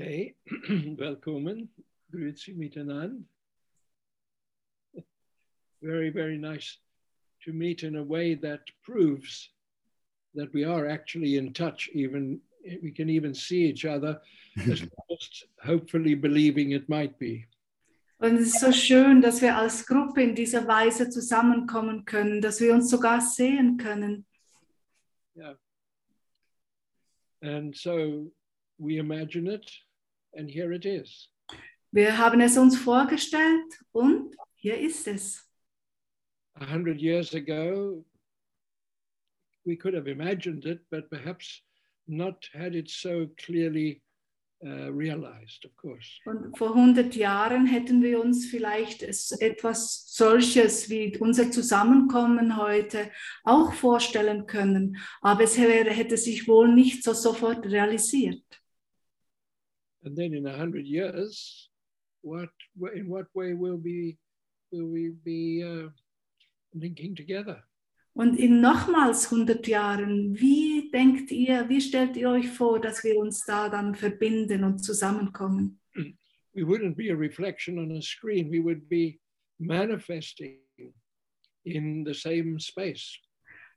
[0.00, 0.36] Okay,
[0.96, 1.68] willkommen,
[2.12, 3.24] grüezi miteinander.
[5.82, 6.78] Very, very nice
[7.44, 9.50] to meet in a way that proves
[10.36, 12.40] that we are actually in touch, even
[12.80, 14.20] we can even see each other,
[14.70, 17.48] as most hopefully believing it might be.
[18.20, 22.60] Und es ist so schön, dass wir als Gruppe in dieser Weise zusammenkommen können, dass
[22.60, 24.24] wir uns sogar sehen können.
[25.36, 25.56] Yeah.
[27.42, 28.30] And so
[28.78, 29.68] we imagine it,
[30.38, 31.28] and here it is.
[31.90, 35.44] Wir haben es uns vorgestellt und hier ist es.
[36.54, 38.04] A hundred years ago,
[39.64, 41.62] we could have imagined it, but perhaps
[42.06, 44.02] not had it so clearly
[44.64, 46.20] uh, realized, of course.
[46.26, 53.10] Und vor 100 Jahren hätten wir uns vielleicht etwas solches wie unser Zusammenkommen heute
[53.44, 58.42] auch vorstellen können, aber es wäre, hätte sich wohl nicht so sofort realisiert.
[60.04, 61.70] And then in a hundred years,
[62.22, 62.50] what,
[62.94, 64.18] in what way will we,
[64.72, 65.88] will we be uh,
[66.74, 67.62] linking together?
[68.14, 73.16] Und in nochmals 100 Jahren, wie denkt ihr, wie stellt ihr euch vor, dass wir
[73.16, 75.78] uns da dann verbinden und zusammenkommen?
[76.54, 79.20] we wouldn't be a reflection on a screen, we would be
[79.60, 80.58] manifesting
[81.64, 83.18] in the same space.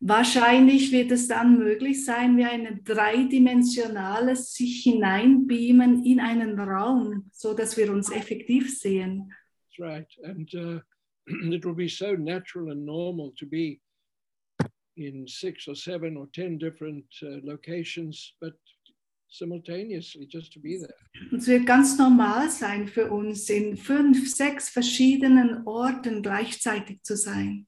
[0.04, 7.54] Wahrscheinlich wird es dann möglich sein, wie ein dreidimensionales sich hineinbeamen in einen Raum, so
[7.54, 9.32] dass wir uns effektiv sehen.
[9.70, 10.08] That's right.
[10.23, 10.80] And uh,
[11.54, 13.80] it will be so natural and normal to be
[14.98, 18.56] in six or seven or 10 different uh, locations, but
[19.30, 20.95] simultaneously just to be there.
[21.32, 27.16] Und es wird ganz normal sein für uns, in fünf, sechs verschiedenen Orten gleichzeitig zu
[27.16, 27.67] sein.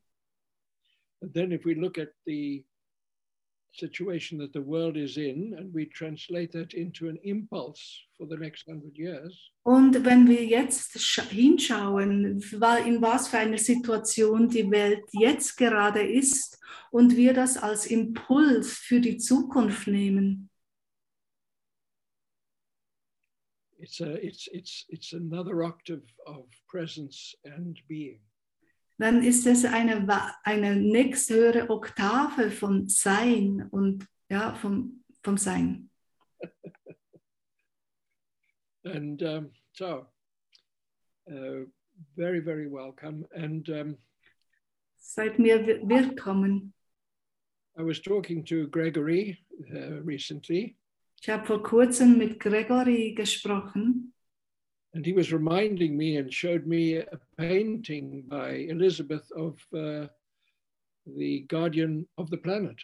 [1.32, 2.66] Then if we look at the
[3.72, 7.82] situation that the world is in and we translate that into an impulse
[8.18, 12.26] for the next hundred years, Und wenn wir jetzt scha- hinschauen,
[12.86, 16.60] in was für einer Situation die Welt jetzt gerade ist
[16.92, 20.50] und wir das als Impuls für die Zukunft nehmen,
[23.80, 28.20] it's a it's it's it's another octave of presence and being.
[28.98, 30.08] Dann ist es eine,
[30.44, 35.90] eine nächsthöhere Oktave von Sein und ja, vom, vom Sein.
[38.86, 40.06] And um, so,
[41.30, 41.66] uh,
[42.16, 43.26] very, very welcome.
[43.34, 43.98] And um,
[44.98, 46.74] Seid mir wi- willkommen.
[47.78, 49.40] I was talking to Gregory
[49.74, 50.78] uh, recently,
[51.22, 54.13] Ich habe vor kurzem mit Gregory gesprochen
[54.94, 60.08] and he was reminding me and showed me a painting by Elizabeth of uh,
[61.18, 62.78] the guardian of the planet.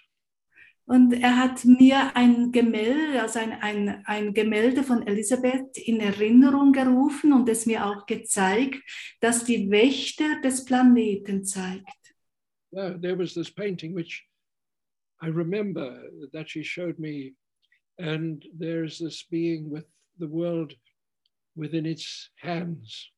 [0.90, 6.72] und er hat mir ein Gemälde, also ein, ein, ein Gemälde von Elisabeth in Erinnerung
[6.72, 8.82] gerufen und es mir auch gezeigt,
[9.20, 11.86] das die Wächter des Planeten zeigt.
[12.74, 14.28] Yeah, there was this painting which
[15.22, 17.36] I remember that she showed me,
[18.00, 19.86] and there's this being with
[20.18, 20.74] the world
[21.60, 23.12] within its hands.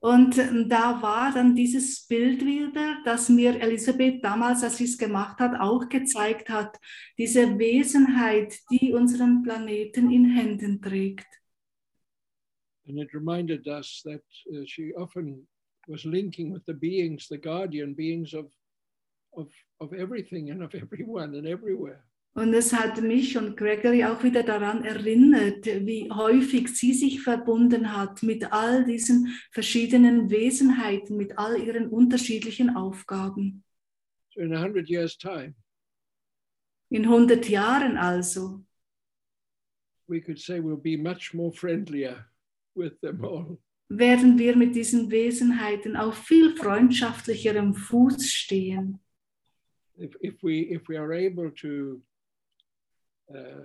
[0.00, 4.98] Und ähm, da war dann dieses Bild wieder, das mir Elisabeth damals, als sie es
[4.98, 6.76] gemacht hat, auch gezeigt hat.
[7.16, 11.28] Diese Wesenheit, die unseren Planeten in Händen trägt.
[12.88, 15.46] And it reminded us that uh, she often
[15.86, 18.46] was linking with the beings, the guardian beings of,
[19.36, 19.48] of,
[19.78, 22.04] of everything and of everyone and everywhere.
[22.34, 27.94] Und es hat mich und Gregory auch wieder daran erinnert, wie häufig sie sich verbunden
[27.94, 33.64] hat mit all diesen verschiedenen Wesenheiten, mit all ihren unterschiedlichen Aufgaben.
[34.34, 35.54] In a hundred years' time,
[36.88, 38.64] In 100 Jahren also
[40.08, 42.26] we could say we'll be much more friendlier
[42.74, 43.58] with them all.
[43.88, 48.98] werden wir mit diesen Wesenheiten auf viel freundschaftlicherem Fuß stehen.
[49.98, 52.02] If, if we if we are able to
[53.34, 53.64] uh,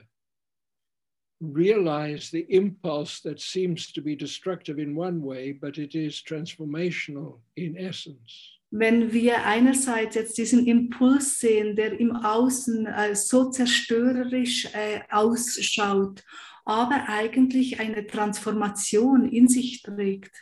[1.39, 7.39] realize the impulse that seems to be destructive in one way, but it is transformational
[7.55, 8.57] in essence.
[8.69, 16.23] wenn wir einerseits jetzt diesen Impuls sehen, der im Außen äh, so zerstörerisch äh, ausschaut,
[16.65, 20.35] aber eigentlich eine Transformation in sich trägt.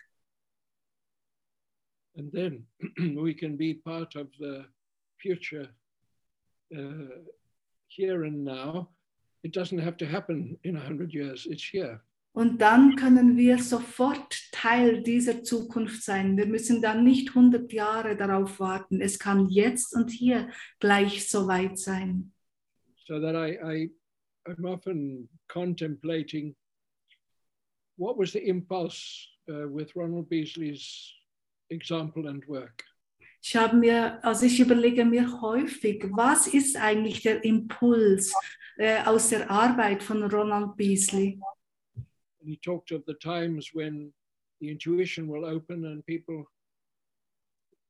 [2.18, 2.68] And then
[3.22, 4.66] we can be part of the
[5.18, 5.70] future
[6.74, 7.24] uh,
[7.88, 8.95] here and now.
[9.46, 12.02] It doesn't have to happen in a hundred years, it's here.
[12.34, 16.36] Und dann können wir sofort Teil dieser Zukunft sein.
[16.36, 19.02] Wir müssen dann nicht 100 Jahre darauf warten.
[19.02, 20.50] Es kann jetzt und hier
[20.80, 22.34] gleich so weit sein.
[23.06, 23.92] So that I, I,
[24.48, 26.56] I'm often contemplating
[27.98, 31.14] what was the impulse uh, with Ronald Beasley's
[31.70, 32.84] example and work.
[33.48, 38.34] Ich habe mir, also ich überlege mir häufig, was ist eigentlich der Impuls
[38.76, 41.40] äh, aus der Arbeit von Ronald Beasley?
[41.96, 44.16] And he talked of the times when
[44.60, 46.48] the intuition will open and people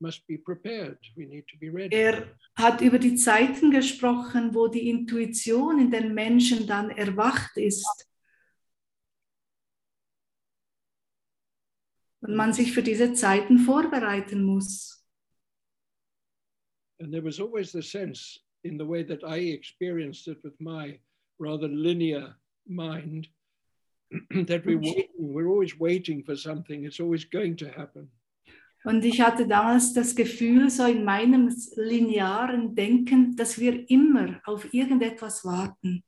[0.02, 0.98] must be prepared.
[1.16, 1.96] We need to be ready.
[1.96, 8.10] Er hat über die Zeiten gesprochen, wo die Intuition in den Menschen dann erwacht ist.
[12.20, 14.96] Und man sich für diese Zeiten vorbereiten muss.
[17.00, 20.98] And there was always the sense in the way that I experienced it with my
[21.40, 22.36] rather linear
[22.68, 23.28] mind
[24.12, 24.80] that mm-hmm.
[25.18, 26.86] we're we're always waiting for something.
[26.86, 28.10] It's always going to happen.
[28.86, 34.72] Und ich hatte damals das Gefühl, so in meinem linearen Denken, dass wir immer auf
[34.74, 36.04] irgendetwas warten.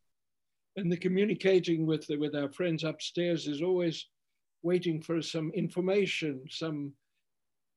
[0.77, 4.05] And the communicating with the, with our friends upstairs is always
[4.61, 7.06] waiting for some information, some prediction, even a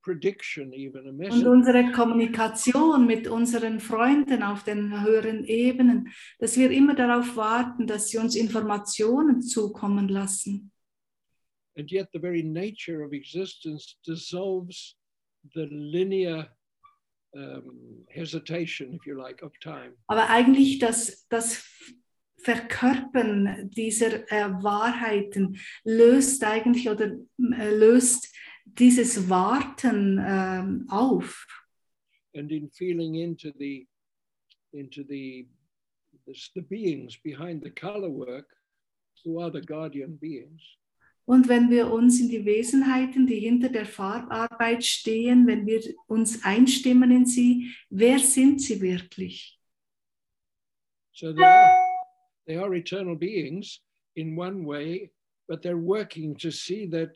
[0.07, 6.09] Und unsere Kommunikation mit unseren Freunden auf den höheren Ebenen,
[6.39, 10.73] dass wir immer darauf warten, dass sie uns Informationen zukommen lassen.
[11.77, 14.97] And yet, the very nature of existence dissolves
[15.55, 16.49] the linear
[17.35, 19.97] um, hesitation, if you like, of time.
[20.09, 21.65] Aber eigentlich das, das
[22.43, 28.35] Verkörpern dieser äh, Wahrheiten löst eigentlich oder äh, löst
[28.79, 31.47] dieses Warten ähm, auf.
[32.35, 33.89] And in feeling into the
[34.73, 35.49] into the
[36.27, 38.55] the, the beings behind the color work,
[39.25, 40.63] who are the guardian beings,
[41.27, 46.45] Und wenn wir uns in die Wesenheiten, die hinter der Farbarbeit stehen, wenn wir uns
[46.45, 49.61] einstimmen in sie, wer sind sie wirklich?
[51.21, 51.79] so they are,
[52.47, 53.81] they are eternal beings
[54.17, 55.11] in one way,
[55.49, 57.11] but they're working to see that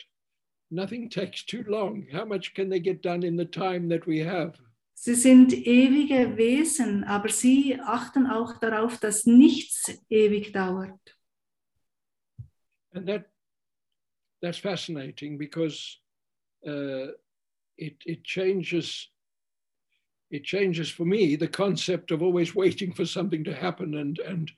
[0.74, 2.06] nothing takes too long.
[2.12, 4.58] How much can they get done in the time that we have?
[4.96, 10.98] Sie sind ewige Wesen, aber sie achten auch darauf, dass nichts ewig dauert.
[12.92, 13.26] And that
[14.40, 15.98] that's fascinating because
[16.66, 17.08] uh,
[17.76, 19.10] it it changes
[20.30, 24.52] it changes for me the concept of always waiting for something to happen and and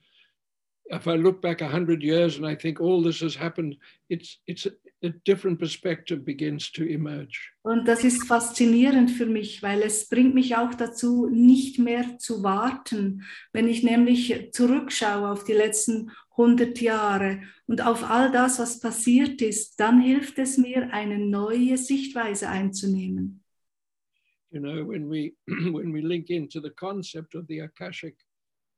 [0.89, 3.77] if I look back a hundred years and I think all this has happened,
[4.09, 4.67] it's it's
[5.02, 7.50] a, different perspective begins to emerge.
[7.62, 12.43] Und das ist faszinierend für mich, weil es bringt mich auch dazu, nicht mehr zu
[12.43, 13.22] warten.
[13.52, 19.40] Wenn ich nämlich zurückschaue auf die letzten 100 Jahre und auf all das, was passiert
[19.40, 23.43] ist, dann hilft es mir, eine neue Sichtweise einzunehmen.
[24.50, 28.17] You know, when we when we link into the concept of the Akashic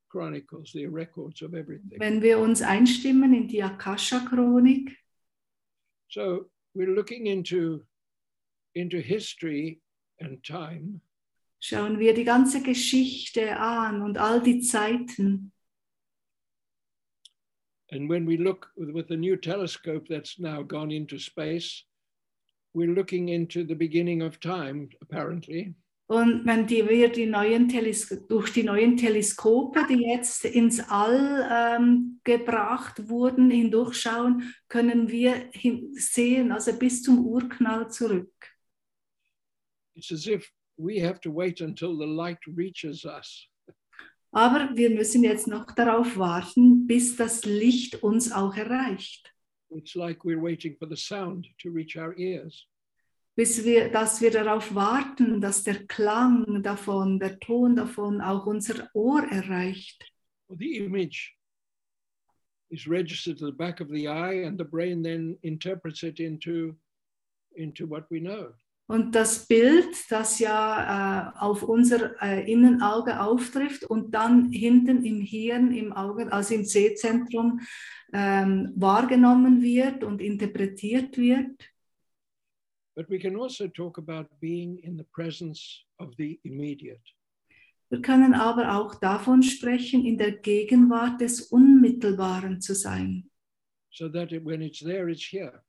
[0.08, 2.00] chronicles, the records of everything.
[2.00, 4.96] Wenn wir uns einstimmen in die Akasha-Chronik,
[6.08, 7.84] So we're looking into
[8.74, 9.80] into history
[10.20, 11.00] and time,
[11.60, 15.52] schauen wir die ganze Geschichte an und all die Zeiten.
[17.90, 21.84] and when we look with, with the new telescope that's now gone into space,
[22.74, 25.74] we're looking into the beginning of time, apparently.
[26.08, 31.46] Und wenn die, wir die neuen Teles durch die neuen Teleskope, die jetzt ins All
[31.52, 35.50] ähm, gebracht wurden, hindurchschauen, können wir
[35.92, 38.32] sehen, also bis zum Urknall zurück.
[39.94, 43.46] It's as if we have to wait until the light reaches us.
[44.30, 49.34] Aber wir müssen jetzt noch darauf warten, bis das Licht uns auch erreicht.
[49.70, 52.66] It's like we're waiting for the sound to reach our ears.
[53.38, 58.90] Bis wir, dass wir darauf warten, dass der Klang davon, der Ton davon auch unser
[58.95, 60.12] Ohr erreicht.
[60.49, 61.37] The image
[62.68, 66.75] is registered to the back of the eye, and the brain then interprets it into,
[67.54, 68.54] into what we know.
[68.88, 75.21] Und das Bild, das ja äh, auf unser äh, Innenauge auftrifft und dann hinten im
[75.21, 77.61] Hirn, im Auge, also im Sehzentrum
[78.12, 81.71] ähm, wahrgenommen wird und interpretiert wird.
[82.99, 87.00] But we can also talk about being in the presence of the immediate.
[87.90, 93.31] Wir können aber auch davon sprechen, in der Gegenwart des Unmittelbaren zu sein.
[93.93, 95.62] So that it, when it's there, it's here.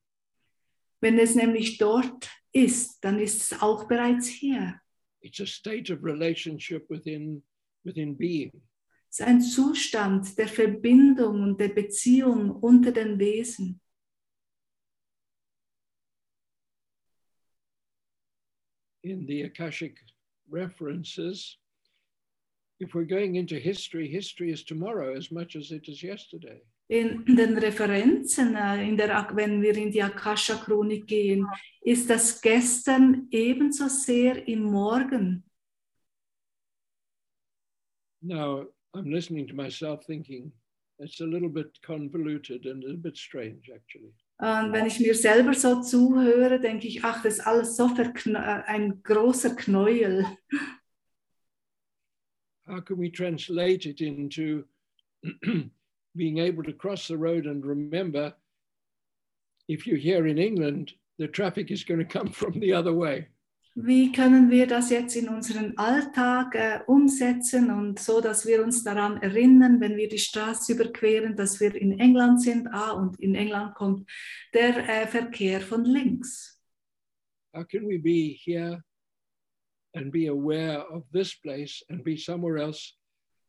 [1.02, 4.82] Wenn es nämlich dort ist, dann ist es auch bereits hier.
[5.22, 7.44] It's a state of relationship within,
[7.84, 8.52] within being.
[9.12, 13.80] Es ist ein Zustand der Verbindung und der Beziehung unter den Wesen.
[19.10, 19.98] In the Akashic
[20.50, 21.58] references,
[22.80, 26.62] if we're going into history, history is tomorrow as much as it is yesterday.
[26.90, 31.46] In den Referenzen, äh, uh, in der, wenn wir in die Akasha-Chronik gehen,
[31.82, 35.44] ist das Gestern ebenso sehr im Morgen.
[38.22, 40.52] Now, I'm listening to myself thinking
[40.98, 44.14] it's a little bit convoluted and a bit strange, actually.
[44.40, 48.36] Und wenn ich mir selber so zuhöre, denke ich, ach, das ist alles so äh,
[48.36, 50.26] ein großer Knäuel.
[52.66, 54.64] How can we translate it into
[56.16, 58.34] being able to cross the road and remember
[59.68, 63.28] if you're here in England, the traffic is going to come from the other way?
[63.82, 68.84] Wie können wir das jetzt in unseren Alltag äh, umsetzen und so, dass wir uns
[68.84, 73.36] daran erinnern, wenn wir die Straße überqueren, dass wir in England sind, ah, und in
[73.36, 74.10] England kommt
[74.54, 76.62] der äh, Verkehr von links.
[77.56, 78.84] How can we be here
[79.96, 82.98] and be aware of this place and be somewhere else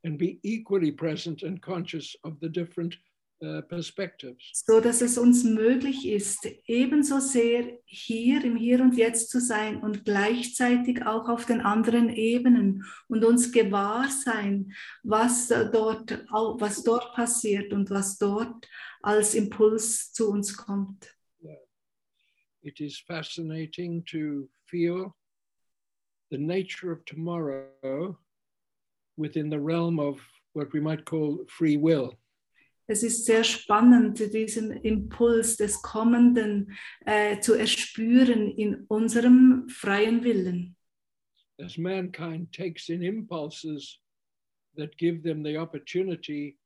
[0.04, 2.96] and be equally present and conscious of the different?
[3.40, 9.82] So dass es uns möglich ist, ebenso sehr hier im Hier und Jetzt zu sein
[9.82, 16.82] und gleichzeitig auch auf den anderen Ebenen und uns gewahr sein, was äh, dort, was
[16.82, 18.68] dort passiert und was dort
[19.00, 21.16] als Impuls zu uns kommt.
[22.62, 25.14] It is fascinating to feel
[26.30, 28.18] the nature of tomorrow
[29.16, 30.20] within the realm of
[30.52, 32.18] what we might call free will.
[32.90, 40.76] Es ist sehr spannend, diesen Impuls des Kommenden äh, zu erspüren in unserem freien Willen.
[41.60, 44.00] As mankind takes in impulses
[44.76, 46.58] that give them the opportunity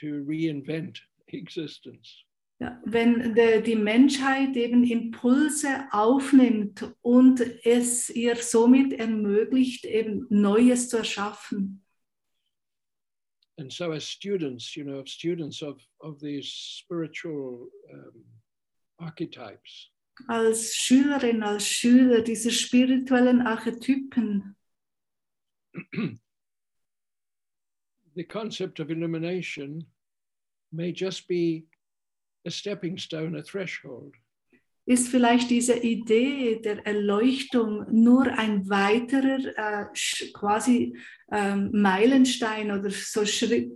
[0.00, 2.24] to reinvent existence.
[2.60, 10.88] Ja, wenn de, die Menschheit eben Impulse aufnimmt und es ihr somit ermöglicht, eben Neues
[10.88, 11.84] zu erschaffen.
[13.58, 18.24] And so, as students, you know, of students of, of these spiritual um,
[19.00, 19.90] archetypes,
[20.26, 24.56] Als Schülerin, als Schüler dieser spirituellen Archetypen,
[28.14, 29.86] the concept of illumination
[30.72, 31.66] may just be
[32.44, 34.16] a stepping stone, a threshold.
[34.88, 40.96] Ist vielleicht diese Idee der Erleuchtung nur ein weiterer äh, quasi
[41.30, 43.70] ähm, Meilenstein oder so Schritt,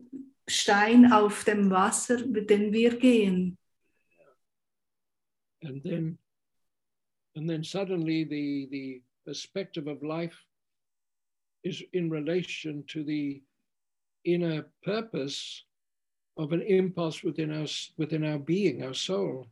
[0.49, 3.59] Stein auf dem Wasser, mit dem wir gehen.
[5.63, 6.19] And then,
[7.37, 10.39] and then suddenly the, the perspective of life
[11.63, 13.43] is in relation to the
[14.25, 15.67] inner purpose
[16.39, 19.47] of an impulse within our, within our being, our soul.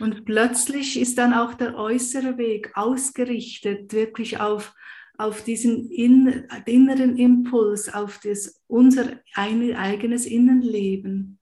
[0.00, 4.74] Und plötzlich ist dann auch der äußere Weg ausgerichtet, wirklich auf,
[5.18, 11.38] auf diesen in, inneren Impuls, auf das, unser ein, eigenes Innenleben.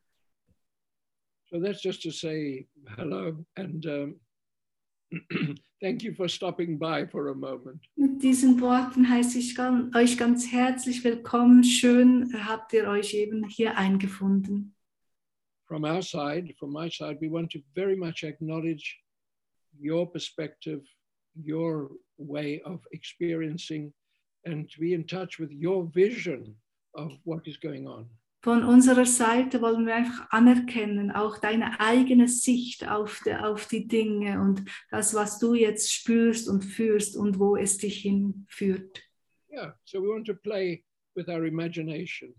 [1.51, 2.67] So that's just to say
[2.97, 4.21] hello and um,
[5.83, 7.81] thank you for stopping by for a moment.
[7.95, 9.59] Mit diesen Worten heiße ich
[9.95, 11.63] euch ganz herzlich willkommen.
[11.63, 14.72] Schön habt ihr euch eben hier eingefunden.
[15.73, 18.99] From our side, from my side, we want to very much acknowledge
[19.81, 20.83] your perspective,
[21.35, 23.95] your way of experiencing,
[24.45, 26.57] and to be in touch with your vision
[26.95, 28.05] of what is going on.
[28.45, 33.89] Von unserer Seite wollen wir einfach anerkennen, auch deine eigene Sicht auf, die, auf die
[33.89, 39.03] Dinge und das, was du jetzt spürst und fühlst und wo es dich hinführt.
[39.51, 42.35] Yeah, so we want to play with our imagination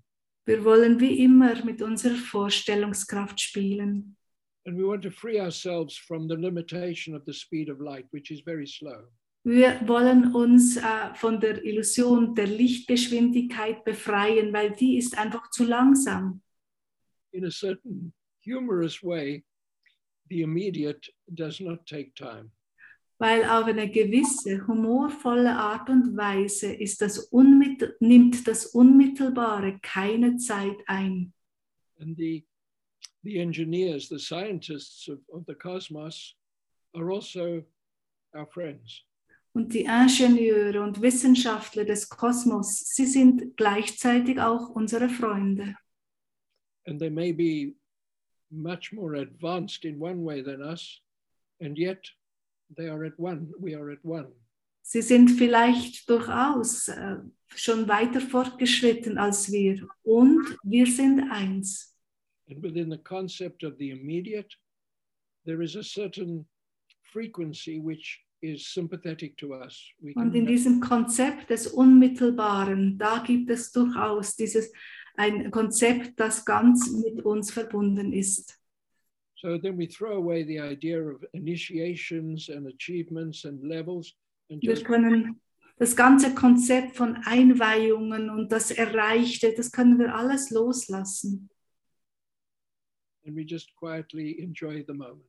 [0.45, 4.17] Wir wollen wie immer mit unserer Vorstellungskraft spielen.
[4.65, 8.31] and we want to free ourselves from the limitation of the speed of light, which
[8.31, 9.03] is very slow.
[9.45, 15.65] Wir wollen uns äh, von der Illusion der Lichtgeschwindigkeit befreien, weil die ist einfach zu
[15.65, 16.41] langsam.
[17.33, 18.13] In a certain
[18.45, 19.43] humorous way,
[20.29, 22.51] the immediate does not take time.
[23.23, 30.35] Weil auf eine gewisse humorvolle Art und Weise ist das Unmittel nimmt das Unmittelbare keine
[30.35, 31.33] Zeit ein.
[32.01, 32.45] And the,
[33.23, 36.35] the engineers, the scientists of, of the cosmos
[36.93, 37.63] are also
[38.35, 39.05] our friends.
[39.53, 45.77] Und die Ingenieure und Wissenschaftler des Kosmos, sie sind gleichzeitig auch unsere Freunde.
[46.85, 47.77] And they may be
[48.51, 51.01] much more advanced in one way than us,
[51.61, 52.05] and yet
[52.69, 53.51] they are at one.
[53.59, 54.31] We are at one.
[54.81, 57.17] Sie sind vielleicht durchaus äh,
[57.55, 61.95] schon weiter fortgeschritten als wir und wir sind eins.
[62.49, 64.53] And within the concept of the immediate,
[65.45, 66.45] there is a certain
[67.13, 69.89] frequency which is sympathetic to us.
[69.99, 74.71] We Und in diesem Konzept des Unmittelbaren, da gibt es durchaus dieses
[75.15, 78.59] ein Konzept, das ganz mit uns verbunden ist.
[79.43, 84.13] So then we throw away the idea of initiations and achievements and levels
[84.49, 85.41] and Wir können
[85.77, 91.49] das ganze Konzept von Einweihungen und das Erreichte, das können wir alles loslassen
[93.25, 95.21] and we just quietly enjoy the moment.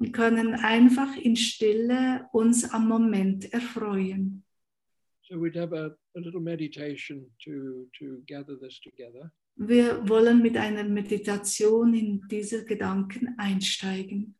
[0.00, 4.44] und können einfach in Stille uns am Moment erfreuen.
[5.22, 9.30] So we'd have a, a little meditation to to gather this together.
[9.60, 14.36] Wir wollen mit einer Meditation in diese Gedanken einsteigen.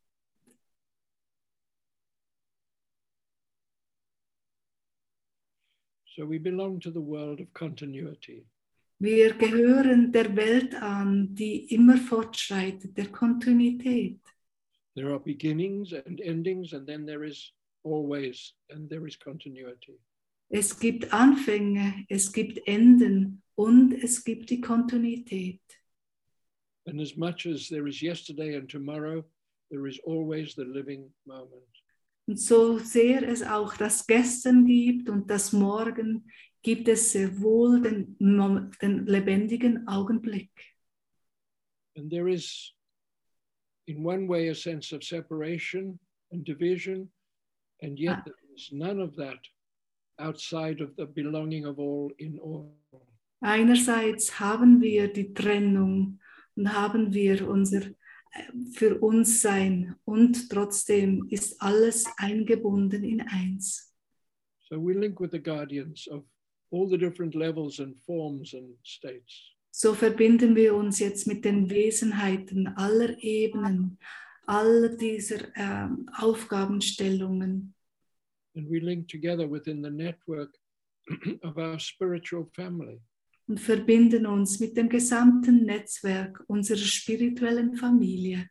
[6.14, 8.46] So we belong to the world of continuity.
[9.00, 14.20] Wir gehören der Welt an, die immer fortschreitet, der Kontinuität.
[14.94, 19.98] There are beginnings and endings, and then there is always and there is continuity.
[20.48, 25.60] Es gibt Anfänge, es gibt Enden und es gibt die Kontinuität.
[26.86, 29.24] And as much as there is yesterday and tomorrow,
[29.68, 31.66] there is always the living moment.
[32.28, 36.30] Und so sehr es auch das Gestern gibt und das Morgen,
[36.62, 38.16] gibt es sehr wohl den,
[38.80, 40.50] den lebendigen Augenblick.
[41.96, 42.72] And there is,
[43.86, 45.98] in one way, a sense of separation
[46.30, 47.10] and division,
[47.82, 48.22] and yet Ah.
[48.24, 49.40] there is none of that
[50.20, 52.72] outside of the belonging of all in all.
[53.40, 56.20] Einerseits haben wir die Trennung
[56.56, 57.92] und haben wir unser äh,
[58.72, 63.94] für uns sein und trotzdem ist alles eingebunden in eins.
[64.68, 66.24] So we link with the guardians of
[66.70, 69.54] all the different levels and forms and states.
[69.70, 73.98] So verbinden wir uns jetzt mit den Wesenheiten aller Ebenen,
[74.46, 77.74] aller dieser ähm, Aufgabenstellungen.
[78.56, 80.52] And we link together within the network
[81.42, 83.00] of our spiritual family.
[83.48, 88.48] Und verbinden uns mit dem gesamten Netzwerk unserer spirituellen Familie.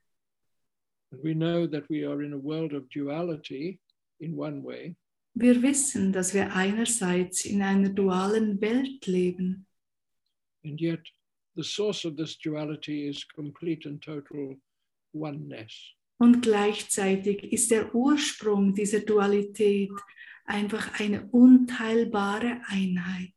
[1.11, 3.79] And we know that we are in a world of duality
[4.19, 4.95] in one way,
[5.35, 9.65] Wir wissen, dass wir einerseits in einer dualen Welt leben
[10.65, 10.99] and yet
[11.55, 14.57] the source of this duality is complete and total
[15.13, 15.93] oneness.
[16.19, 19.91] und gleichzeitig ist der Ursprung dieser Dualität
[20.45, 23.36] einfach eine unteilbare Einheit.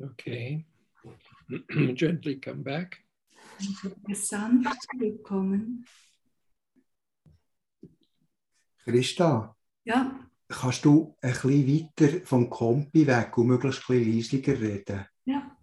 [0.00, 0.64] Okay.
[1.94, 3.04] Gently come back.
[4.12, 5.84] Sanft zurückkommen.
[8.84, 14.60] Christa, Ja, kannst du ein bisschen weiter vom Kompi weg und möglichst ein bisschen leisiger
[14.60, 15.06] reden?
[15.24, 15.54] ja.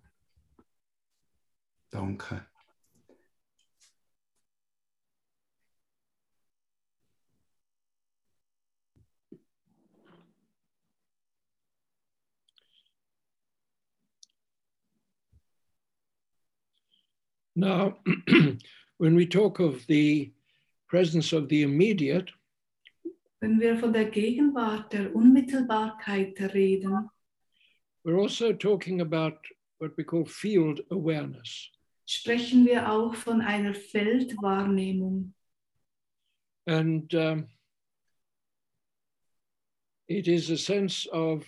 [1.89, 2.45] Danke.
[17.55, 17.97] Now,
[18.97, 20.31] when we talk of the
[20.87, 22.31] presence of the immediate,
[23.41, 27.09] Wenn wir von der Gegenwart, der Unmittelbarkeit reden,
[28.03, 29.37] we're also talking about
[29.79, 31.69] what we call field awareness.
[32.07, 35.33] sprechen wir auch von einer Feldwahrnehmung.
[36.67, 37.47] And um,
[40.07, 41.45] it is a sense of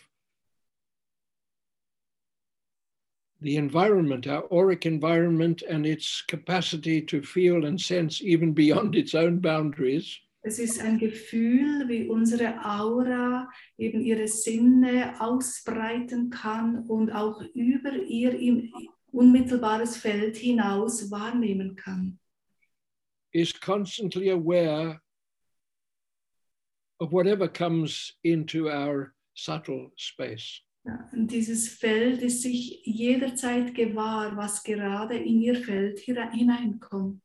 [3.42, 9.14] the environment, our auric environment, and its capacity to feel and sense even beyond its
[9.16, 10.20] own boundaries.
[10.44, 17.94] Es ist ein Gefühl, wie unsere Aura eben ihre Sinne ausbreiten kann und auch über
[17.94, 18.72] ihr im
[19.12, 22.20] unmittelbares Feld hinaus wahrnehmen kann.
[23.34, 25.00] is constantly aware
[27.00, 30.62] of whatever comes into our subtle space.
[30.88, 37.22] Ja, dieses Feld ist sich jederzeit gewahr, was gerade in ihr Feld hineinkommt.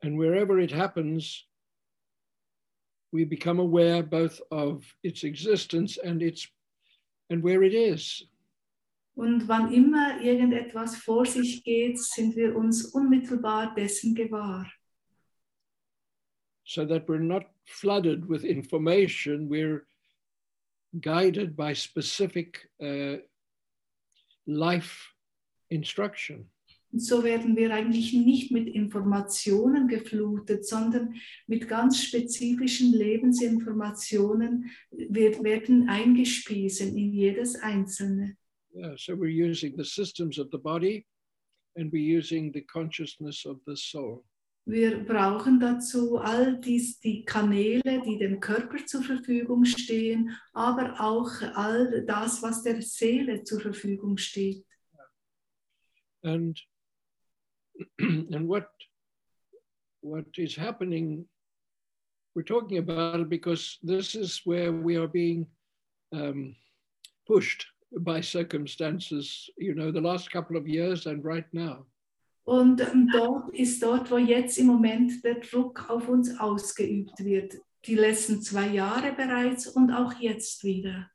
[0.00, 1.44] And wherever it happens,
[3.10, 6.48] we become aware both of its existence and its
[7.30, 8.28] and where it is.
[9.16, 14.70] Und wann immer irgendetwas vor sich geht, sind wir uns unmittelbar dessen gewahr.
[16.62, 19.84] So that we're not flooded with information, we're
[21.00, 23.16] guided by specific uh,
[24.46, 25.12] life
[25.70, 26.50] instruction.
[26.90, 34.70] Und so werden wir eigentlich nicht mit Informationen geflutet, sondern mit ganz spezifischen Lebensinformationen.
[34.90, 38.36] Wir werden eingespiesen in jedes einzelne.
[38.74, 41.06] Yeah, so we're using the systems of the body
[41.76, 44.24] and we're using the consciousness of the soul.
[44.68, 51.30] Wir brauchen dazu all dies, die Kanäle, die dem Körper zur Verfügung stehen, aber auch
[51.54, 54.64] all das, was der Seele zur Verfügung steht.
[56.22, 56.60] and
[57.98, 58.68] and what
[60.00, 61.24] what is happening
[62.34, 65.46] we're talking about it because this is where we are being
[66.12, 66.54] um,
[67.26, 67.66] pushed
[68.00, 71.84] by circumstances you know the last couple of years and right now
[72.48, 77.54] Und ähm, dort ist dort, wo jetzt im Moment der Druck auf uns ausgeübt wird.
[77.84, 81.10] Die letzten zwei Jahre bereits und auch jetzt wieder.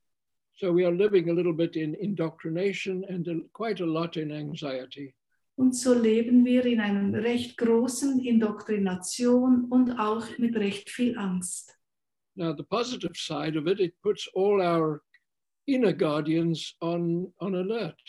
[0.55, 4.31] so we are living a little bit in indoctrination and a, quite a lot in
[4.31, 5.15] anxiety
[5.55, 11.75] Und so leben wir in einer recht großen Indoktrination und auch mit recht viel Angst.
[12.35, 15.01] now the positive side of it it puts all our
[15.65, 17.99] inner guardians on on alert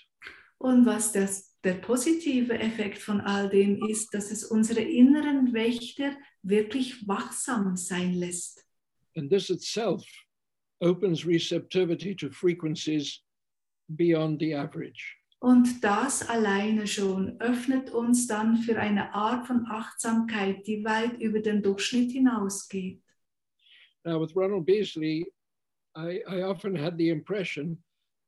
[0.59, 6.17] Und was das, der positive Effekt von all dem ist, dass es unsere inneren Wächter
[6.43, 8.65] wirklich wachsam sein lässt.
[9.17, 10.05] And this itself
[10.81, 13.23] opens receptivity to frequencies
[13.89, 15.17] beyond the average.
[15.41, 21.41] Und das alleine schon öffnet uns dann für eine Art von Achtsamkeit, die weit über
[21.41, 23.03] den Durchschnitt hinausgeht.
[24.05, 25.27] Now, with Ronald Beasley,
[25.97, 27.83] I, I often had the impression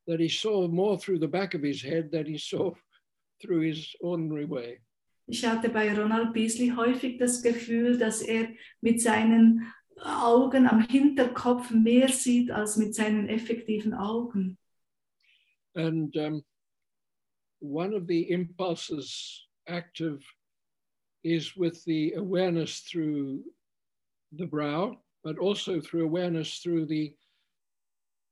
[0.06, 2.74] that he saw more through the back of his head than he saw
[3.40, 4.80] through his ordinary way.
[5.28, 8.48] Ich hatte bei Ronald Beasley häufig das Gefühl, dass er
[8.80, 9.66] mit seinen
[10.00, 14.56] Augen am Hinterkopf mehr sieht als mit seinen effektiven Augen.
[15.74, 16.42] And um,
[17.60, 20.22] one of the impulses active
[21.24, 23.42] is with the awareness through
[24.32, 27.14] the brow, but also through awareness through the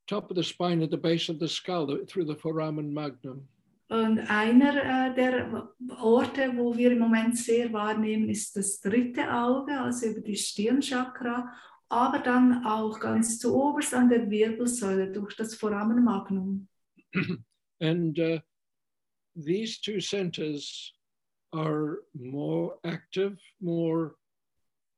[0.07, 3.49] top of the spine at the base of the skull, through the foramen magnum.
[3.89, 5.69] Und einer äh, der
[5.99, 11.53] Orte, wo wir im Moment sehr wahrnehmen, ist das dritte Auge, also über die Stirnchakra,
[11.89, 16.69] aber dann auch ganz zu oberst an der Wirbelsäule durch das Foramen Magnum.
[17.81, 18.41] And uh,
[19.37, 20.95] these two centers
[21.53, 24.17] are more active, more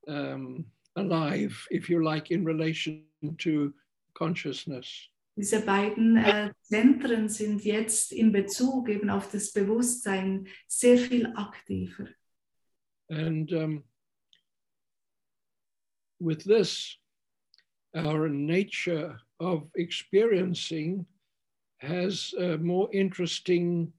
[0.06, 3.04] um, alive, if you like, in relation
[3.38, 3.74] to
[4.14, 5.08] consciousness.
[5.36, 12.08] Diese beiden äh, Zentren sind jetzt in Bezug eben auf das Bewusstsein sehr viel aktiver.
[13.08, 13.84] And um,
[16.18, 16.98] with this,
[17.94, 21.06] our nature of experiencing
[21.78, 23.92] has uh, more interesting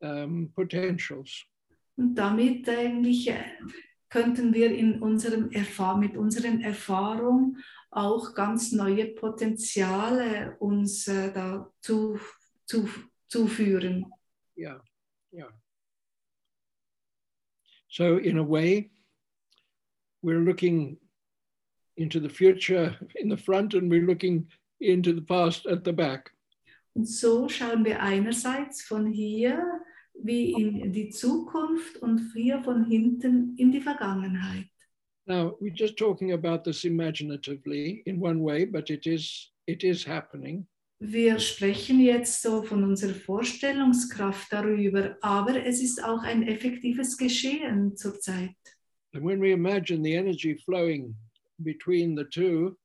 [0.00, 1.46] um, potentials.
[1.96, 3.44] Und damit eigentlich äh,
[4.12, 11.72] könnten wir in unserem Erfahr mit unseren Erfahrungen auch ganz neue Potenziale uns äh, da
[11.80, 12.18] zu,
[12.66, 12.90] zu,
[13.28, 14.12] zuführen.
[14.54, 14.82] Yeah,
[15.32, 15.48] yeah.
[17.88, 18.90] So, in a way,
[20.22, 20.98] we're looking
[21.96, 24.46] into the future in the front and we're looking
[24.78, 26.34] into the past at the back.
[26.94, 29.82] Und so schauen wir einerseits von hier
[30.14, 34.66] wie in die Zukunft und hier von hinten in die Vergangenheit.
[35.26, 40.06] Now, we're just talking about this imaginatively in one way, but it is, it is
[40.06, 40.66] happening.
[40.98, 47.96] Wir sprechen jetzt so von unserer Vorstellungskraft darüber, aber es ist auch ein effektives Geschehen
[47.96, 48.54] zurzeit.
[49.12, 51.16] And when we imagine the energy flowing
[51.58, 52.76] between the two,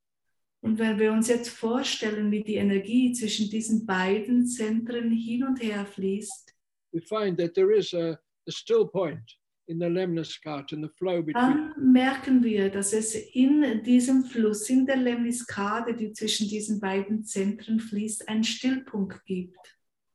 [0.60, 5.62] Und wenn wir uns jetzt vorstellen, wie die Energie zwischen diesen beiden Zentren hin und
[5.62, 6.52] her fließt,
[6.92, 9.36] we find that there is a, a still point
[9.68, 11.34] in the Lemniscate, in the flow between.
[11.34, 17.24] dann merken wir, dass es in diesem Fluss, in der Lemniskade, die zwischen diesen beiden
[17.24, 19.58] Zentren fließt, einen Stillpunkt gibt.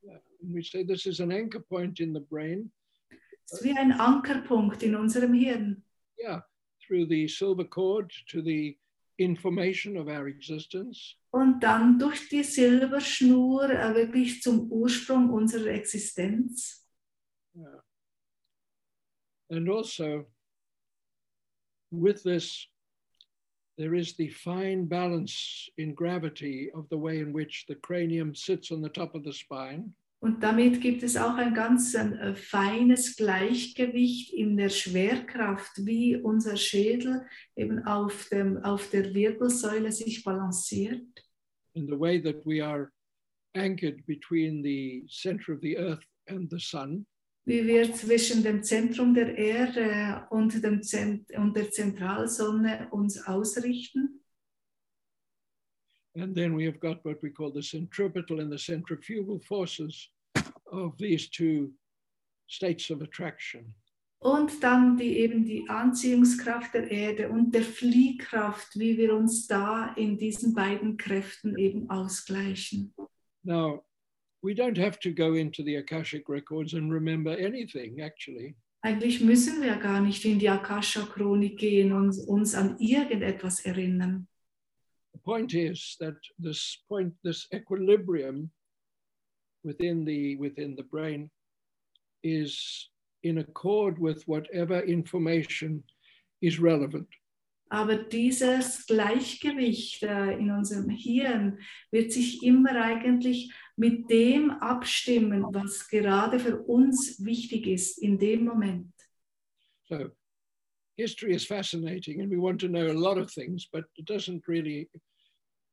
[0.02, 2.70] And we say this is an anchor point in the brain.
[3.46, 5.82] Es ist wie ein Ankerpunkt in unserem Hirn.
[6.18, 6.42] Yeah,
[6.86, 8.76] through the silver cord to the
[9.18, 11.16] information of our existence.
[11.34, 16.86] Und dann durch die Silberschnur äh, wirklich zum Ursprung unserer Existenz.
[17.56, 17.82] Yeah.
[19.50, 20.26] And also,
[21.90, 22.68] with this,
[23.76, 28.70] there is the fine balance in gravity of the way in which the cranium sits
[28.70, 29.92] on the top of the spine.
[30.20, 36.14] Und damit gibt es auch ein ganz ein, äh, feines Gleichgewicht in der Schwerkraft, wie
[36.16, 41.23] unser Schädel eben auf, dem, auf der Wirbelsäule sich balanciert.
[41.74, 42.92] In the way that we are
[43.54, 47.06] anchored between the center of the earth and the sun.
[47.46, 53.18] Wie wir zwischen dem Zentrum der Erde äh, und, dem Zent und der Zentralsonne uns
[53.26, 54.20] ausrichten.
[56.16, 60.10] And then we have got what we call the centripetal and the centrifugal forces
[60.72, 61.72] of these two
[62.46, 63.74] states of attraction.
[64.24, 69.92] Und dann die, eben die Anziehungskraft der Erde und der Fliehkraft, wie wir uns da
[69.96, 72.94] in diesen beiden Kräften eben ausgleichen.
[73.42, 73.84] Now,
[74.42, 78.56] we don't have to go into the Akashic records and remember anything, actually.
[78.80, 84.26] Eigentlich müssen wir gar nicht in die Akasha-Chronik gehen und uns an irgendetwas erinnern.
[85.12, 88.50] The point is that this point, this equilibrium
[89.62, 91.30] within the within the brain
[92.22, 92.90] is
[93.24, 95.82] in accord with whatever information
[96.40, 97.08] is relevant.
[97.70, 101.58] Aber dieses Gleichgewicht äh, in unserem Hirn
[101.90, 108.44] wird sich immer eigentlich mit dem abstimmen, was gerade für uns wichtig ist in dem
[108.44, 108.92] Moment.
[109.88, 110.10] So
[110.96, 114.46] history is fascinating and we want to know a lot of things, but it doesn't
[114.46, 114.88] really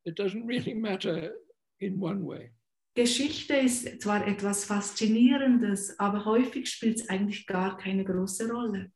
[0.06, 1.36] it doesn't really matter
[1.80, 2.52] in one way.
[2.94, 8.92] Geschichte ist zwar etwas Faszinierendes, aber häufig spielt es eigentlich gar keine große Rolle.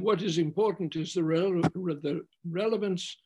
[0.00, 1.62] what is important is the, rele-
[2.02, 3.16] the relevance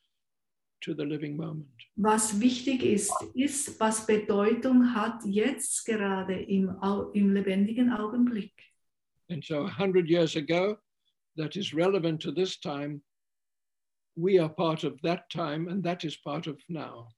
[0.80, 1.68] to the living moment.
[1.96, 6.74] Was wichtig ist, ist, was Bedeutung hat jetzt gerade im,
[7.12, 8.52] im lebendigen Augenblick.
[9.30, 10.76] And so, a hundred years ago,
[11.36, 13.02] that is relevant to this time.
[14.16, 17.08] We are part of that time, and that is part of now.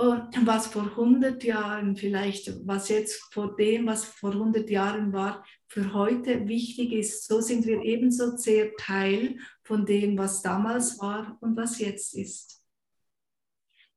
[0.00, 5.92] Was vor 100 Jahren vielleicht, was jetzt vor dem, was vor 100 Jahren war, für
[5.92, 11.56] heute wichtig ist, so sind wir ebenso sehr Teil von dem, was damals war und
[11.56, 12.64] was jetzt ist.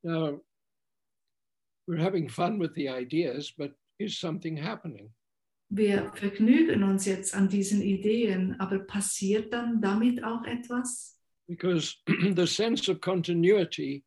[0.04, 0.42] Now,
[1.88, 5.14] we're having fun with the ideas, but is something happening?
[5.70, 11.20] Wir vergnügen uns jetzt an diesen Ideen, aber passiert dann damit auch etwas?
[11.48, 11.96] Because
[12.36, 14.04] the sense of continuity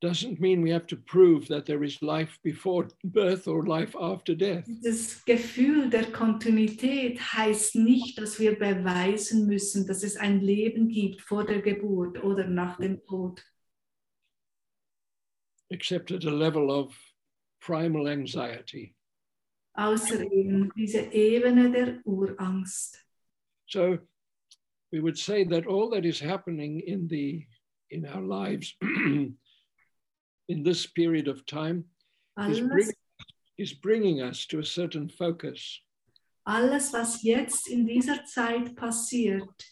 [0.00, 4.34] doesn't mean we have to prove that there is life before birth or life after
[4.34, 4.64] death.
[4.82, 11.20] Das Gefühl der Kontinuität heißt nicht, dass wir beweisen müssen, dass es ein Leben gibt
[11.20, 13.42] vor der Geburt oder nach dem Tod.
[15.72, 16.92] except at a level of
[17.60, 18.94] primal anxiety.
[19.74, 22.98] außer eben diese Ebene der Urangst.
[23.66, 23.98] So
[24.90, 27.46] we would say that all that is happening in the
[27.90, 28.76] in our lives
[30.50, 31.84] in this period of time
[32.48, 32.92] is, Alles, bring,
[33.56, 35.80] is bringing us to a certain focus.
[36.44, 39.64] alles, was jetzt in dieser Zeit passiert,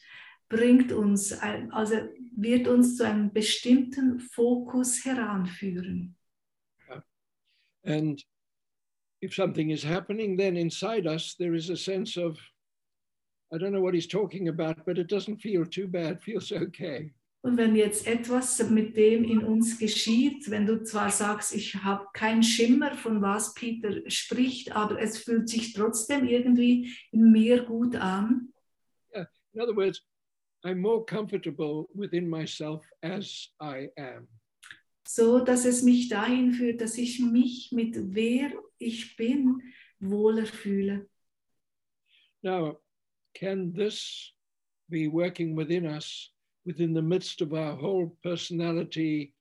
[0.48, 1.32] bringt uns,
[1.72, 6.14] also wird uns zu einem bestimmten Fokus heranführen.
[7.84, 8.22] And
[9.20, 12.38] if something is happening, then inside us there is a sense of,
[13.52, 17.10] I don't know what he's talking about, but it doesn't feel too bad, feels okay.
[17.48, 22.06] Und wenn jetzt etwas mit dem in uns geschieht, wenn du zwar sagst, ich habe
[22.12, 27.96] keinen Schimmer, von was Peter spricht, aber es fühlt sich trotzdem irgendwie in mir gut
[27.96, 28.52] an.
[29.14, 30.02] In other words,
[30.62, 34.28] I'm more comfortable within myself as I am.
[35.06, 39.62] So dass es mich dahin führt, dass ich mich mit wer ich bin
[40.00, 41.08] wohler fühle.
[42.42, 42.76] Now,
[43.32, 44.34] can this
[44.86, 46.30] be working within us,
[46.68, 49.32] within the midst of our whole personality,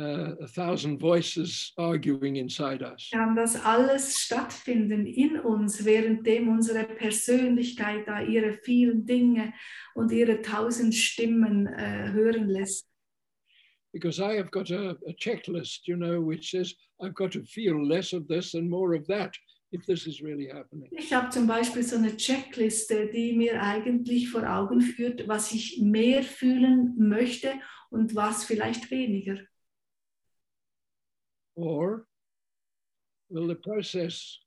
[0.00, 3.10] uh, a thousand voices arguing inside us?
[3.12, 9.52] Kann das alles stattfinden in uns, währenddem unsere Persönlichkeit da ihre vielen Dinge
[9.94, 12.88] und ihre tausend Stimmen äh, hören lässt?
[13.92, 17.76] Because I have got a, a checklist, you know, which says I've got to feel
[17.86, 19.45] less of this and more of that if this is
[20.22, 20.88] really happening.
[20.92, 25.80] Ich habe zum Beispiel so eine Checkliste, die mir eigentlich vor Augen führt, was ich
[25.80, 27.52] mehr fühlen möchte
[27.90, 29.38] und was vielleicht weniger.
[31.54, 32.06] Or
[33.28, 34.40] will the process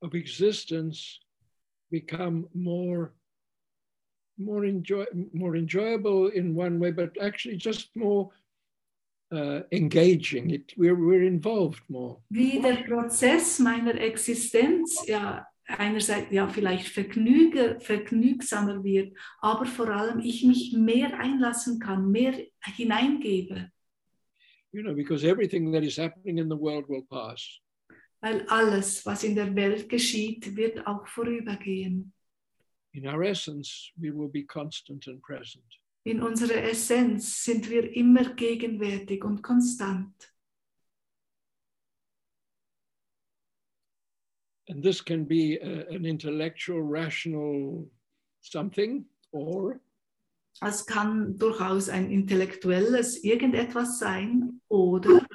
[0.00, 1.20] of existence
[1.90, 3.12] become more
[4.38, 8.30] more enjoy more enjoyable in one way, but actually just more
[9.32, 10.50] uh, engaging.
[10.50, 12.18] It, we're, we're involved more.
[12.28, 20.20] Wie der Prozess meiner Existenz ja einerseits ja vielleicht vergnüge, vergnügsamer wird, aber vor allem
[20.20, 22.34] ich mich mehr einlassen kann, mehr
[22.76, 23.70] hineingebe.
[24.72, 27.60] You know, because everything that is happening in the world will pass.
[28.20, 32.12] Weil alles, was in der Welt geschieht, wird auch vorübergehen.
[32.92, 35.64] In our essence, we will be constant and present.
[36.04, 40.32] In unserer Essenz sind wir immer gegenwärtig und konstant.
[44.68, 47.90] And this can be a, an intellectual, rational
[48.40, 49.80] something, or
[50.60, 55.26] Es kann durchaus ein intellektuelles irgendetwas sein oder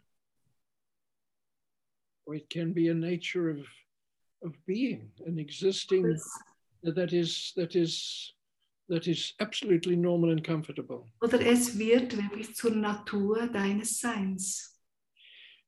[2.26, 3.66] or it can be a nature of,
[4.42, 6.18] of being, an existing
[6.84, 8.34] that is that is
[8.90, 11.08] that is absolutely normal and comfortable.
[11.22, 14.74] oder es wird wirklich zur Natur deines Seins.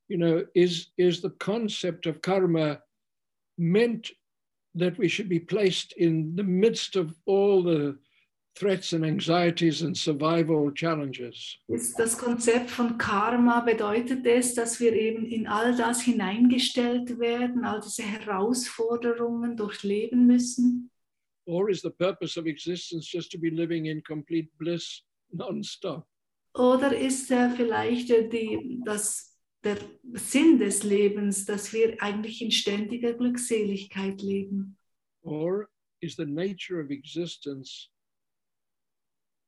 [0.08, 2.82] You know, is is the concept of karma
[3.58, 4.12] meant
[4.76, 7.98] that we should be placed in the midst of all the
[8.56, 11.58] threats and anxieties and survival challenges?
[11.68, 17.64] Ist das Konzept von Karma bedeutet es, dass wir eben in all das hineingestellt werden,
[17.64, 20.92] all diese Herausforderungen durchleben müssen?
[21.50, 25.02] Or is the purpose of existence just to be living in complete bliss
[25.34, 26.06] nonstop?
[26.54, 29.78] Oder ist äh, vielleicht äh, die, das, der
[30.14, 34.78] Sinn des Lebens, dass wir eigentlich in ständiger Glückseligkeit leben?
[35.24, 35.70] Or
[36.02, 37.90] is the nature of existence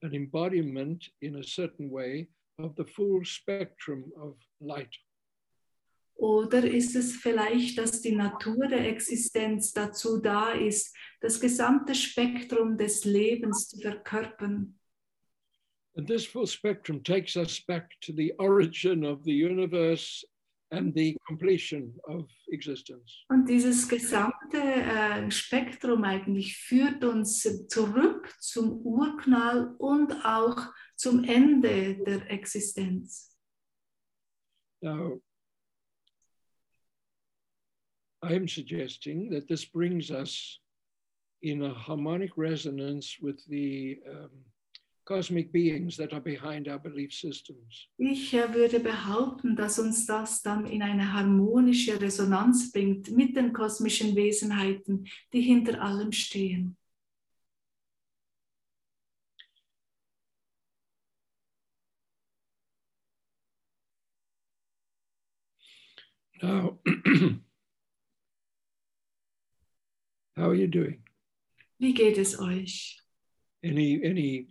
[0.02, 2.28] an embodiment in a certain way
[2.58, 4.95] of the full spectrum of light?
[6.16, 12.78] Oder ist es vielleicht, dass die Natur der Existenz dazu da ist, das gesamte Spektrum
[12.78, 14.78] des Lebens zu verkörpern?
[15.95, 20.26] And this full spectrum takes us back to the origin of the universe
[20.72, 23.26] and the completion of existence.
[23.28, 31.95] Und dieses gesamte äh, Spektrum eigentlich führt uns zurück zum Urknall und auch zum Ende
[32.05, 33.38] der Existenz.
[34.82, 35.22] Now,
[38.24, 40.59] I am suggesting that this brings us
[41.41, 44.30] in a harmonic resonance with the um,
[45.05, 47.88] cosmic beings that are behind our belief systems.
[47.97, 53.53] Ich äh, würde behaupten, dass uns das dann in eine harmonische Resonanz bringt mit den
[53.53, 56.78] kosmischen Wesenheiten, die hinter allem stehen.
[66.43, 66.80] Now,
[70.36, 71.03] how are you doing?
[71.79, 72.99] Wie geht es euch?
[73.63, 74.47] Any any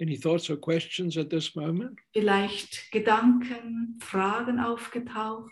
[0.00, 1.98] any thoughts or questions at this moment?
[2.12, 5.50] Vielleicht Gedanken, Fragen aufgetaucht?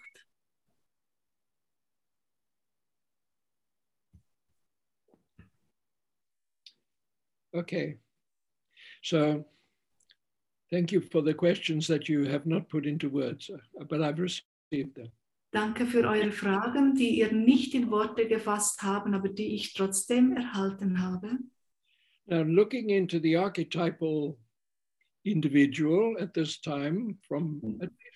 [7.52, 7.98] Okay.
[9.02, 9.44] So
[10.70, 13.50] thank you for the questions that you have not put into words,
[13.88, 15.10] but I've received them.
[15.52, 20.36] Danke für eure Fragen, die ihr nicht in Worte gefasst haben, aber die ich trotzdem
[20.36, 21.38] erhalten habe.
[22.26, 24.38] Now, looking into the archetypal
[25.24, 27.60] individual at this time, from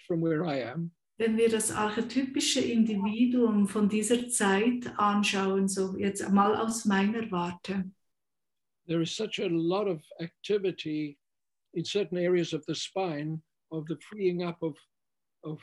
[0.07, 6.29] from where I am, Wenn wir das archetypische Individuum von dieser Zeit anschauen, so jetzt
[6.31, 7.91] mal aus meiner Warte,
[8.87, 11.19] there is such a lot of activity
[11.73, 14.77] in certain areas of the spine of the freeing up of,
[15.43, 15.61] of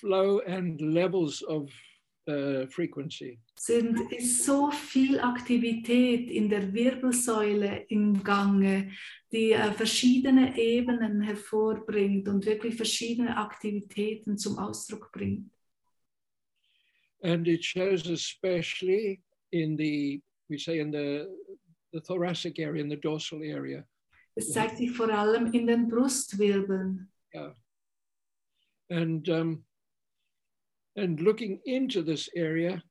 [0.00, 1.70] flow and levels of
[2.28, 3.38] uh, frequency.
[3.54, 8.90] sind, ist so viel Aktivität in der Wirbelsäule im Gange,
[9.30, 15.50] die äh, verschiedene Ebenen hervorbringt und wirklich verschiedene Aktivitäten zum Ausdruck bringt.
[17.22, 19.22] And it shows especially
[19.52, 21.28] in the, we say in the,
[21.92, 23.86] the thoracic area, in the dorsal area.
[24.34, 27.08] Es zeigt sich vor allem in den Brustwirbeln.
[28.88, 29.64] And, um,
[30.96, 32.82] and looking into this area,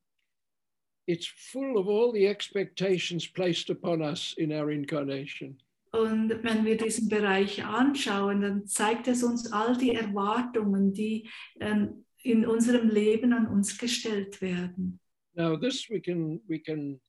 [1.07, 5.57] it's full of all the expectations placed upon us in our incarnation.
[5.93, 11.29] Und wenn wir diesen Bereich anschauen, dann zeigt es uns all die Erwartungen, die
[11.59, 14.99] ähm, in unserem Leben an uns gestellt werden.
[15.33, 16.99] Now, this we can we can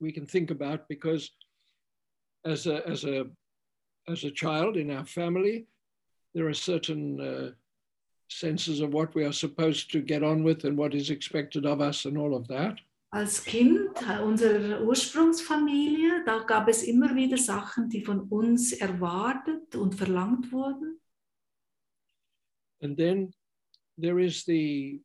[0.00, 1.30] we can think about because
[2.44, 3.26] as a as a
[4.06, 5.66] as a child in our family,
[6.34, 7.50] there are certain uh,
[8.28, 11.80] senses of what we are supposed to get on with and what is expected of
[11.80, 12.78] us and all of that.
[13.10, 13.88] Als Kind
[14.22, 21.00] unserer Ursprungsfamilie, da gab es immer wieder Sachen, die von uns erwartet und verlangt wurden.
[22.82, 23.32] And then
[23.96, 25.00] there is the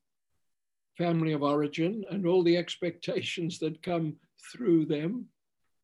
[0.98, 4.18] family of origin and all the expectations that come
[4.52, 5.30] through them.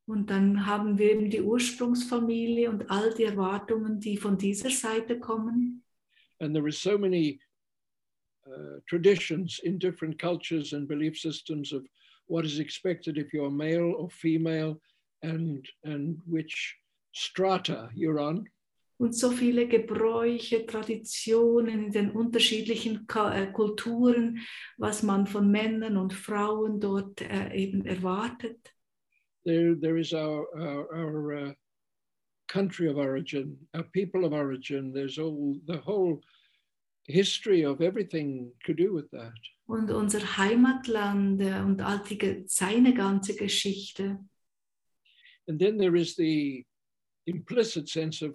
[0.05, 5.19] Und dann haben wir eben die Ursprungsfamilie und all die Erwartungen, die von dieser Seite
[5.19, 5.83] kommen.
[6.39, 7.39] And there is so many
[8.47, 11.85] uh, traditions in different cultures and belief systems of
[12.27, 14.79] what is expected if you're male or female
[15.23, 16.75] and, and which
[17.13, 18.45] strata you're on.
[19.01, 24.39] Und so viele Gebräuche, Traditionen in den unterschiedlichen äh, Kulturen,
[24.77, 28.73] was man von Männern und Frauen dort äh, eben erwartet.
[29.45, 31.53] There, there is our, our, our uh,
[32.49, 34.91] country of origin, our people of origin.
[34.91, 36.21] There's all the whole
[37.05, 39.39] history of everything to do with that.
[39.67, 44.17] Und unser Heimatland äh, und all die, seine ganze Geschichte.
[45.47, 46.65] And then there is the
[47.27, 48.33] implicit sense of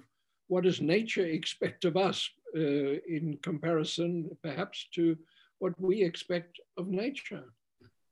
[0.48, 5.16] what does nature expect of us uh, in comparison, perhaps, to
[5.58, 7.44] what we expect of nature.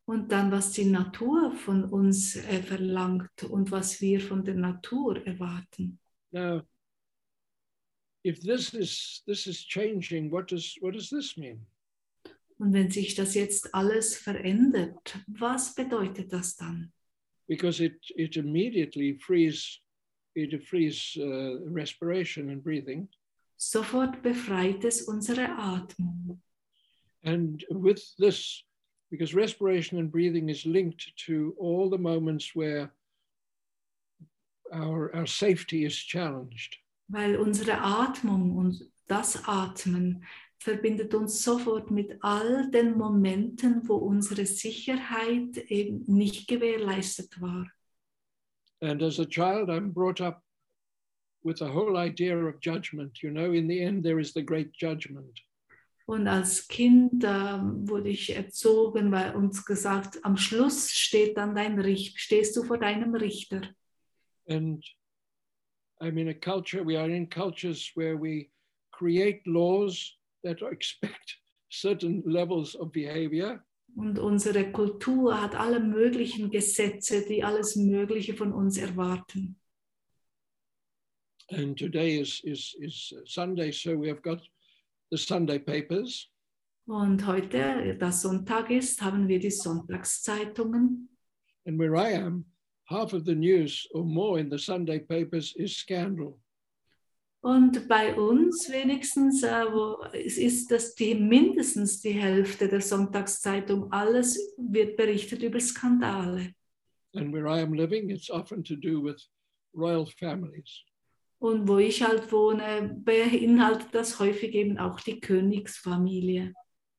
[0.04, 5.24] Und dann, was die Natur von uns äh, verlangt und was wir von der Natur
[5.26, 5.98] erwarten.
[6.32, 6.62] Now,
[8.24, 11.66] if this is this is changing, what does what does this mean?
[12.58, 16.92] Und wenn sich das jetzt alles verändert, was bedeutet das dann?
[17.46, 19.80] Because it it immediately frees
[20.34, 23.08] it frees uh, respiration and breathing,
[23.56, 26.40] Sofort befreit es unsere Atmung.
[27.24, 28.64] and with this,
[29.12, 32.90] because respiration and breathing is linked to all the moments where
[34.72, 36.78] our our safety is challenged.
[37.08, 40.24] Weil unsere Atmung und das Atmen
[40.58, 47.66] verbindet uns sofort mit all den Momenten, wo unsere Sicherheit eben nicht gewährleistet war.
[48.80, 50.42] And as a child, I'm brought up
[51.44, 53.22] with the whole idea of judgment.
[53.22, 55.38] You know, in the end, there is the great judgment.
[56.06, 61.78] Und als Kind ähm, wurde ich erzogen, weil uns gesagt, am Schluss steht dann dein
[61.78, 63.62] Richt, stehst du vor deinem Richter.
[64.48, 64.84] And
[66.00, 68.50] I'm in a culture, we are in cultures where we
[68.90, 71.38] create laws that expect
[71.70, 73.64] certain levels of behavior.
[73.94, 79.56] Und unsere Kultur hat alle möglichen Gesetze, die alles Mögliche von uns erwarten.
[81.50, 84.40] And today is, is, is Sunday, so we have got
[85.12, 86.28] the Sunday papers.
[86.86, 91.08] Und heute, da Sonntag ist, haben wir die Sonntagszeitungen.
[91.64, 92.46] And where I am,
[92.90, 96.40] half of the news or more in the Sunday papers is scandal.
[97.44, 103.92] Und bei uns wenigstens äh, wo, es ist das die mindestens die Hälfte der Sonntagszeitung.
[103.92, 106.54] Alles wird berichtet über Skandale.
[107.14, 109.28] And where I am living, it's often to do with
[109.74, 110.84] royal families.
[111.42, 116.54] Und wo ich halt wohne, beinhaltet das häufig eben auch die Königsfamilie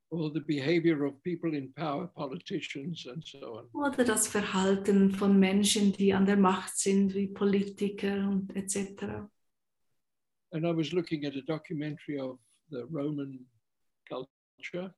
[0.09, 3.69] or the behavior of people in power, politicians, and so on.
[3.71, 9.25] oder das Verhalten von Menschen, die an der Macht sind, wie Politiker und etc.
[10.51, 12.37] And I was looking at a documentary of
[12.69, 13.47] the Roman
[14.07, 14.93] culture,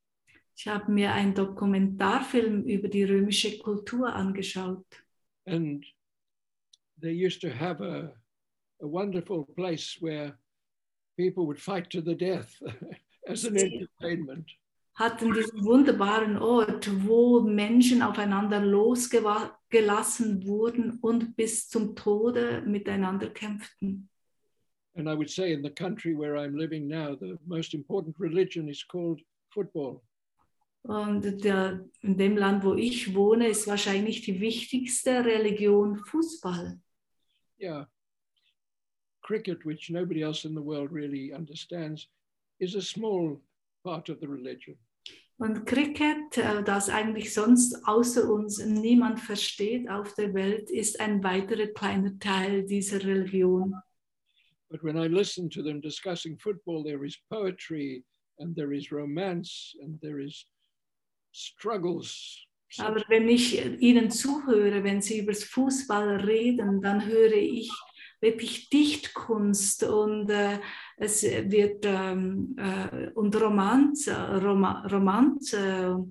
[0.58, 4.86] Ich habe mir einen Dokumentarfilm über die römische Kultur angeschaut.
[5.46, 5.86] and
[7.00, 8.12] they used to have a,
[8.86, 10.38] a wonderful place where
[11.18, 12.62] people would fight to the death
[13.28, 14.46] as an entertainment.
[14.96, 24.10] hatten diesen wunderbaren Ort, wo Menschen aufeinander losgelassen wurden und bis zum Tode miteinander kämpften.
[24.98, 28.70] And I would say in the country where I'm living now, the most important religion
[28.70, 30.02] is called football.
[30.84, 36.80] Und der, in dem Land, wo ich wohne, ist wahrscheinlich die wichtigste Religion Fußball.
[37.60, 37.90] Yeah.
[39.26, 42.08] Cricket, which nobody else in the world really understands,
[42.60, 43.42] is a small
[43.84, 44.78] part of the religion.
[45.38, 51.24] Und Cricket, äh, das eigentlich sonst außer uns niemand versteht auf der Welt, ist ein
[51.24, 53.74] weiterer kleiner Teil dieser Religion.
[54.70, 58.04] But when I listen to them discussing football, there is poetry
[58.40, 60.46] and there is romance and there is
[61.34, 62.46] struggles.
[62.78, 67.72] Aber wenn ich ihnen zuhöre, wenn sie über Fußball reden, dann höre ich
[68.22, 70.60] wirklich Dichtkunst und äh,
[70.98, 76.08] es wird ähm, äh, und Romanze, Roma, Romanze,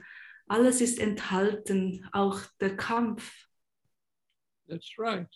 [0.46, 3.48] alles ist enthalten, auch der Kampf.
[4.68, 5.28] That's right.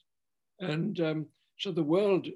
[0.61, 1.27] And um,
[1.59, 2.29] so the world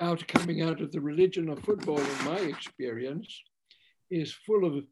[0.00, 3.42] out coming out of the religion of football, in my experience,
[4.10, 4.84] is full of,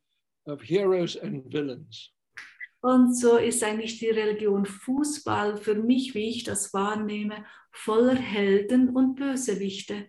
[0.46, 2.10] of heroes and villains.
[2.86, 8.90] Und so ist eigentlich die Religion Fußball für mich, wie ich das wahrnehme, voller Helden
[8.90, 10.08] und Bösewichte.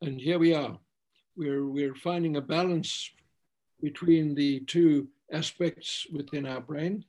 [0.00, 0.80] And here we are.
[1.36, 3.12] We're, we're finding a balance
[3.80, 7.04] between the two aspects within our brain.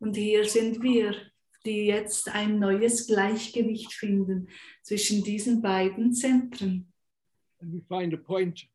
[0.00, 1.14] Und hier sind wir,
[1.64, 4.48] die jetzt ein neues Gleichgewicht finden
[4.82, 6.92] zwischen diesen beiden Zentren.
[7.60, 8.68] And we find a point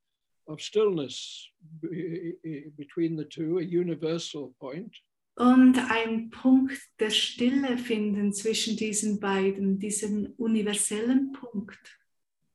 [0.48, 1.50] of stillness
[1.82, 2.36] be-
[2.78, 4.96] between the two, a universal point.
[5.36, 12.00] Und ein Punkt der Stille finden zwischen diesen beiden, diesen universellen Punkt.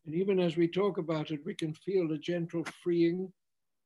[0.06, 3.32] And even as we talk about it, we can feel a gentle freeing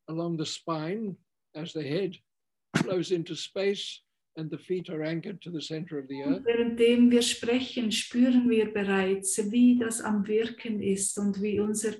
[0.08, 1.16] along the spine
[1.54, 2.16] as the head
[2.76, 4.02] flows into space
[4.36, 6.36] and the feet are anchored to the center of the earth.
[6.38, 11.94] Und währenddem wir sprechen, spüren wir bereits, wie das am Wirken ist und wie unser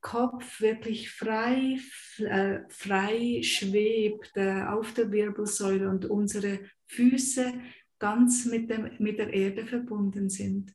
[0.00, 1.78] Kopf wirklich frei,
[2.18, 7.54] äh, frei schwebt äh, auf der Wirbelsäule und unsere Füße
[7.98, 10.74] ganz mit, dem, mit der Erde verbunden sind.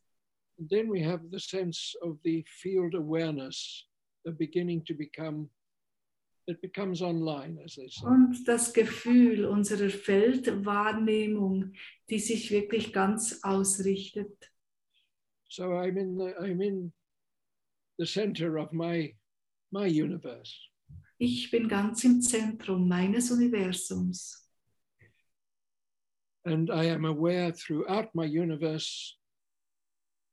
[0.59, 3.87] And then we have the sense of the field awareness
[4.31, 5.49] beginning to become,
[6.47, 8.05] it becomes online, as they say.
[8.05, 11.73] Und das Gefühl unserer Feldwahrnehmung,
[12.09, 14.51] die sich wirklich ganz ausrichtet.
[15.49, 16.93] So I'm in the, I'm in
[17.97, 19.13] the center of my,
[19.71, 20.55] my universe.
[21.19, 24.39] Ich bin ganz im Zentrum meines Universums.
[26.45, 29.15] And I am aware throughout my universe,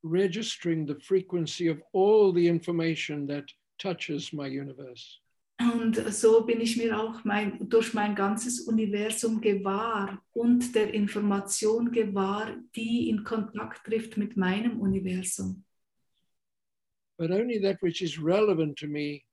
[0.02, 3.44] registering the frequency of all the information that
[3.78, 5.20] touches my universe.
[5.60, 11.92] Und so bin ich mir auch mein, durch mein ganzes Universum gewahr und der Information
[11.92, 15.64] gewahr, die in Kontakt trifft mit meinem Universum.
[17.20, 19.26] But only that which is relevant to me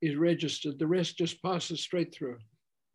[0.00, 0.78] is registered.
[0.78, 2.38] The rest just passes straight through.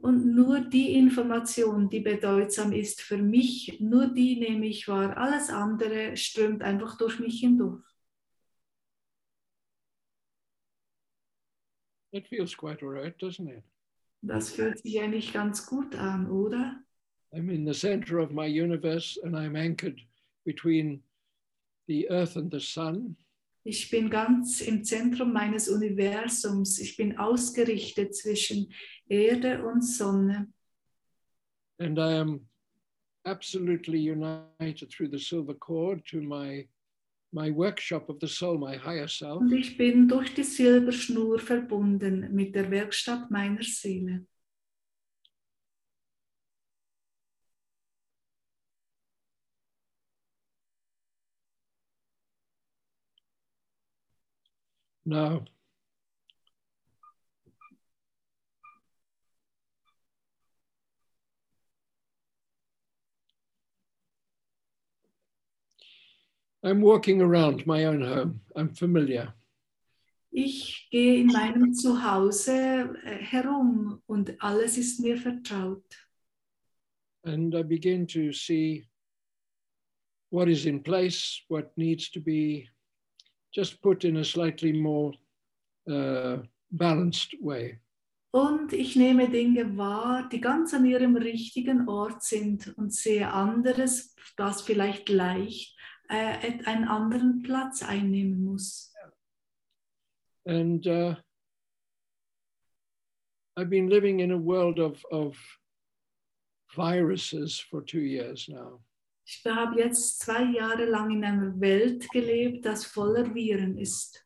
[0.01, 5.17] Und nur die Information, die bedeutsam ist für mich, nur die nehme ich wahr.
[5.17, 7.83] Alles andere strömt einfach durch mich hindurch.
[12.13, 13.63] That feels quite all right, doesn't it?
[14.21, 16.81] Das fühlt sich eigentlich ganz gut an, oder?
[17.33, 19.99] I'm in the center of my universe and I'm anchored
[20.45, 21.03] between
[21.89, 23.17] the earth and the sun.
[23.67, 26.77] Ich bin ganz im Zentrum meines Universums.
[26.77, 28.71] Ich bin ausgerichtet zwischen
[29.09, 30.53] Erde und Sonne.
[31.79, 32.47] And I am
[33.23, 36.69] absolutely united through the silver cord to my,
[37.31, 39.41] my workshop of the soul, my higher self.
[39.41, 44.27] Und ich bin durch die Silberschnur verbunden mit der Werkstatt meiner Seele.
[55.05, 55.45] Now,
[66.63, 68.41] I'm walking around my own home.
[68.55, 69.35] I'm familiar.
[70.31, 75.85] Ich gehe in meinem Zuhause äh, herum und alles ist mir vertraut.
[77.23, 78.87] And I begin to see
[80.31, 82.67] what is in place, what needs to be
[83.55, 85.13] just put in a slightly more
[85.89, 86.37] uh,
[86.71, 87.79] balanced way.
[88.31, 94.13] Und ich nehme Dinge wahr, die ganz an ihrem richtigen Ort sind und sehe anderes,
[94.35, 95.73] das vielleicht leicht
[96.09, 98.93] äh, einen anderen Platz einnehmen muss.
[100.45, 101.15] And uh,
[103.57, 105.37] I've been living in a world of, of
[106.75, 108.81] viruses for two years now.
[109.25, 114.23] Ich habe jetzt zwei Jahre lang in einer Welt gelebt, das voller Viren ist.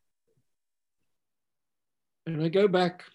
[2.26, 3.10] And I go back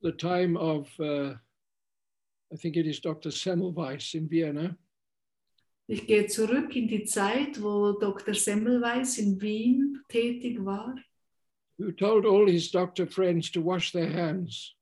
[0.00, 1.34] to the time of, uh,
[2.52, 3.30] I think it is Dr.
[3.30, 4.76] Semmelweis in Vienna.
[5.86, 8.32] Ich gehe zurück in die Zeit, wo Dr.
[8.32, 10.94] Semmelweis in Wien tätig war.
[11.78, 14.74] who told all his doctor friends to wash their hands.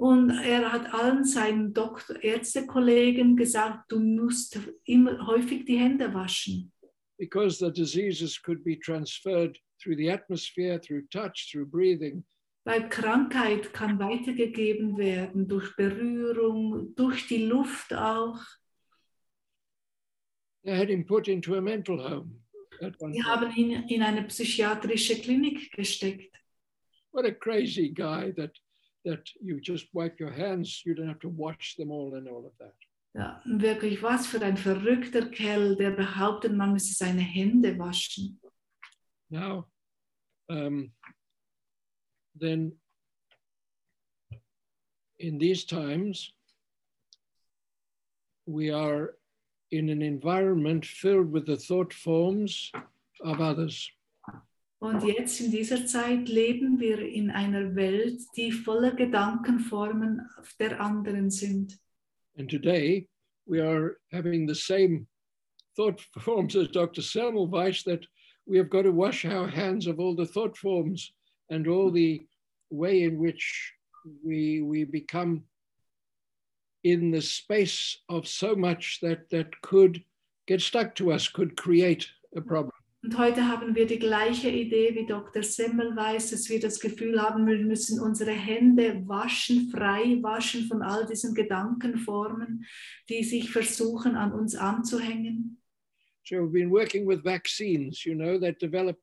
[0.00, 6.72] Und er hat allen seinen Doktor Ärztekollegen gesagt, du musst immer häufig die Hände waschen.
[7.18, 12.24] because the diseases could be transferred through the atmosphere, through touch, through breathing.
[12.64, 18.40] Weil Krankheit kann weitergegeben werden durch Berührung, durch die Luft auch.
[20.64, 22.40] They had him put into a mental home.
[22.80, 26.34] Die haben ihn in eine psychiatrische Klinik gesteckt.
[27.12, 28.52] What a crazy guy that
[29.04, 32.46] that you just wipe your hands, you don't have to wash them all and all
[32.46, 32.74] of that.
[33.12, 38.40] Ja, wirklich, was für ein verrückter Kerl, der behauptet, man müsse seine Hände waschen.
[39.30, 39.66] Now,
[40.48, 40.92] um,
[42.38, 42.78] then
[45.18, 46.32] in these times,
[48.46, 49.14] we are
[49.70, 52.72] in an environment filled with the thought forms
[53.22, 53.90] of others.
[54.80, 60.26] Und jetzt in dieser Zeit leben wir in einer Welt, die voller Gedankenformen
[60.58, 61.78] der anderen sind.
[62.38, 63.06] And today
[63.46, 65.06] we are having the same
[65.76, 67.02] thought forms as Dr.
[67.02, 68.06] Semmelweis that
[68.46, 71.12] we have got to wash our hands of all the thought forms
[71.50, 72.26] and all the
[72.70, 73.74] way in which
[74.24, 75.44] we, we become
[76.84, 80.02] in the space of so much that, that could
[80.46, 82.69] get stuck to us, could create a problem.
[83.02, 85.42] Und heute haben wir die gleiche Idee wie Dr.
[85.42, 91.06] Semmelweis, dass wir das Gefühl haben, wir müssen unsere Hände waschen, frei waschen von all
[91.06, 92.66] diesen Gedankenformen,
[93.08, 95.62] die sich versuchen an uns anzuhängen.
[96.24, 98.98] So we've been working with vaccines, you know, that develop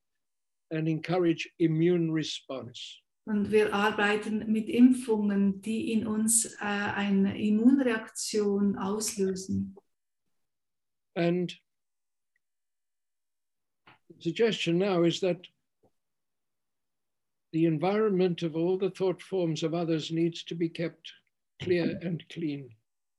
[0.70, 3.02] and encourage immune response.
[3.26, 9.76] Und wir arbeiten mit Impfungen, die in uns äh, eine Immunreaktion auslösen.
[11.16, 11.60] And
[14.20, 15.40] suggestion now is that
[17.54, 21.12] the environment of all the thought forms of others needs to be kept
[21.62, 22.70] clear and clean.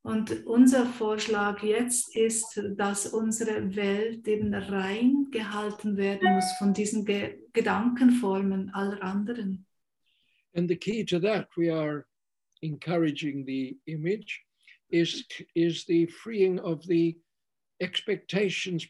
[0.04, 7.04] Und unser Vorschlag jetzt ist, dass unsere Welt eben rein gehalten werden muss von diesen
[7.04, 9.66] Ge Gedankenformen aller anderen.
[10.54, 12.06] And the key to that, we are
[12.62, 14.44] encouraging the image,
[14.90, 15.24] is,
[15.54, 17.18] is the freeing of the
[17.80, 18.86] expectations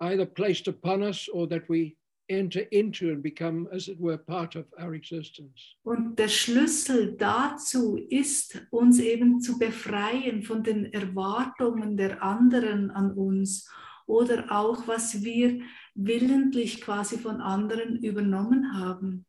[0.00, 1.96] either placed upon us or that we
[2.28, 5.76] enter into and become, as it were, part of our existence.
[5.82, 13.12] Und der Schlüssel dazu ist, uns eben zu befreien von den Erwartungen der anderen an
[13.12, 13.68] uns
[14.06, 15.60] oder auch, was wir
[15.94, 19.26] willentlich quasi von anderen übernommen haben.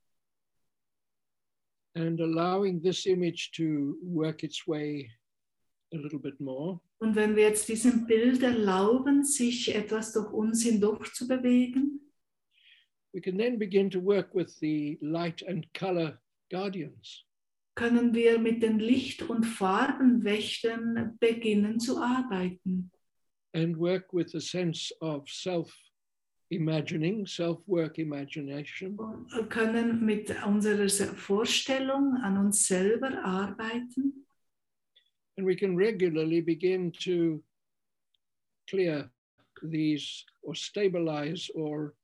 [1.95, 5.09] and allowing this image to work its way
[5.93, 6.79] a little bit more.
[6.99, 11.97] Und wenn wir jetzt diesem Bild erlauben, sich etwas durch uns hindurch zu bewegen,
[13.13, 17.25] We can then begin to work with the light and color guardians.
[17.75, 22.91] können wir mit den Licht- und Farbenwächtern beginnen zu arbeiten
[23.53, 25.73] and work with a sense of self
[26.49, 34.25] imagining, self work imagination, und können mit unserer Vorstellung an uns selber arbeiten.
[35.41, 37.41] And we can regularly begin to
[38.69, 39.09] clear
[39.63, 41.95] these or stabilize or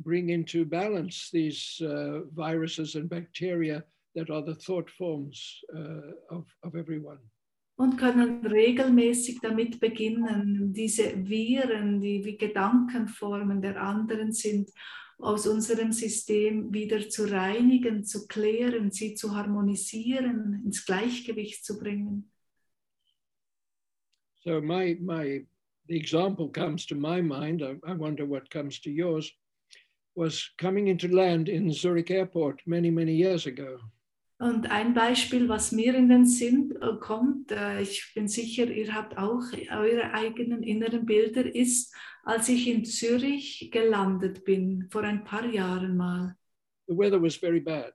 [0.00, 3.82] bring into balance these uh, viruses and bacteria
[4.14, 7.18] that are the thought forms uh, of, of everyone.
[7.76, 14.70] und können regelmäßig damit beginnen, diese Viren, die wie Gedankenformen der anderen sind,
[15.18, 22.31] aus unserem System wieder zu reinigen, zu klären, sie zu harmonisieren, ins Gleichgewicht zu bringen.
[24.44, 25.44] So my my
[25.88, 27.62] the example comes to my mind.
[27.62, 29.30] I, I wonder what comes to yours.
[30.14, 33.78] Was coming into land in Zurich Airport many many years ago.
[34.38, 38.92] Und ein Beispiel, was mir in den Sinn äh, kommt, äh, ich bin sicher, ihr
[38.92, 45.22] habt auch eure eigenen inneren Bilder, ist, als ich in Zürich gelandet bin, vor ein
[45.22, 46.34] paar Jahren mal.
[46.88, 47.92] The weather was very bad,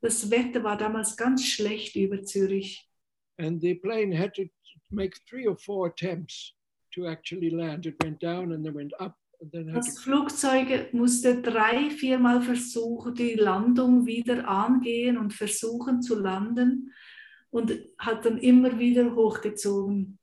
[0.00, 2.88] Das Wetter war damals ganz schlecht über Zürich.
[3.38, 4.44] and the plane had to
[4.92, 6.54] make three or four attempts
[6.94, 7.86] to actually land.
[7.86, 12.42] It went down and then went up and then had Das Flugzeug musste drei, viermal
[12.42, 16.92] versuchen, die Landung wieder angehen und versuchen zu landen
[17.50, 20.18] und hat dann immer wieder hochgezogen.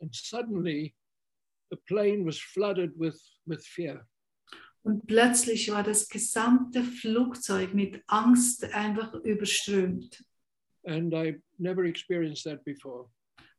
[0.00, 0.94] and suddenly
[1.70, 4.06] the plane was flooded with, with fear.
[4.84, 10.24] Und plötzlich war das gesamte Flugzeug mit Angst einfach überströmt.
[10.84, 13.10] And I never experienced that before.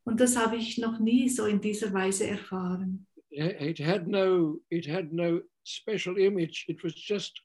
[0.10, 3.06] Und das habe ich noch nie so in dieser Weise erfahren.
[3.30, 6.66] It had no, it had no special image.
[6.68, 7.40] It was just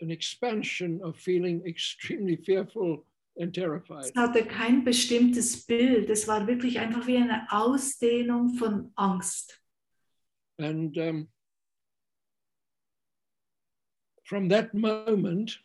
[0.00, 3.04] an expansion of feeling extremely fearful
[3.40, 4.04] and terrified.
[4.04, 6.10] Es hatte kein bestimmtes Bild.
[6.10, 9.60] Es war wirklich einfach wie eine Ausdehnung von Angst.
[10.60, 11.28] And um,
[14.22, 15.58] from that moment,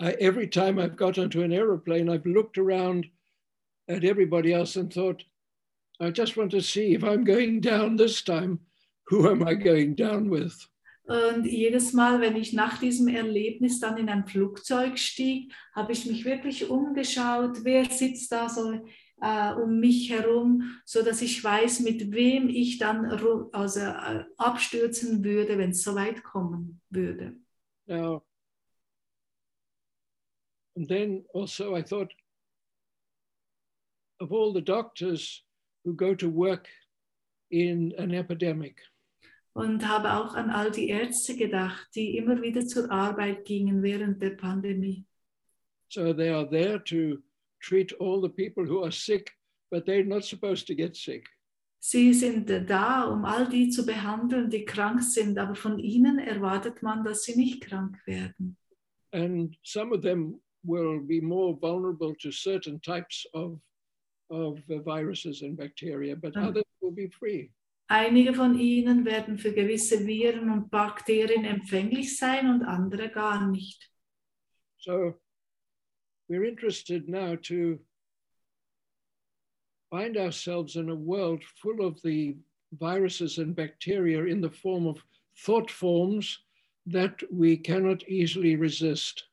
[0.00, 3.10] I, every time I've got onto an aeroplane, I've looked around
[3.88, 5.22] at everybody else and thought,
[6.00, 8.60] I just want to see if I'm going down this time,
[9.08, 10.54] who am I going down with?
[11.08, 16.04] Und jedes Mal, wenn ich nach diesem Erlebnis dann in ein Flugzeug stieg, habe ich
[16.04, 18.84] mich wirklich umgeschaut, wer sitzt da so
[19.20, 23.06] äh, um mich herum, so dass ich weiß, mit wem ich dann
[23.52, 27.36] also, äh, abstürzen würde, wenn es so weit kommen würde.
[27.86, 28.24] Now,
[30.74, 32.12] and then also I thought
[34.20, 35.44] of all the doctors
[35.84, 36.68] who go to work
[37.50, 38.80] in an epidemic.
[39.54, 44.20] Und habe auch an all die Ärzte gedacht, die immer wieder zur Arbeit gingen während
[44.20, 45.06] der Pandemie.
[45.88, 47.22] So they are there to
[47.60, 49.32] treat all the people who are sick,
[49.70, 51.26] but they're not supposed to get sick.
[51.78, 56.82] Sie sind da, um all die zu behandeln, die krank sind, aber von ihnen erwartet
[56.82, 58.56] man, dass sie nicht krank werden.
[59.12, 63.60] And some of them will be more vulnerable to certain types of,
[64.30, 66.48] of viruses and bacteria, but Mm.
[66.48, 67.50] others will be free.
[67.88, 73.88] Einige von ihnen werden für gewisse Viren und Bakterien empfänglich sein und andere gar nicht.
[74.78, 75.14] So
[76.28, 77.78] we're interested now to
[79.90, 82.36] find ourselves in a world full of the
[82.72, 84.98] viruses and bacteria in the form of
[85.36, 86.40] thought forms
[86.86, 89.28] that we cannot easily resist.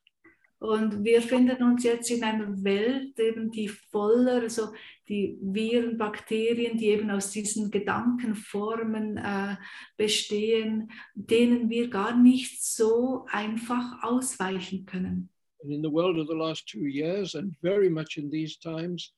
[0.63, 4.69] Und wir finden uns jetzt in einer Welt, eben die voller, also
[5.09, 9.57] die Viren, Bakterien, die eben aus diesen Gedankenformen äh,
[9.97, 15.29] bestehen, denen wir gar nicht so einfach ausweichen können.
[15.61, 19.13] And in the world of the last two years, and very much in these times,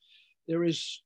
[0.47, 1.03] there is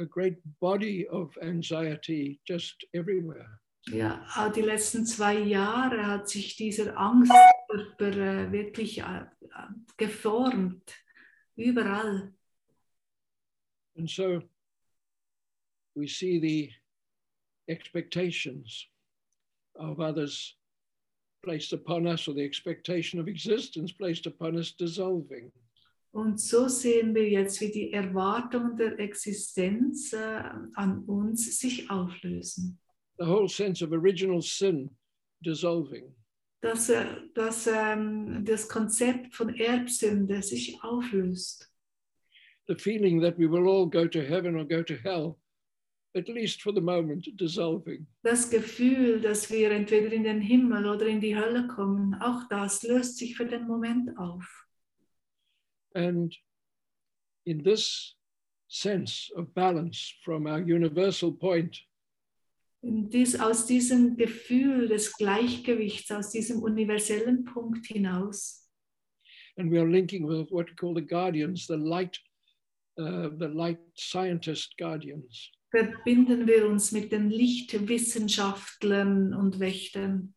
[0.00, 3.60] a great body of anxiety just everywhere.
[3.86, 9.66] Ja, auch die letzten zwei Jahre hat sich dieser Angstkörper äh, wirklich äh, äh,
[9.96, 10.94] geformt,
[11.56, 12.32] überall.
[13.96, 14.42] And so
[15.94, 16.70] we see the
[17.68, 18.86] expectations
[19.76, 20.56] of others
[21.42, 25.52] placed upon us, or the expectation of existence placed upon us dissolving.
[26.12, 30.42] Und so sehen wir jetzt, wie die Erwartungen der Existenz äh,
[30.74, 32.78] an uns sich auflösen.
[33.18, 34.90] The whole sense of original sin
[35.44, 36.14] dissolving.
[36.64, 36.90] Dass,
[37.34, 41.70] dass ähm, das Konzept von Erbsünde sich auflöst.
[42.68, 45.36] The feeling that we will all go to heaven or go to hell,
[46.16, 48.06] at least for the moment, dissolving.
[48.22, 52.82] Das Gefühl, dass wir entweder in den Himmel oder in die Hölle kommen, auch das
[52.82, 54.66] löst sich für den Moment auf.
[55.92, 56.34] And
[57.44, 58.16] in this
[58.68, 61.78] sense of balance from our universal point,
[62.84, 68.64] dies, aus diesem Gefühl des Gleichgewichts, aus diesem universellen Punkt hinaus,
[69.56, 72.18] and we are linking with what we call the guardians, the light,
[72.98, 75.50] uh, the light scientist guardians.
[75.70, 80.34] verbinden wir uns mit den Lichtwissenschaftlern und Wächtern.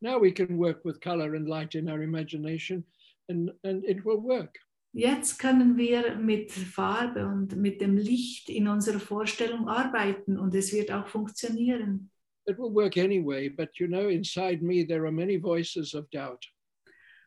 [0.00, 2.84] Now we can work with color and light in our imagination,
[3.28, 4.58] and, and it will work.
[4.96, 10.72] Jetzt können wir mit Farbe und mit dem Licht in unserer Vorstellung arbeiten und es
[10.72, 12.10] wird auch funktionieren.
[12.46, 16.46] It will work anyway, but you know, inside me, there are many voices of doubt.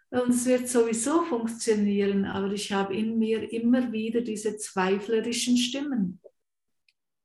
[0.10, 6.20] Und es wird sowieso funktionieren, aber ich habe in mir immer wieder diese zweiflerischen Stimmen.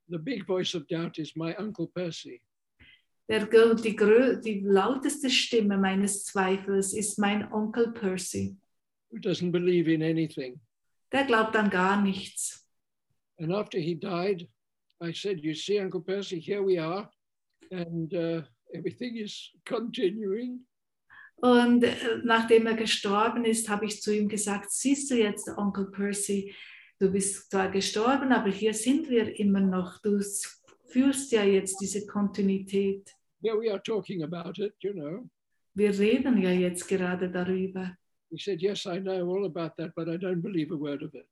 [0.09, 2.43] The big voice of doubt is my Uncle Percy.
[3.31, 3.97] Der, die,
[4.45, 8.59] die lauteste Stimme meines Zweifels ist mein Onkel Percy.
[9.15, 10.61] Who doesn't believe in anything.
[11.13, 12.67] Der glaubt an gar nichts.
[13.39, 14.49] And after he died,
[15.01, 17.09] I said, You see, Uncle Percy, here we are,
[17.71, 18.43] and uh,
[18.73, 20.67] everything is continuing.
[21.37, 25.91] Und äh, nachdem er gestorben ist, habe ich zu ihm gesagt, siehst du jetzt, Onkel
[25.91, 26.55] Percy,
[26.99, 30.01] du bist zwar gestorben, aber hier sind wir immer noch.
[30.01, 30.21] Du
[30.87, 33.11] fühlst ja jetzt diese Kontinuität.
[33.43, 35.29] Yeah, we are talking about it, you know.
[35.75, 37.97] Wir reden ja jetzt gerade darüber.
[38.35, 41.15] He said, Yes, I know all about that, but I don't believe a word of
[41.15, 41.29] it.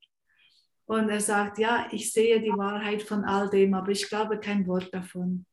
[0.85, 4.65] Und er sagt, ja, ich sehe die Wahrheit von all dem, aber ich glaube kein
[4.67, 5.45] Wort davon.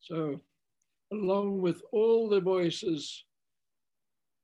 [0.00, 0.40] So,
[1.10, 3.24] along with all the voices,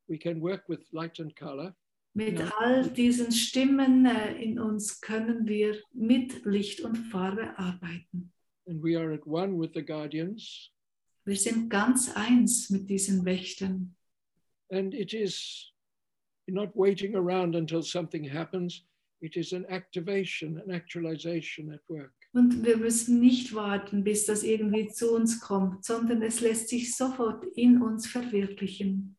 [0.09, 1.75] we can work with light and color.
[2.15, 2.53] Mit Ja.
[2.59, 8.33] all diesen Stimmen äh, in uns können wir mit Licht und Farbe arbeiten.
[8.67, 10.71] And we are at one with the guardians.
[11.25, 13.97] Wir sind ganz eins mit diesen Wächtern.
[14.73, 15.71] And it is
[16.49, 18.85] not waiting around until something happens,
[19.21, 22.13] it is an activation, an actualization at work.
[22.35, 26.97] Und wir müssen nicht warten, bis das irgendwie zu uns kommt, sondern es lässt sich
[26.97, 29.17] sofort in uns verwirklichen.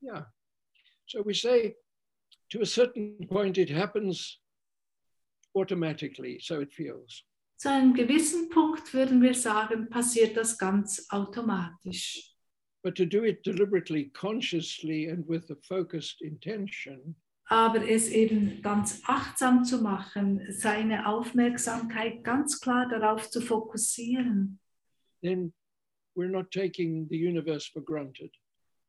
[0.00, 0.26] Yeah.
[1.06, 1.74] So we say
[2.50, 4.38] to a certain point it happens
[5.54, 7.24] automatically, so it feels.
[7.56, 12.31] Zu einem gewissen Punkt würden wir sagen, passiert das ganz automatisch.
[12.82, 17.14] But to do it deliberately, consciously, and with a focused intention,
[17.48, 24.58] Aber es eben ganz achtsam zu machen, seine Aufmerksamkeit ganz klar darauf zu fokussieren,
[25.22, 25.52] then
[26.16, 28.30] we're not taking the universe for granted.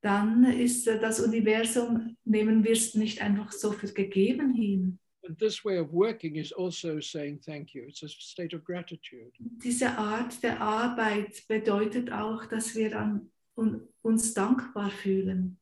[0.02, 5.00] dann ist äh, das Universum, nehmen wir es nicht einfach so für gegeben hin.
[5.26, 7.84] And this way of working is also saying thank you.
[7.88, 9.32] It's a state of gratitude.
[9.64, 15.60] Diese Art der Arbeit bedeutet auch, dass wir an, un, uns dankbar fühlen.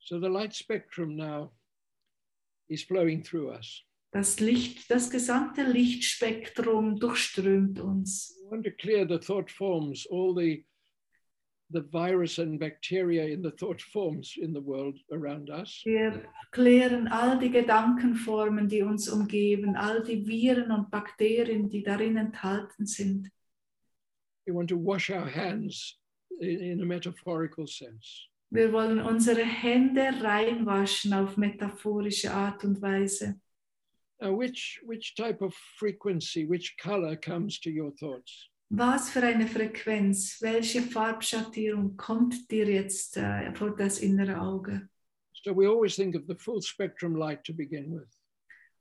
[0.00, 1.52] So the light spectrum now
[2.68, 3.84] is flowing through us.
[4.10, 8.36] Das Licht, das gesamte Lichtspektrum durchströmt uns.
[8.50, 10.66] Want to clear the thought forms, all the
[11.72, 15.82] the virus and bacteria in the thought forms in the world around us.
[15.84, 22.16] Wir klären all die Gedankenformen, die uns umgeben, all die Viren und Bakterien, die darin
[22.16, 23.30] enthalten sind.
[24.46, 25.98] We want to wash our hands
[26.40, 28.28] in, in a metaphorical sense.
[28.50, 33.40] Wir wollen unsere Hände reinwaschen auf metaphorische Art und Weise.
[34.20, 38.48] Now, which which type of frequency, which color comes to your thoughts?
[38.70, 44.88] Was für eine Frequenz, welche Farbschattierung kommt dir jetzt äh, vor das innere Auge?
[45.44, 48.08] So we always think of the full spectrum light to begin with.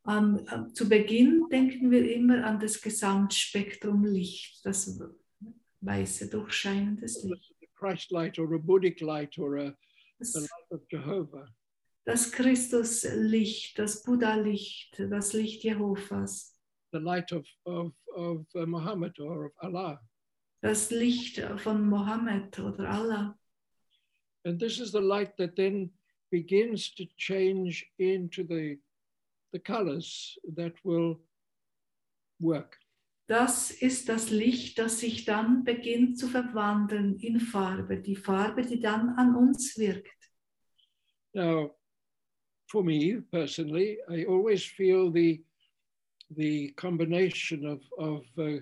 [0.04, 5.00] Am- zu Beginn denken wir immer an das Gesamtspektrum Licht, das
[5.82, 7.56] weiße, durchscheinendes Licht.
[7.60, 9.76] The Christ light or a Buddhic light or a,
[10.20, 11.48] the light of Jehovah.
[12.06, 16.56] das Christuslicht, das Buddha-Licht, das Licht Jehovas,
[16.92, 20.00] the light of, of, of uh, Muhammad or of Allah.
[20.62, 23.36] das Licht von Mohammed oder Allah.
[24.46, 25.92] And this is the light that then
[26.32, 28.78] begins to change into the,
[29.54, 31.20] the colors that will
[32.40, 32.78] work.
[33.32, 38.82] Das ist das Licht, das sich dann beginnt zu verwandeln in Farbe, die Farbe, die
[38.82, 40.34] dann an uns wirkt.
[41.34, 41.74] Now,
[42.70, 45.46] for me personally, I always feel the,
[46.30, 48.60] the combination of, of, uh,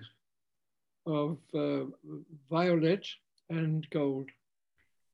[1.04, 1.90] of uh,
[2.48, 3.04] violet
[3.48, 4.30] and gold.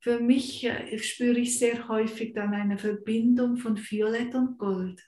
[0.00, 5.02] Für mich äh, spüre ich sehr häufig dann eine Verbindung von Violett und Gold.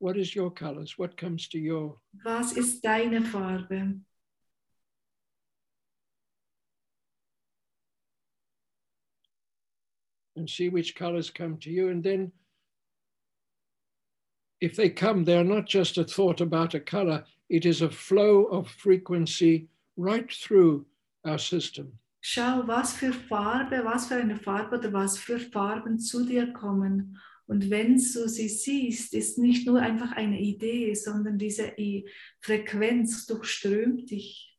[0.00, 0.98] What is your colors?
[0.98, 4.00] What comes to your Was ist deine Farbe?
[10.36, 11.88] and see which colors come to you.
[11.90, 12.32] And then,
[14.60, 18.44] if they come, they're not just a thought about a color, it is a flow
[18.44, 20.86] of frequency right through
[21.26, 21.92] our system.
[22.22, 27.18] Schau, was für Farbe, was für eine Farbe oder was für Farben zu dir kommen.
[27.50, 31.74] Und wenn du sie siehst, ist nicht nur einfach eine Idee, sondern diese
[32.38, 34.56] Frequenz durchströmt dich.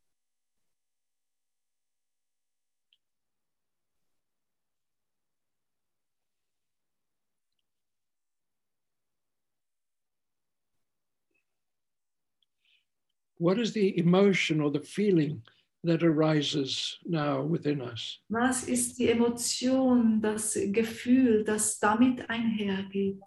[13.39, 15.44] What is the emotion or the feeling
[15.84, 18.20] that arises now within us?
[18.30, 23.20] Was ist die Emotion, das Gefühl, das damit einhergeht?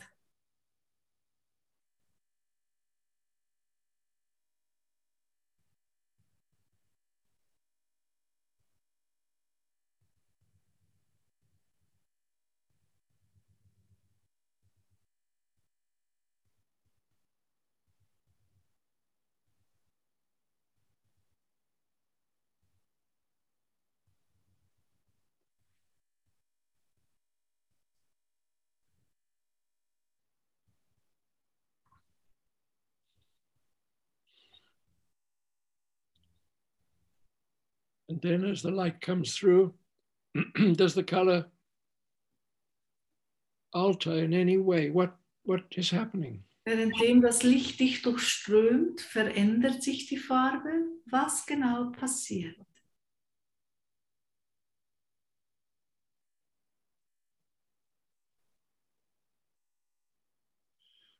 [38.08, 39.72] And then as the light comes through,
[40.74, 41.46] does the color
[43.72, 44.90] alter in any way?
[44.90, 46.44] What, what is happening?
[46.66, 50.86] Währenddem das Licht dich durchströmt, verändert sich die Farbe.
[51.06, 52.56] Was genau passiert?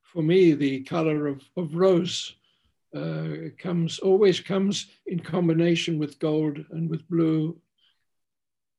[0.03, 2.37] For me, the color of, of rose
[2.95, 7.61] uh, comes always comes in combination with gold and with blue.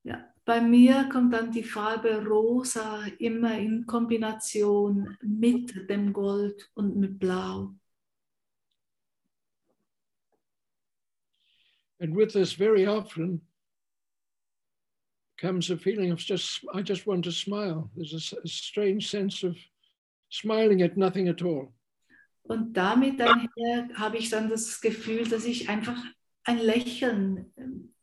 [0.03, 6.95] Ja, bei mir kommt dann die Farbe rosa immer in Kombination mit dem Gold und
[6.95, 7.73] mit Blau.
[11.99, 13.41] And with this, very often
[15.37, 17.89] comes a feeling of just, I just want to smile.
[17.95, 19.57] There's a strange sense of
[20.29, 21.73] smiling at nothing at all.
[22.47, 25.97] Und damit einher habe ich dann das Gefühl, dass ich einfach
[26.43, 27.93] ein Lächeln ähm,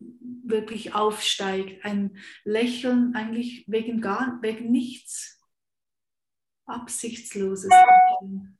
[0.44, 1.84] wirklich aufsteigt.
[1.84, 5.40] Ein Lächeln eigentlich wegen, gar, wegen nichts.
[6.66, 8.58] Absichtsloses Lächeln.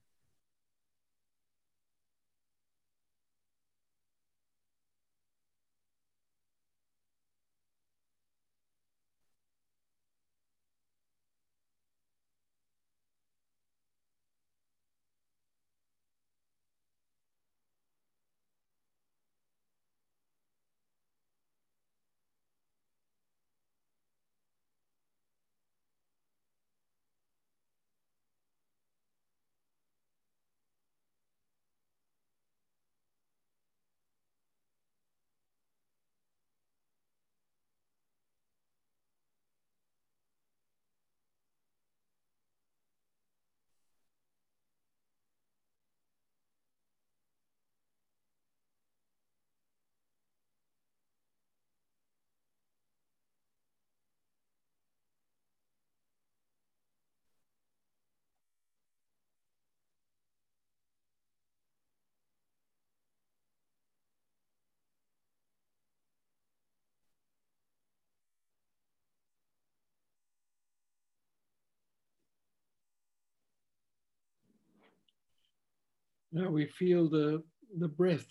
[76.33, 77.43] Now we feel the,
[77.79, 78.27] the breath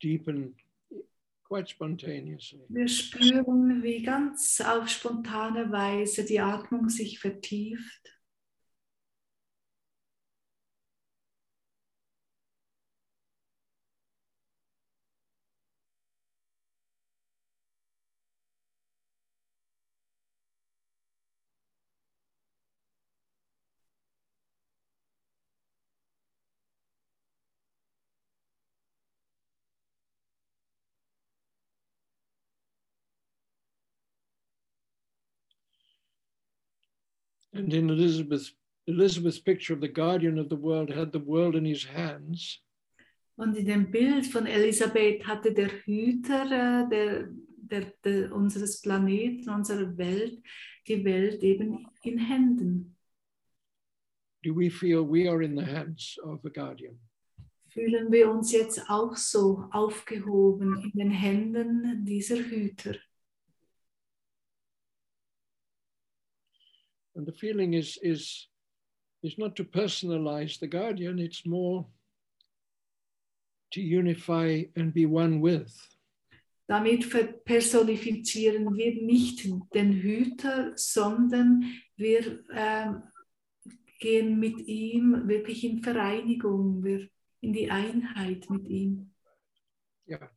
[0.00, 0.54] deepen
[1.44, 2.60] quite spontaneously.
[2.68, 8.17] Wir spüren, wie ganz auf spontane Weise die Atmung sich vertieft.
[37.52, 38.52] And in Elizabeth's,
[38.86, 42.62] Elizabeth's picture of the guardian of the world had the world in his hands.
[43.36, 49.48] Und in dem Bild von Elisabeth hatte der Hüter äh, der, der, der, unseres Planeten,
[49.48, 50.42] unserer Welt,
[50.88, 52.96] die Welt eben in Händen.
[54.42, 56.98] Do we feel we are in the hands of the guardian?
[57.68, 62.96] Fühlen wir uns jetzt auch so aufgehoben in den Händen dieser Hüter?
[67.18, 68.46] And the feeling is, is,
[69.24, 71.84] is not to personalize the guardian, it's more
[73.72, 75.76] to unify and be one with.
[76.68, 77.10] Damit
[77.44, 81.64] personifizieren wir nicht den Hüter, sondern
[81.96, 83.02] wir ähm,
[83.98, 87.08] gehen mit ihm wirklich in Vereinigung, wir
[87.40, 89.10] in die Einheit mit ihm.
[90.06, 90.28] Yeah.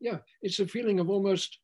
[0.00, 0.18] Yeah.
[0.42, 1.60] It's a feeling of almost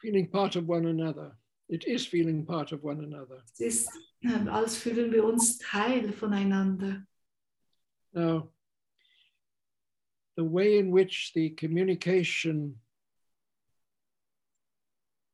[0.00, 1.36] feeling part of one another.
[1.68, 3.42] It is feeling part of one another.
[3.52, 3.90] Es ist,
[4.48, 7.06] als fühlen wir uns Teil voneinander.
[8.12, 8.50] Now,
[10.36, 12.80] the way in which the communication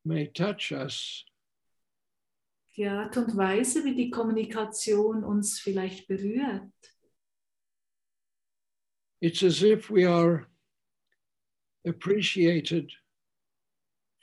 [0.03, 1.25] may touch us
[2.75, 6.73] Die Art und Weise, wie die Kommunikation uns vielleicht berührt,
[9.21, 10.45] it's as if we are
[11.87, 12.91] appreciated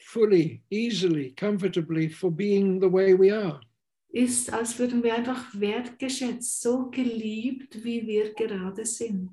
[0.04, 3.60] fully, easily, comfortably for being the way we are.
[4.12, 9.30] ist, als würden wir einfach wertgeschätzt, so geliebt, wie wir gerade sind.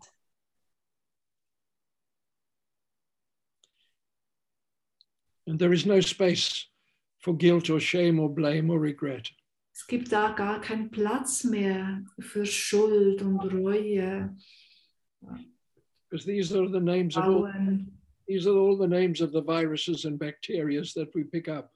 [5.46, 6.68] And there is no space
[7.18, 9.30] for guilt or shame or blame or regret.
[9.74, 14.36] Es gibt da gar keinen Platz mehr für Schuld und Reue,
[16.10, 17.99] Because these are the names of all Bauen.
[18.30, 21.74] These are all the names of the viruses and bacteria that we pick up.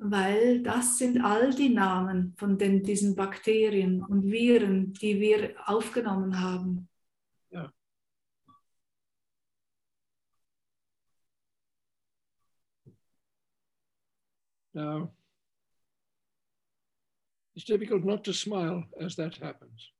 [0.00, 6.40] weil das sind all die Namen von den, diesen Bakterien und Viren, die wir aufgenommen
[6.40, 6.88] haben.
[14.74, 15.10] Now,
[17.56, 19.90] it's difficult not to smile as that happens.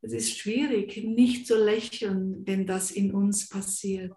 [0.00, 4.14] Es ist schwierig, nicht zu lächeln, wenn das in uns passiert.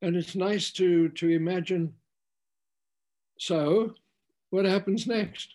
[0.00, 1.94] And it's nice to, to imagine
[3.38, 3.94] so,
[4.50, 5.54] what happens next?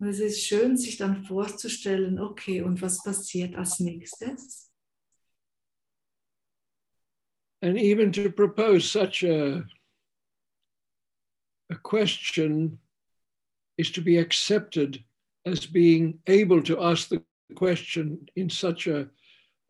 [0.00, 4.70] Und es ist schön, sich dann vorzustellen, okay, und was passiert als nächstes?
[7.60, 9.64] And even to propose such a,
[11.70, 12.78] a question
[13.76, 15.02] is to be accepted
[15.44, 17.20] as being able to ask the
[17.56, 19.08] question in such a,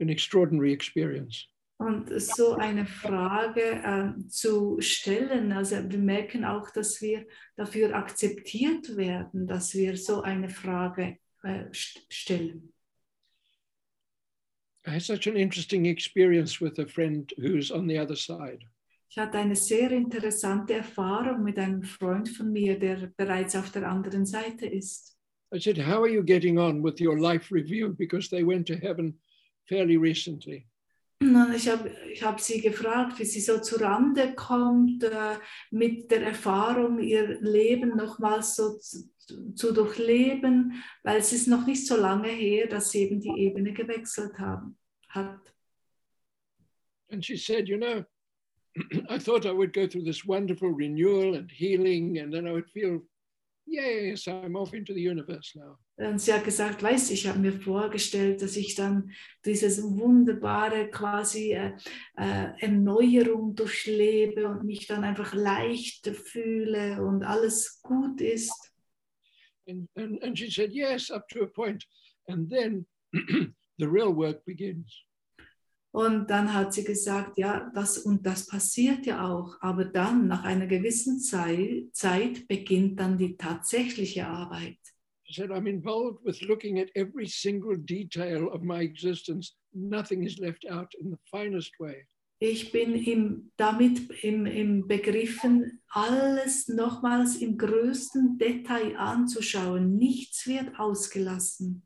[0.01, 1.47] an extraordinary experience.
[1.79, 7.25] Und so eine Frage äh, zu stellen, also wir merken auch, dass wir
[7.57, 12.73] dafür akzeptiert werden, dass wir so eine Frage äh, st stellen.
[14.85, 18.65] I had such an interesting experience with a friend who's on the other side.
[19.11, 23.89] Ich hatte eine sehr interessante Erfahrung mit einem Freund von mir, der bereits auf der
[23.89, 25.17] anderen Seite ist.
[25.55, 27.95] I said, How are you getting on with your life review?
[27.95, 29.19] Because they went to heaven
[29.67, 30.67] fairly recently.
[31.21, 35.37] Und ich habe ich hab sie gefragt, wie sie so zu Rande kommt äh,
[35.71, 39.11] mit der Erfahrung, ihr Leben nochmals so zu,
[39.55, 43.73] zu durchleben, weil es ist noch nicht so lange her, dass sie eben die Ebene
[43.73, 44.77] gewechselt haben,
[45.09, 45.41] hat.
[47.11, 48.05] And she said, You know,
[49.11, 52.71] I thought I would go through this wonderful renewal and healing, and then I would
[52.71, 53.03] feel,
[53.67, 55.79] yes, I'm off into the universe now.
[55.99, 59.11] Und sie hat gesagt, weißt, ich habe mir vorgestellt, dass ich dann
[59.45, 61.73] dieses wunderbare quasi äh,
[62.17, 68.73] äh, Erneuerung durchlebe und mich dann einfach leicht fühle und alles gut ist.
[69.67, 71.85] And, and, and she said, Yes, up to a point.
[72.29, 75.05] And then the real work begins.
[75.91, 80.45] Und dann hat sie gesagt, ja, das und das passiert ja auch, aber dann nach
[80.45, 84.77] einer gewissen Zeit, Zeit beginnt dann die tatsächliche Arbeit.
[85.31, 89.57] Said, I'm involved with looking at every single detail of my existence.
[89.75, 92.07] Nothing is left out in the finest way.
[92.41, 99.97] Ich bin im, damit im, im Begriffen, alles nochmals im größten Detail anzuschauen.
[99.99, 101.83] Nichts wird ausgelassen.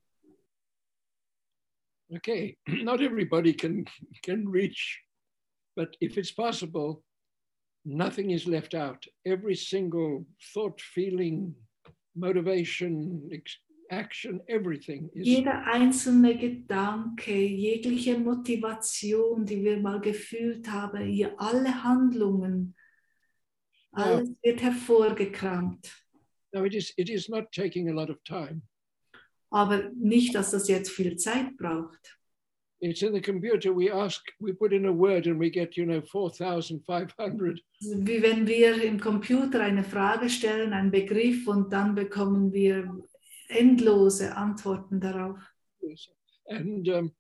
[2.14, 3.86] Okay, not everybody can,
[4.23, 5.02] can reach,
[5.74, 7.02] but if it's possible,
[7.86, 9.06] nothing is left out.
[9.24, 11.55] Every single thought, feeling,
[12.14, 13.30] motivation,
[13.89, 15.26] action, everything is.
[15.26, 22.74] Jeder einzelne Gedanke, jegliche Motivation, die wir mal gefühlt haben, hier alle Handlungen,
[23.93, 25.93] alles wird hervorgekramt.
[26.52, 28.62] No, it is, it is not taking a lot of time.
[29.51, 32.18] Aber nicht, dass das jetzt viel Zeit braucht.
[32.84, 33.72] It's in the computer.
[33.72, 37.60] We ask, we put in a word and we get, you know, 4,500.
[37.80, 42.92] Wie wenn wir im Computer eine Frage stellen, einen Begriff und dann bekommen wir
[43.48, 45.38] endlose Antworten darauf.
[46.48, 47.12] And um,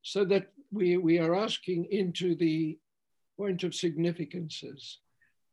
[0.00, 2.78] so that we, we are asking into the
[3.36, 5.02] point of significances.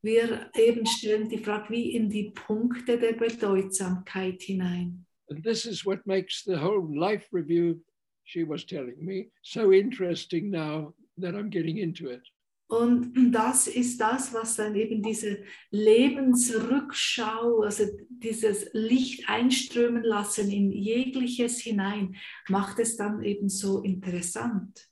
[0.01, 5.05] Wir eben stellen die Frage wie in die Punkte der Bedeutsamkeit hinein.
[5.30, 7.81] And this is what makes the whole life review,
[8.28, 12.22] she was telling me, so interesting now that I'm getting into it.
[12.70, 15.41] Und das ist das, was dann eben diese
[15.72, 22.18] Lebensrückschau, also dieses Licht einströmen lassen in jegliches hinein,
[22.49, 24.86] macht es dann eben so interessant.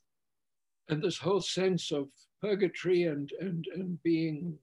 [0.87, 2.07] And this whole sense of
[2.39, 4.57] purgatory and, and, and being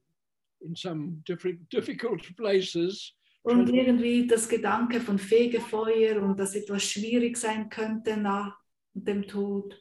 [0.63, 7.37] in some different, difficult places Und irgendwie das Gedanke von Fegefeuer und dass etwas schwierig
[7.37, 8.62] sein könnte nach
[8.95, 9.75] dem Tod.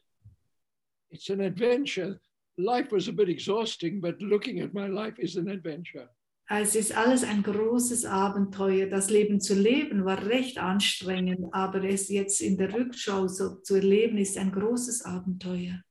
[1.10, 2.20] it's an adventure.
[2.58, 6.10] Life was a bit exhausting, but looking at my life is an adventure.
[6.50, 8.88] Es ist alles ein großes Abenteuer.
[8.88, 13.76] Das Leben zu leben war recht anstrengend, aber es jetzt in der Rückschau so zu
[13.76, 15.82] erleben, ist ein großes Abenteuer.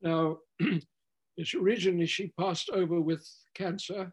[0.00, 0.40] Now,
[1.54, 3.24] originally she passed over with
[3.54, 4.12] cancer,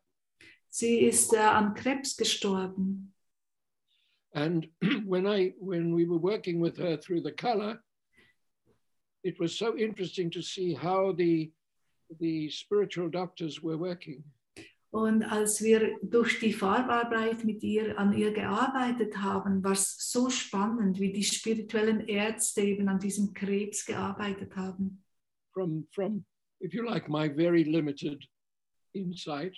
[0.71, 3.13] Sie ist äh, an Krebs gestorben.
[4.35, 4.67] and
[5.05, 7.79] when I when we were working with her through the color,
[9.23, 11.51] it was so interesting to see how the
[12.19, 14.23] the spiritual doctors were working.
[14.91, 20.31] Und als wir durch die Farbarbeit mit ihr an ihr gearbeitet haben, war es so
[20.31, 25.03] spannend, wie die spirituellen Ärzte eben an diesem Krebs gearbeitet haben.
[25.53, 26.25] from from
[26.61, 28.23] if you like, my very limited
[28.93, 29.55] insight.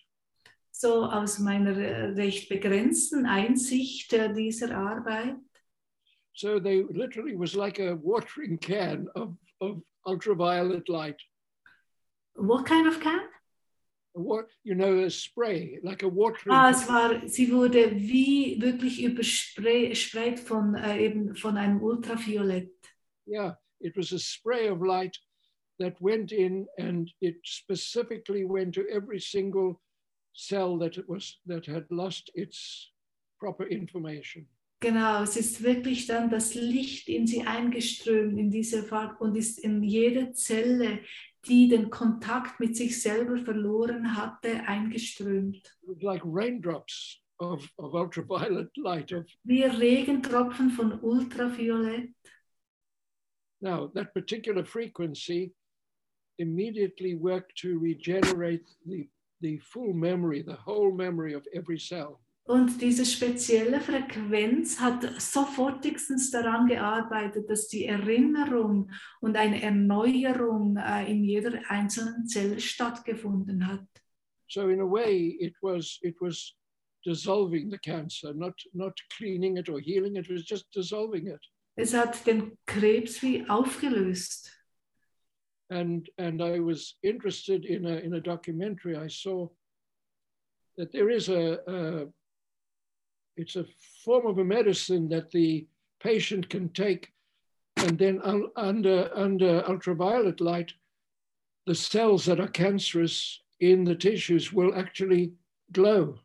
[0.72, 5.36] So aus meiner äh, recht begrenzten Einsicht äh, dieser Arbeit.
[6.34, 11.20] So they literally was like a watering can of, of ultraviolet light.
[12.36, 13.22] What kind of can?
[14.14, 16.56] What you know, a spray, like a watering.
[16.56, 22.72] Ah, es war, sie wurde wie wirklich übersprayt von äh, eben von einem Ultraviolett.
[23.26, 25.18] Yeah, it was a spray of light
[25.80, 29.80] that went in, and it specifically went to every single
[30.34, 32.92] cell that it was that had lost its
[33.40, 34.46] proper information.
[34.82, 39.60] Genau, es ist wirklich dann das Licht in sie eingeströmt, in diese Farbe und ist
[39.60, 41.00] in jede Zelle,
[41.46, 45.78] die den Kontakt mit sich selber verloren hatte, eingeströmt.
[46.02, 49.14] Like raindrops of, of ultraviolet light.
[49.14, 52.10] Of Wie Regentropfen von Ultraviolett.
[53.62, 55.54] now that particular frequency
[56.40, 59.08] immediately worked to regenerate the
[59.42, 62.20] the full memory, the whole memory of every cell.
[62.52, 68.92] Und diese spezielle Frequenz hat sofortigstens daran gearbeitet, dass die Erinnerung
[69.22, 73.88] und eine Erneuerung äh, in jeder einzelnen Zelle stattgefunden hat.
[74.50, 76.54] So in a way, it was it was
[77.06, 80.30] dissolving the cancer, not not cleaning it or healing it.
[80.30, 81.40] It was just dissolving it.
[81.78, 84.52] Es hat den Krebs wie aufgelöst.
[85.70, 88.98] And and I was interested in a in a documentary.
[88.98, 89.48] I saw
[90.76, 92.08] that there is a, a
[93.36, 93.66] it's a
[94.04, 95.68] form of a medicine that the
[96.00, 97.12] patient can take,
[97.78, 100.74] and then un- under under ultraviolet light,
[101.66, 105.34] the cells that are cancerous in the tissues will actually
[105.72, 106.20] glow.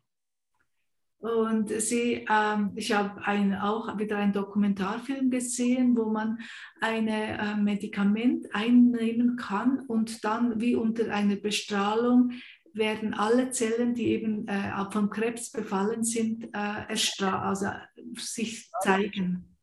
[1.19, 6.37] Und sie, ähm, ich habe ein, auch wieder einen Dokumentarfilm gesehen, wo man
[6.79, 12.33] ein äh, Medikament einnehmen kann und dann wie unter einer Bestrahlung
[12.77, 17.67] werden alle Zellen, die eben äh, vom Krebs befallen sind, äh, erstra- also
[18.15, 19.55] sich zeigen.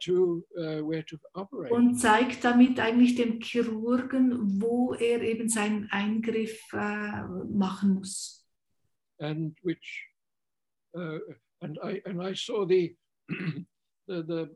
[0.00, 1.72] To uh, where to operate.
[1.72, 8.42] Und zeigt damit eigentlich dem Chirurgen, wo er eben seinen Eingriff äh, machen muss.
[9.22, 10.04] and which
[10.98, 11.18] uh,
[11.62, 12.94] and I and I saw the
[13.28, 13.64] the
[14.22, 14.50] the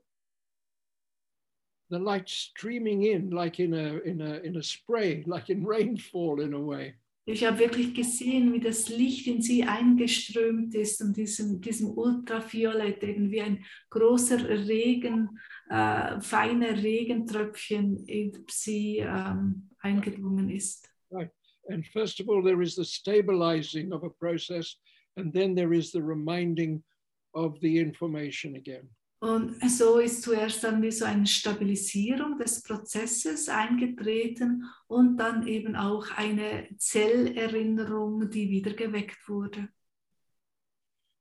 [1.91, 6.41] the light streaming in like in a in a in a spray, like in rainfall
[6.41, 6.95] in a way.
[7.29, 13.03] Ich habe wirklich gesehen, wie das Licht in sie eingeströmt ist und diesem, diesem Ultraviolett
[13.03, 20.89] eben wie ein großer Regen, äh, feine Regentröpfchen in sie ähm, eingedrungen ist.
[21.69, 24.77] And first of all, there is the stabilizing of a process,
[25.17, 26.83] and then there is the reminding
[27.35, 28.89] of the information again.
[29.19, 35.75] Und so ist zuerst dann wie so eine Stabilisierung des Prozesses eingetreten und dann eben
[35.75, 39.69] auch eine Zellerinnerung, die wieder geweckt wurde.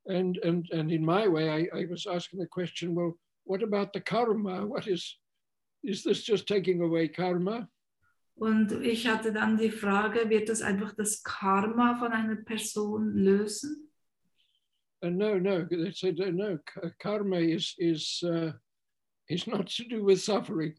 [0.07, 3.91] And and and in my way, I, I was asking the question, well, what about
[3.93, 4.63] the karma?
[4.67, 5.17] What is
[5.81, 7.67] is this just taking away karma?
[8.35, 13.89] Und ich hatte dann die Frage, wird das einfach das Karma von einer Person lösen?
[15.01, 16.57] And no, no, they said uh, no.
[16.99, 18.51] Karma is is uh,
[19.29, 20.73] is not to do with suffering,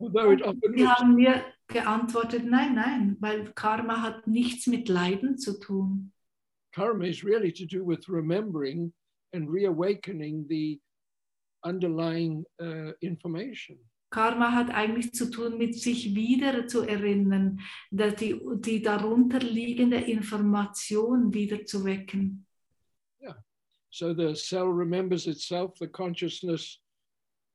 [0.00, 5.38] although it often Die haben mir geantwortet, nein, nein, weil Karma hat nichts mit Leiden
[5.38, 6.12] zu tun.
[6.76, 8.92] karma is really to do with remembering
[9.32, 10.78] and reawakening the
[11.64, 13.78] underlying uh, information.
[14.10, 17.60] Karma hat eigentlich zu tun mit sich wieder zu erinnern,
[17.90, 22.45] die, die darunterliegende Information wieder zu wecken.
[23.90, 25.78] So the cell remembers itself.
[25.78, 26.80] The consciousness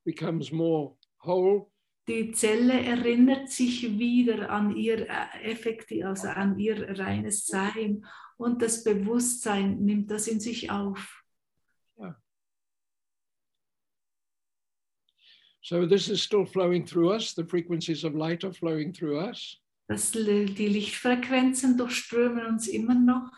[0.05, 1.71] becomes more whole,
[2.07, 8.05] Die Zelle erinnert sich wieder an ihr äh, effektiv, also an ihr reines Sein
[8.37, 11.23] und das Bewusstsein nimmt das in sich auf.
[15.63, 17.35] So this is still flowing through us.
[17.35, 19.61] The frequencies of light are flowing through us.
[19.87, 23.31] Das, die Lichtfrequenzen durchströmen uns immer noch.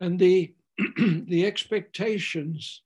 [0.00, 0.54] And the
[0.96, 2.82] the expectations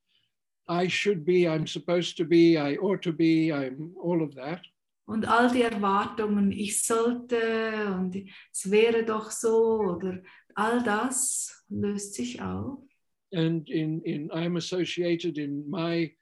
[0.69, 4.63] I should be, I'm supposed to be, I ought to be, I'm all of that.
[5.09, 8.17] Und all die Erwartungen, ich sollte und
[8.53, 10.21] es wäre doch so oder
[10.57, 12.81] all das löst sich auf.
[13.33, 16.13] And in, in I'm associated in my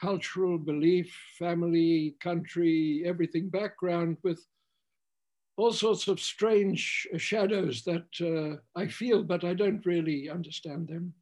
[0.00, 4.46] cultural belief, family, country, everything background with
[5.56, 11.14] all sorts of strange shadows that uh, I feel, but I don't really understand them.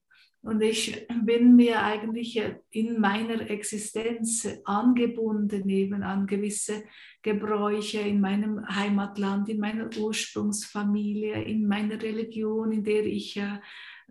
[0.42, 2.38] Und ich bin mir eigentlich
[2.70, 6.84] in meiner Existenz angebunden eben an gewisse
[7.22, 13.40] Gebräuche in meinem Heimatland, in meiner Ursprungsfamilie, in meiner Religion, in der ich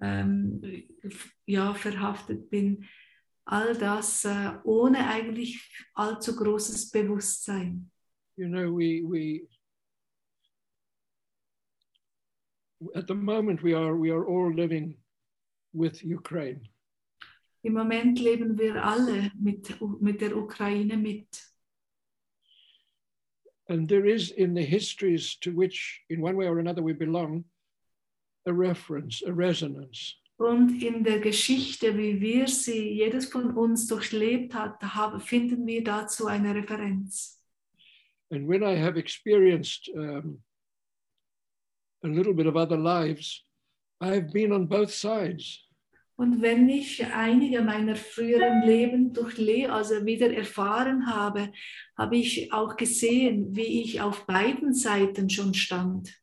[0.02, 0.60] ähm,
[1.46, 2.84] ja, verhaftet bin.
[3.46, 7.92] All das äh, ohne eigentlich allzu großes Bewusstsein.
[8.38, 9.48] You know, we, we
[12.96, 14.96] at the moment we are we are all living
[15.74, 16.62] with Ukraine.
[17.64, 21.42] Im Moment leben wir alle mit, mit der Ukraine mit.
[23.70, 27.46] And there is in the histories to which, in one way or another, we belong,
[28.46, 30.16] a reference, a resonance.
[30.38, 35.84] Und in der Geschichte, wie wir sie, jedes von uns durchlebt hat, haben, finden wir
[35.84, 37.40] dazu eine Referenz.
[38.30, 40.40] And when I have experienced um,
[42.04, 43.44] a little bit of other lives,
[44.02, 45.60] I've been on both sides.
[46.16, 51.52] Und wenn ich einige meiner früheren Leben durchle also wieder erfahren habe,
[51.98, 56.14] habe ich auch gesehen, wie ich auf beiden Seiten schon stand.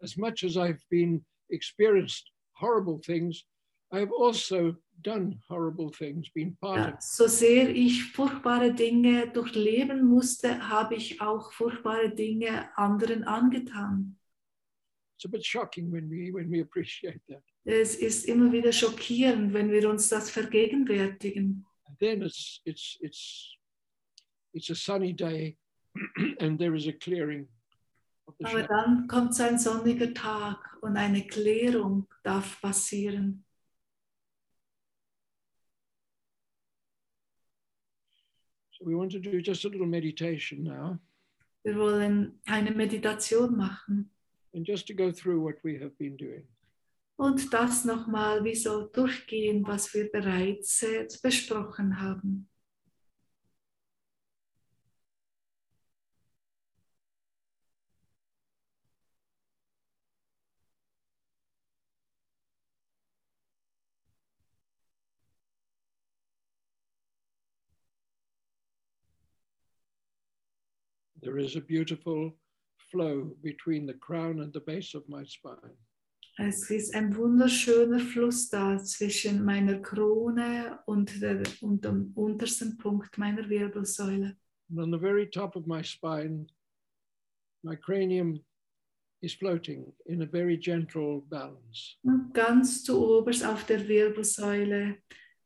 [0.00, 2.30] As much as I've been experienced
[2.60, 3.44] horrible things,
[3.92, 7.00] I've also done horrible things, been part Ja, of.
[7.00, 14.16] so sehr ich furchtbare Dinge durchleben musste, habe ich auch furchtbare Dinge anderen angetan.
[15.22, 17.42] It's a bit shocking when we when we appreciate that.
[17.64, 21.64] Es ist immer wieder schockierend, wenn wir uns das vergegenwärtigen.
[21.86, 23.56] And then it's it's it's
[24.52, 25.56] it's a sunny day,
[26.40, 27.46] and there is a clearing
[28.42, 33.44] Aber dann kommt ein sonniger Tag und eine Klärung darf passieren.
[38.72, 40.98] So we want to do just a little meditation now,
[41.62, 44.11] Wir wollen eine Meditation machen
[44.54, 46.44] and just to go through what we have been doing.
[47.22, 52.48] und das nochmal wie so durchgehen, was wir bereits äh, besprochen haben.
[71.20, 72.36] There is a beautiful
[72.92, 75.76] flow between the crown and the base of my spine.
[76.38, 83.18] Es ist ein wunderschöner Fluss da zwischen meiner Krone und, der, und dem untersten Punkt
[83.18, 84.36] meiner Wirbelsäule.
[84.70, 86.46] And on the very top of my spine,
[87.62, 88.42] my cranium
[89.20, 91.98] is floating in a very gentle balance.
[92.02, 95.02] Und ganz zu oberst auf der Wirbelsäule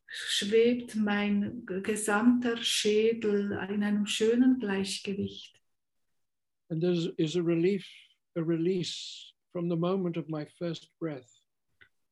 [0.07, 5.61] schwebt mein gesamter Schädel in einem schönen Gleichgewicht.
[6.71, 7.87] And there is a relief,
[8.37, 11.31] a release from the moment of my first breath.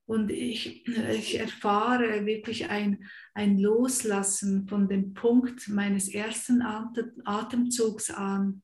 [0.06, 3.04] Und ich, ich erfahre wirklich ein,
[3.34, 8.62] ein Loslassen von dem Punkt meines ersten Atem, Atemzugs an.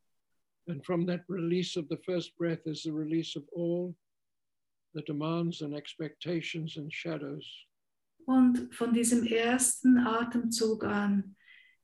[0.69, 3.97] And from that release of the first breath is the release of all
[4.95, 7.45] the demands and expectations and shadows.
[8.27, 11.35] Und von diesem ersten Atemzug an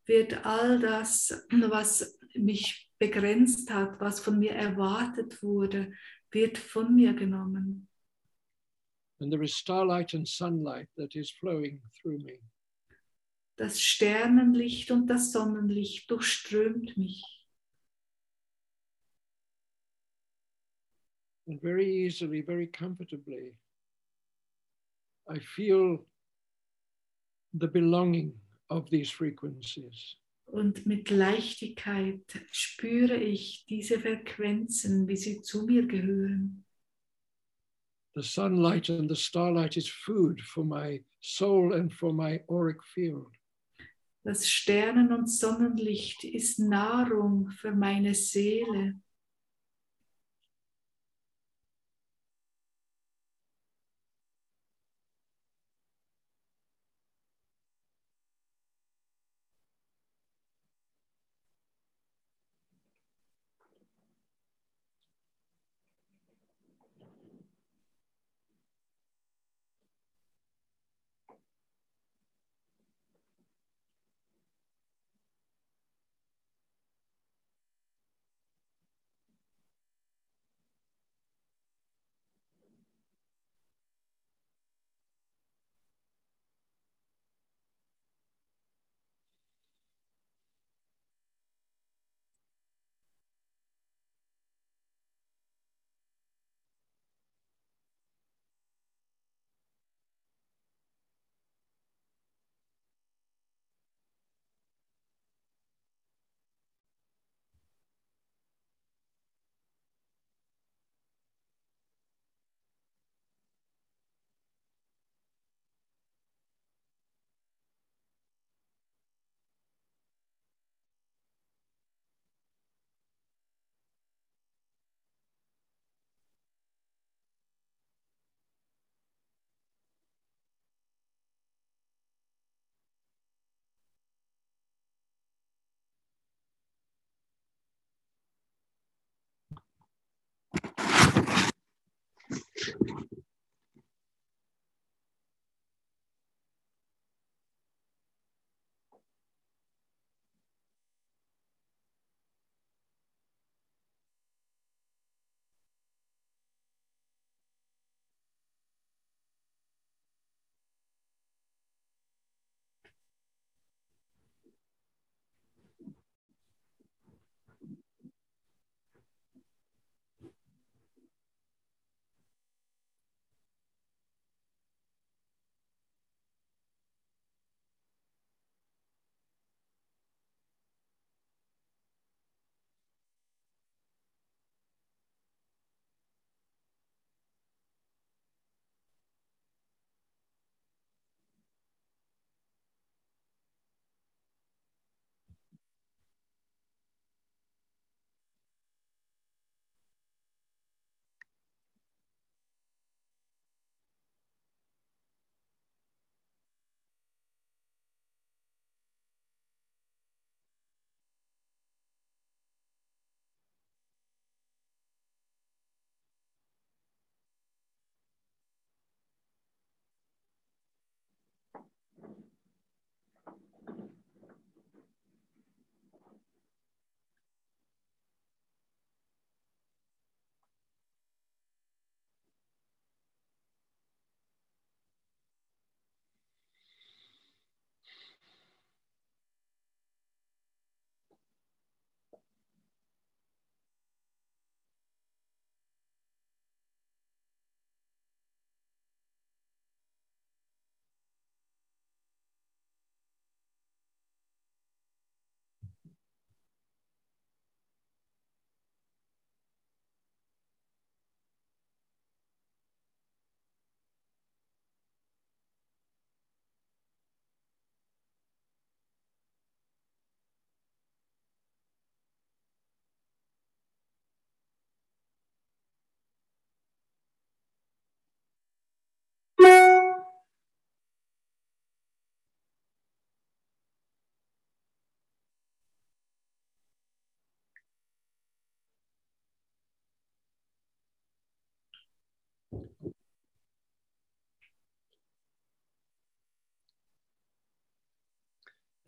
[0.07, 5.93] wird all das, was mich begrenzt hat, was von mir erwartet wurde,
[6.31, 7.89] wird von mir genommen.
[9.18, 12.40] And there is starlight and sunlight that is flowing through me.
[13.56, 17.23] Das Sternenlicht und das Sonnenlicht durchströmt mich.
[21.48, 23.55] And very easily, very comfortably,
[25.28, 26.05] I feel
[27.55, 30.16] the belonging of these frequencies.
[30.47, 36.64] Und mit Leichtigkeit spüre ich diese Frequenzen, wie sie zu mir gehören.
[38.14, 43.28] The sunlight and the starlight is food for my soul and for my auric field.
[44.24, 48.98] Das Sternen- und Sonnenlicht ist Nahrung für meine Seele.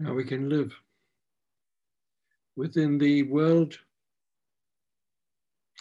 [0.05, 0.73] How we can live
[2.57, 3.79] within the world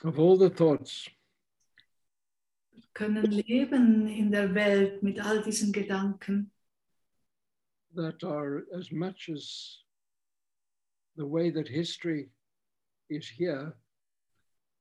[0.03, 1.09] of all the thoughts.
[2.93, 6.51] Können leben in der Welt mit all diesen Gedanken,
[7.93, 9.83] that are as much as
[11.15, 12.29] the way that history
[13.09, 13.73] is here,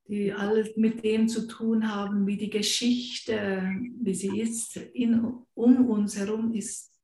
[0.09, 3.63] die alles mit dem zu tun haben, wie die Geschichte,
[4.01, 6.96] wie sie ist, in, um uns herum ist.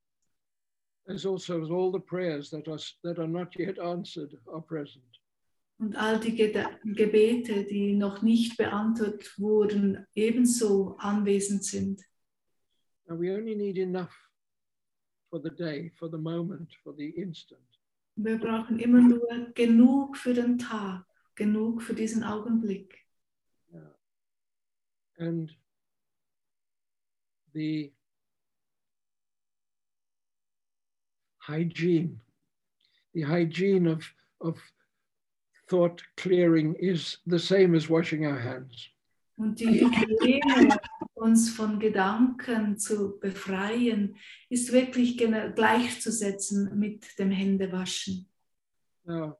[1.08, 5.04] As also as all the prayers that are, that are not yet answered are present.
[5.78, 12.00] Und all die Gebete, die noch nicht beantwortet wurden, ebenso anwesend sind.
[13.08, 14.14] And we only need enough
[15.28, 17.60] for the day, for the moment, for the instant.
[18.14, 21.04] Wir brauchen immer nur genug für den Tag,
[21.34, 22.98] genug für diesen Augenblick.
[25.18, 25.50] And
[27.54, 27.92] the
[31.46, 32.20] hygiene,
[33.14, 34.04] the hygiene of,
[34.40, 34.58] of
[35.68, 38.88] thought clearing is the same as washing our hands.
[39.38, 40.76] Und die Hygiene,
[41.14, 44.16] uns von Gedanken zu befreien,
[44.50, 48.28] ist wirklich gleichzusetzen mit dem Händewaschen.
[49.04, 49.38] Now,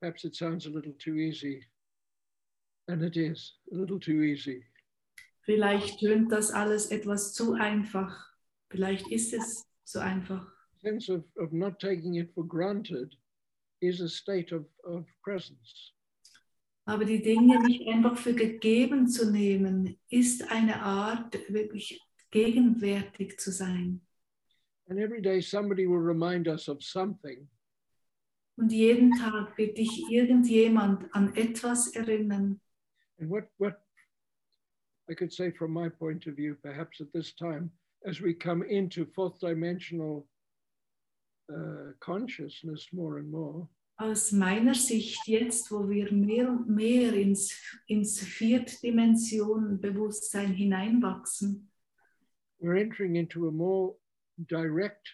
[0.00, 1.66] perhaps it sounds a little too easy,
[2.88, 4.64] and it is a little too easy.
[5.44, 8.32] Vielleicht tönt das alles etwas zu einfach.
[8.70, 10.46] Vielleicht ist es so einfach.
[10.82, 13.14] sense of, of not taking it for granted
[13.80, 15.92] is a state of, of presence.
[16.86, 22.00] Aber die Dinge nicht einfach für gegeben zu nehmen, ist eine Art, wirklich
[22.32, 24.00] gegenwärtig zu sein.
[24.88, 27.48] And every day somebody will remind us of something
[28.56, 32.60] Und jeden Tag wird dich irgendjemand an etwas erinnern.
[33.18, 33.80] And what, what
[35.08, 37.70] I could say from my point of view, perhaps at this time,
[38.06, 40.26] as we come into fourth dimensional
[41.52, 43.68] uh, consciousness more and more,
[43.98, 47.56] Aus meiner Sicht jetzt, wo wir mehr und mehr ins,
[47.86, 51.68] ins Viertdimension Bewusstsein hineinwachsen,
[52.58, 53.94] we're entering into a more
[54.48, 55.08] direct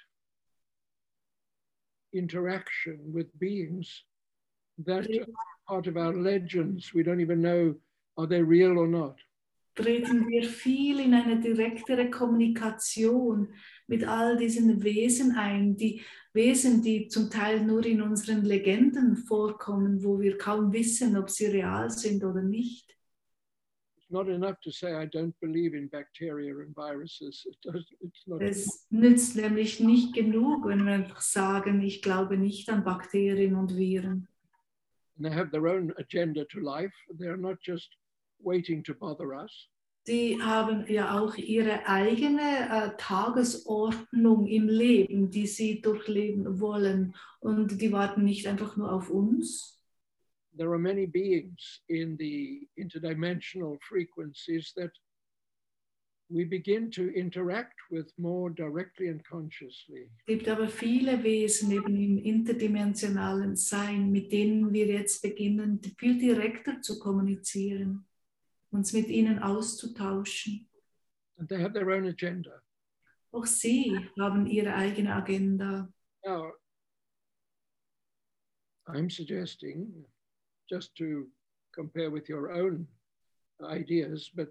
[2.15, 4.05] interaction with beings
[4.78, 5.27] that are
[5.66, 6.94] part of our legends.
[6.94, 7.74] We don't even know
[8.16, 9.16] are they real or not.
[9.79, 13.49] Treten wir viel in eine direktere Kommunikation
[13.87, 16.03] mit all diesen Wesen ein, die
[16.33, 21.47] Wesen, die zum Teil nur in unseren Legenden vorkommen, wo wir kaum wissen, ob sie
[21.47, 22.97] real sind oder nicht.
[23.97, 27.47] It's not enough to say I don't believe in bacteria and viruses.
[27.47, 32.37] It does, it's not Es nützt nämlich nicht genug, wenn wir einfach sagen, ich glaube
[32.37, 34.27] nicht an Bakterien und Viren.
[35.17, 36.95] and they have their own agenda to life.
[37.19, 37.98] They're not just
[38.40, 39.69] waiting to bother us.
[40.06, 47.15] Die haben ja auch ihre eigene äh, Tagesordnung im Leben, die sie durchleben wollen.
[47.40, 49.78] Und die warten nicht einfach nur auf uns.
[50.56, 54.93] There are many beings in the interdimensional frequencies that
[56.31, 60.10] we begin to interact with more directly and consciously.
[60.27, 66.19] Es gibt aber viele Wesen eben im interdimensionalen Sein, mit denen wir jetzt beginnen, viel
[66.19, 68.07] direkter zu kommunizieren,
[68.70, 70.69] uns mit ihnen auszutauschen.
[71.39, 72.62] And they have their own agenda.
[73.32, 75.89] Auch sie haben ihre eigene Agenda.
[76.24, 76.53] Now,
[78.89, 80.05] I'm suggesting,
[80.69, 81.27] just to
[81.74, 82.86] compare with your own
[83.62, 84.49] ideas, but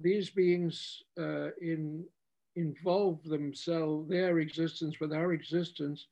[0.00, 2.04] these beings uh, in,
[2.54, 6.06] involve themselves, their existence with our existence,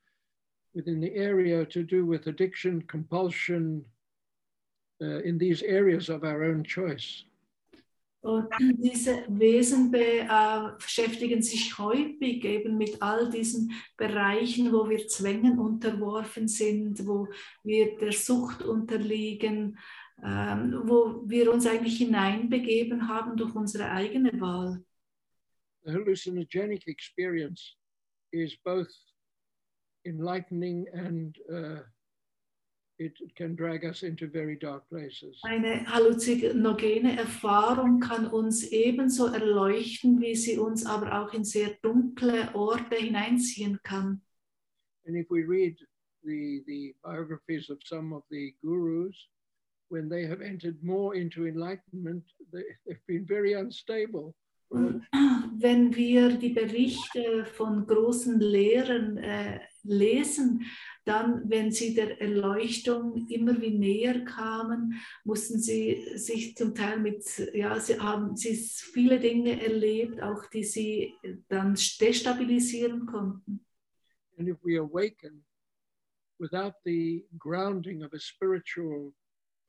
[0.74, 3.84] within the area to do with addiction, compulsion,
[5.02, 7.24] uh, in these areas of our own choice.
[8.24, 8.48] Und
[8.78, 16.48] diese Wesen äh, beschäftigen sich häufig eben mit all diesen Bereichen, wo wir Zwängen unterworfen
[16.48, 17.28] sind, wo
[17.64, 19.78] wir der Sucht unterliegen,
[20.24, 24.82] ähm, wo wir uns eigentlich hineinbegeben haben durch unsere eigene Wahl.
[25.84, 27.76] The hallucinogenic experience
[28.32, 28.88] is both
[30.06, 31.82] enlightening and uh,
[32.98, 35.40] it can drag us into very dark places.
[35.42, 42.54] Eine halluzinogene Erfahrung kann uns ebenso erleuchten, wie sie uns aber auch in sehr dunkle
[42.54, 44.20] Orte hineinziehen kann.
[45.06, 45.76] And if we read
[46.22, 49.14] the, the biographies of some of the gurus,
[49.88, 54.34] when they have entered more into enlightenment, they, they've been very unstable.
[54.74, 55.06] Und
[55.56, 60.66] wenn wir die Berichte von großen Lehrern äh, lesen,
[61.04, 67.24] dann, wenn sie der Erleuchtung immer wie näher kamen, mussten sie sich zum Teil mit,
[67.52, 71.14] ja, sie haben sie viele Dinge erlebt, auch die sie
[71.48, 73.60] dann destabilisieren konnten.
[74.36, 75.44] And if we awaken
[76.40, 79.12] without the grounding of a spiritual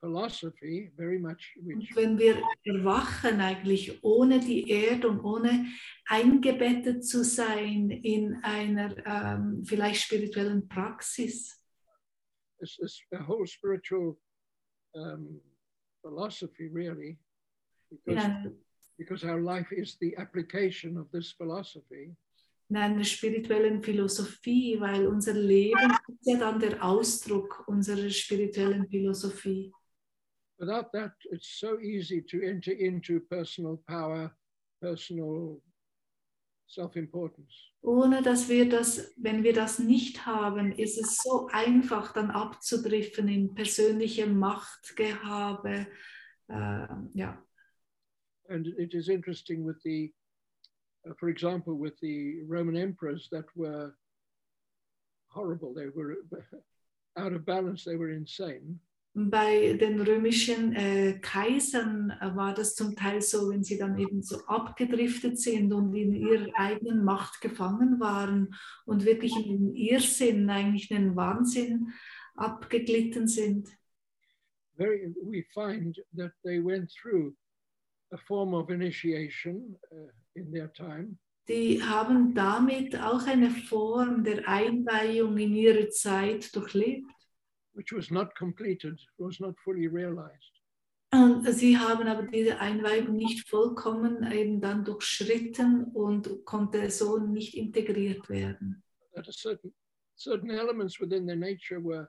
[0.00, 5.66] philosophy, very much which Und wenn wir erwachen eigentlich ohne die Erde und ohne
[6.06, 11.62] eingebettet zu sein in einer ähm, vielleicht spirituellen Praxis,
[12.60, 14.16] is, is a whole spiritual
[14.94, 15.40] um,
[16.02, 17.18] philosophy, really,
[17.90, 18.52] because, einer,
[18.96, 22.16] because our life is the application of this philosophy.
[22.68, 29.72] in einer spirituellen Philosophie, weil unser Leben ist ja dann der Ausdruck unserer spirituellen Philosophie.
[30.58, 34.30] Without that, it's so easy to enter into personal power,
[34.80, 35.60] personal
[36.66, 37.52] self importance.
[37.82, 43.28] Ohne dass wir das, wenn wir das nicht haben, ist es so einfach dann abzudriften
[43.28, 45.86] in persönliche Machtgehabe.
[46.48, 47.42] Ja.
[48.48, 50.12] And it is interesting with the,
[51.08, 53.96] uh, for example, with the Roman emperors that were
[55.28, 55.74] horrible.
[55.74, 56.16] They were
[57.16, 57.84] out of balance.
[57.84, 58.78] They were insane.
[59.18, 64.20] Bei den römischen äh, Kaisern äh, war das zum Teil so, wenn sie dann eben
[64.22, 70.50] so abgedriftet sind und in ihrer eigenen Macht gefangen waren und wirklich in den Irrsinn,
[70.50, 71.94] eigentlich in den Wahnsinn
[72.34, 73.70] abgeglitten sind.
[74.76, 77.34] Very, we find that they went through
[78.12, 81.16] a form of initiation uh, in their time,
[81.48, 87.06] Die haben damit auch eine Form der Einweihung in ihrer Zeit durchlebt.
[87.76, 90.52] Which was not completed, was not fully realized.
[91.12, 97.54] Und sie haben aber diese Einweihung nicht vollkommen eben dann durchschritten und konnte so nicht
[97.54, 98.82] integriert werden.
[99.30, 99.72] Certain
[100.16, 102.08] certain elements within their nature were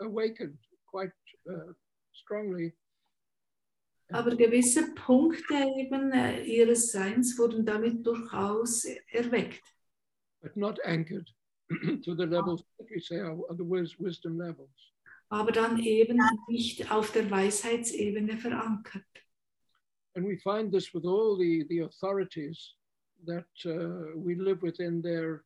[0.00, 0.58] awakened
[0.90, 1.12] quite
[1.48, 1.72] uh,
[2.12, 2.74] strongly,
[4.10, 9.62] Aber gewisse Punkte eben äh, ihres Seins wurden damit durchaus erweckt,
[10.40, 11.28] but not anchored
[12.02, 14.92] to the levels we say are, the wisdom levels.
[15.30, 16.18] aber dann eben
[16.48, 19.04] nicht auf der Weisheitsebene verankert.
[20.14, 22.74] And we find this with all the, the authorities
[23.26, 25.44] that uh, we live within their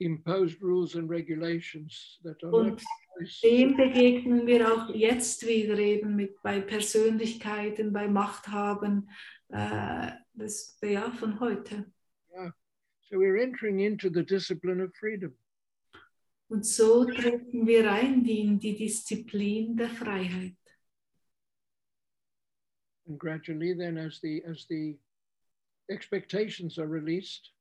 [0.00, 2.82] imposed rules and regulations that are Und
[3.42, 9.08] dem begegnen wir auch jetzt wieder eben mit bei Persönlichkeiten, bei Machthaben
[9.48, 11.84] äh, des, ja, von heute.
[12.34, 12.52] Yeah.
[13.08, 15.34] So we're entering into the discipline of freedom.
[16.48, 20.56] Und so treten wir ein in die Disziplin der Freiheit.
[23.06, 24.98] And gradually then as the as the
[25.88, 27.52] expectations are released,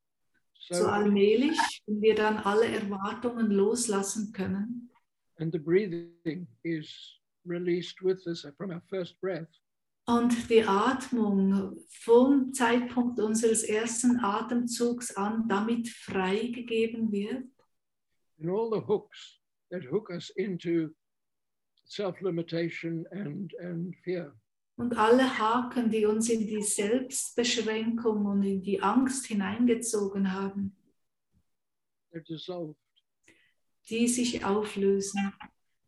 [0.60, 4.90] So so allmählich, wenn wir dann alle Erwartungen loslassen können.
[5.40, 9.50] and the breathing is released with us from our first breath,
[10.06, 17.44] und die Atmung vom Zeitpunkt unseres ersten Atemzugs an damit freigegeben wird,
[18.44, 19.40] and all the hooks
[19.72, 20.94] that hook us into
[21.86, 24.34] self-limitation and, and fear
[24.76, 30.76] Und alle Haken, die uns in die Selbstbeschränkung und in die Angst hineingezogen haben,
[32.12, 32.76] they're dissolved.
[33.90, 35.32] die sich auflösen.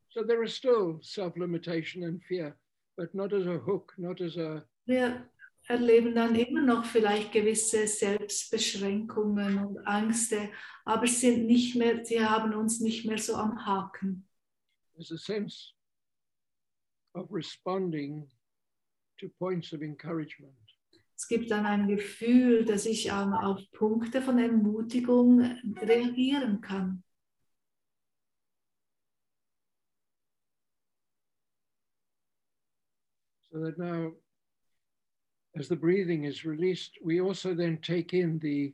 [0.10, 2.56] So there is still self-limitation and fear,
[2.96, 5.28] but not as a hook, not as a Wir
[5.68, 10.50] erleben dann immer noch vielleicht gewisse Selbstbeschränkungen und Ängste,
[10.84, 14.28] aber sind nicht mehr, sie haben uns nicht mehr so am Haken.
[15.00, 15.74] as a sense
[17.16, 18.28] of responding
[19.20, 20.54] to points of encouragement.
[21.18, 25.42] Es gibt dann ein Gefühl, dass ich auf Punkte von Ermutigung
[25.82, 27.04] reagieren kann.
[33.50, 34.12] So that now,
[35.58, 38.74] as the breathing is released, we also then take in the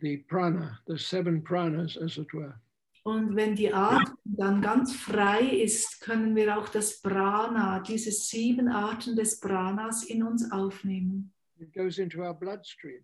[0.00, 2.54] the prana, the seven pranas, as it were.
[3.04, 8.68] Und wenn die Atmung dann ganz frei ist, können wir auch das Prana, diese sieben
[8.68, 11.32] Arten des Pranas in uns aufnehmen.
[11.58, 13.02] It goes into our bloodstream.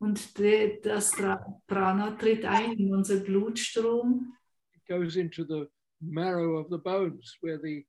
[0.00, 1.12] Und de- das
[1.66, 4.32] Prana tritt ein in unser Blutstrom,
[4.74, 5.68] It goes into the
[6.00, 7.84] marrow of the bones, where the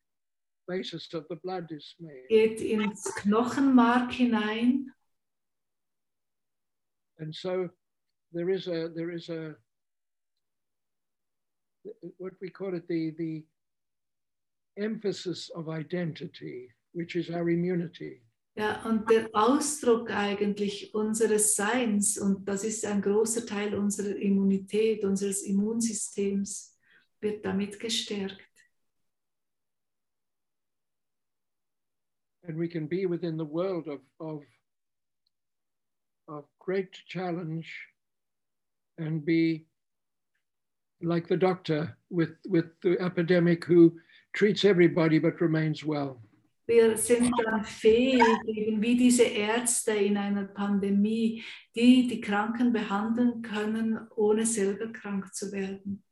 [0.70, 2.28] basis of the blood is made.
[2.30, 4.86] geht ins Knochenmark hinein.
[7.18, 7.70] And so
[8.32, 9.56] there is a there is a
[12.18, 13.44] what we call it the the
[14.78, 18.22] emphasis of identity, which is our immunity.
[18.56, 25.06] Ja, und der Ausdruck eigentlich unseres Seins, und das ist ein großer Teil unserer Immunität,
[25.06, 26.78] unseres Immunsystems,
[27.22, 28.49] wird damit gestärkt.
[32.50, 34.42] And we can be within the world of of
[36.28, 37.72] of great challenge
[38.98, 39.68] and be
[41.00, 44.00] like the doctor with, with the epidemic who
[44.34, 46.22] treats everybody but remains well.
[46.68, 51.44] Wir sind dann fähig, eben wie diese Ärzte in einer Pandemie,
[51.76, 56.04] die die Kranken behandeln können, ohne selber krank zu werden.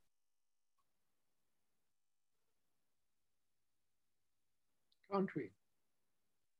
[5.11, 5.56] Can't we?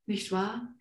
[0.08, 0.74] Nicht wahr?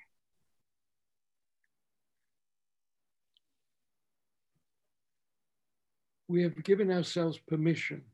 [6.29, 8.05] We have given ourselves permission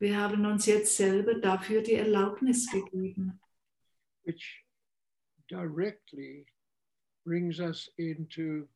[0.00, 3.40] Wir haben uns jetzt selber dafür die Erlaubnis gegeben,
[4.24, 4.64] which
[5.48, 6.46] directly
[7.24, 8.66] brings us into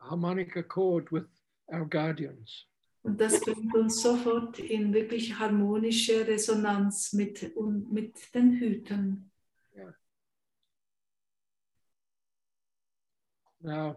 [0.00, 1.28] harmonic accord with
[1.68, 2.66] our guardians.
[3.02, 7.54] Und das bringt uns sofort in wirklich harmonische Resonanz mit,
[7.90, 9.30] mit den Hütern.
[13.62, 13.96] Now,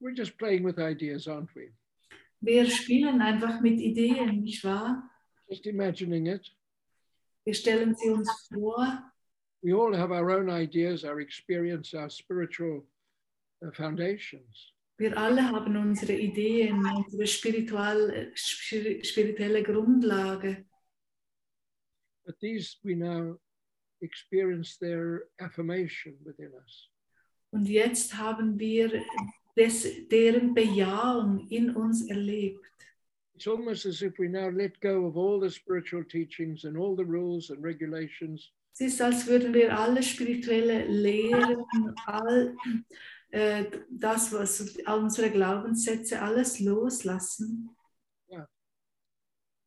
[0.00, 1.72] we're just playing with ideas, aren't we?
[2.40, 5.10] Wir spielen einfach mit Ideen, nicht wahr?
[5.48, 6.46] Just imagining it.
[7.44, 9.02] Wir stellen sie uns vor.
[9.62, 12.86] We all have our own ideas, our experience, our spiritual
[13.64, 14.74] uh, foundations.
[14.98, 18.22] Wir alle haben unsere Ideen, unsere spirituelle
[19.62, 20.66] Grundlage.
[22.26, 23.36] But these we now
[24.00, 26.88] experience their affirmation within us.
[27.52, 29.04] Und jetzt haben wir
[29.56, 32.60] des, deren Bejahung in uns erlebt.
[33.34, 36.96] It's almost as if we now let go of all the spiritual teachings and all
[36.96, 41.64] the rules and regulations Es ist, als würden wir alle spirituelle Lehren,
[42.06, 42.56] all
[43.30, 47.70] äh, das, was unsere Glaubenssätze, alles loslassen.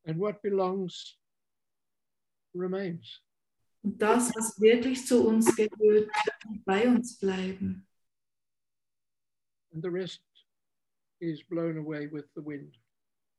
[0.04, 1.18] and what belongs
[2.54, 3.22] remains.
[3.82, 6.10] Und das, was wirklich zu uns gehört,
[6.64, 7.86] bei uns bleiben.
[9.72, 10.22] And the rest
[11.20, 12.76] is blown away with the wind.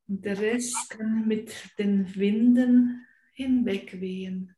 [0.08, 4.56] Und der Rest kann mit den Winden hinwegwehen.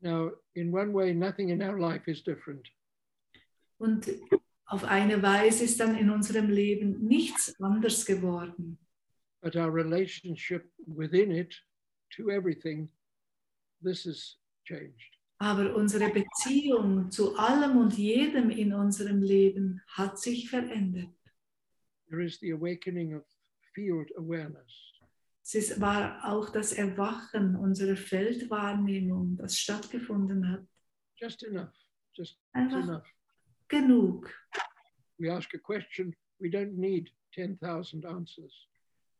[0.00, 2.68] Now, in one way, nothing in our life is different.
[3.78, 4.06] Und
[4.66, 8.78] auf eine Weise ist dann in unserem Leben nichts anders geworden.
[9.44, 11.54] But our relationship within it
[12.16, 12.88] to everything,
[13.82, 15.10] this has changed.
[15.38, 21.12] Aber unsere Beziehung zu allem und jedem in unserem Leben hat sich verändert.
[22.08, 23.22] There is the awakening of
[23.74, 24.72] field awareness.
[25.42, 30.66] Es war auch das Erwachen unserer Feldwahrnehmung, das stattgefunden hat.
[31.16, 31.74] Just enough,
[32.14, 33.04] just Einfach enough.
[33.68, 34.30] genug.
[35.18, 38.68] We ask a question, we don't need 10,000 answers.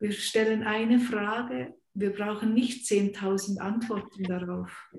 [0.04, 4.92] Wir stellen eine Frage, wir brauchen nicht 10.000 Antworten darauf.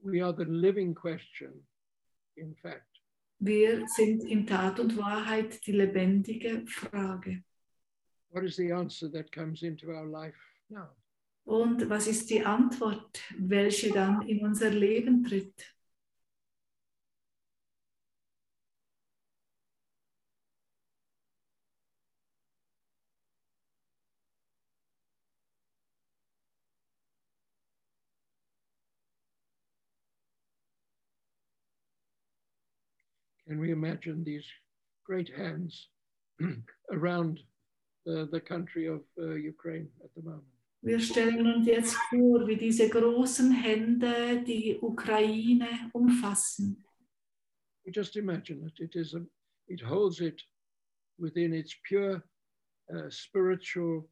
[0.00, 1.64] We are the living question,
[2.34, 3.00] in fact.
[3.38, 7.44] Wir sind in Tat und Wahrheit die lebendige Frage.
[8.30, 10.88] What is the answer that comes into our life now?
[11.44, 15.76] Und was ist die Antwort, welche dann in unser Leben tritt?
[33.52, 34.46] Can we imagine these
[35.04, 35.88] great hands
[36.90, 37.38] around
[38.06, 40.48] the, the country of uh, Ukraine at the moment?
[40.80, 46.82] Wir stellen uns jetzt vor, wie diese großen Hände die Ukraine umfassen.
[47.84, 48.80] We just imagine it.
[48.80, 49.20] It is a,
[49.68, 50.40] it holds it
[51.18, 52.22] within its pure
[52.90, 54.11] uh, spiritual and.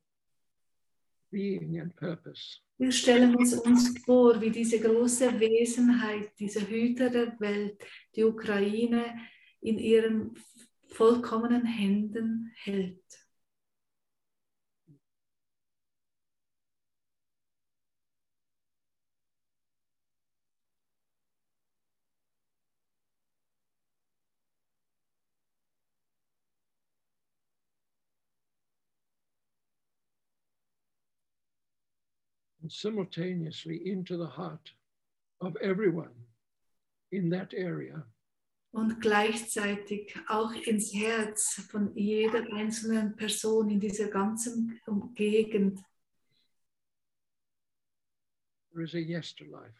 [1.32, 7.76] Wir stellen uns, uns vor, wie diese große Wesenheit, diese Hüter der Welt,
[8.16, 9.04] die Ukraine
[9.60, 10.34] in ihren
[10.88, 13.04] vollkommenen Händen hält.
[32.70, 34.72] Simultaneously into the heart
[35.40, 36.14] of everyone
[37.12, 38.04] in that area.
[38.72, 44.80] Und gleichzeitig auch ins Herz von jeder einzelnen Person in dieser ganzen
[45.14, 45.80] Gegend.
[48.72, 49.74] There is a yes to life.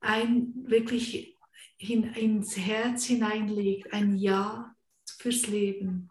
[0.00, 1.36] Ein wirklich
[1.76, 4.74] hin, ins Herz hineinlegt, ein Ja
[5.04, 6.10] fürs Leben.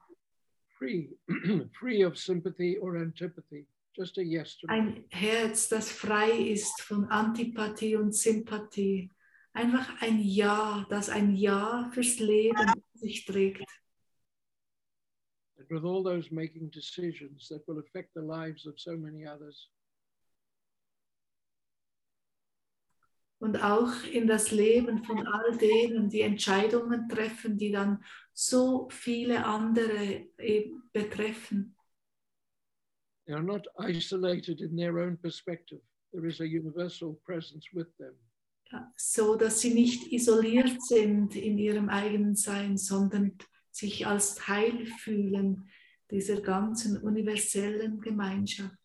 [0.78, 1.10] free,
[1.80, 4.73] free of sympathy or antipathy just a yes to me.
[4.73, 9.09] Ein Herz, das frei ist von Antipathie und Sympathie.
[9.53, 13.63] Einfach ein Ja, das ein Ja fürs Leben in sich trägt.
[15.57, 19.72] And with all those making decisions that will affect the lives of so many others.
[23.39, 28.03] Und auch in das Leben von all denen, die Entscheidungen treffen, die dann
[28.34, 30.27] so viele andere
[30.91, 31.74] betreffen.
[33.26, 35.80] They are not isolated in their own perspective.
[36.14, 38.14] There is a universal presence with them.
[38.72, 43.38] Ja, so dass sie nicht isoliert sind in ihrem eigenen Sein, sondern
[43.72, 45.69] sich als Teil fühlen
[46.10, 48.76] dieser ganzen universellen Gemeinschaft.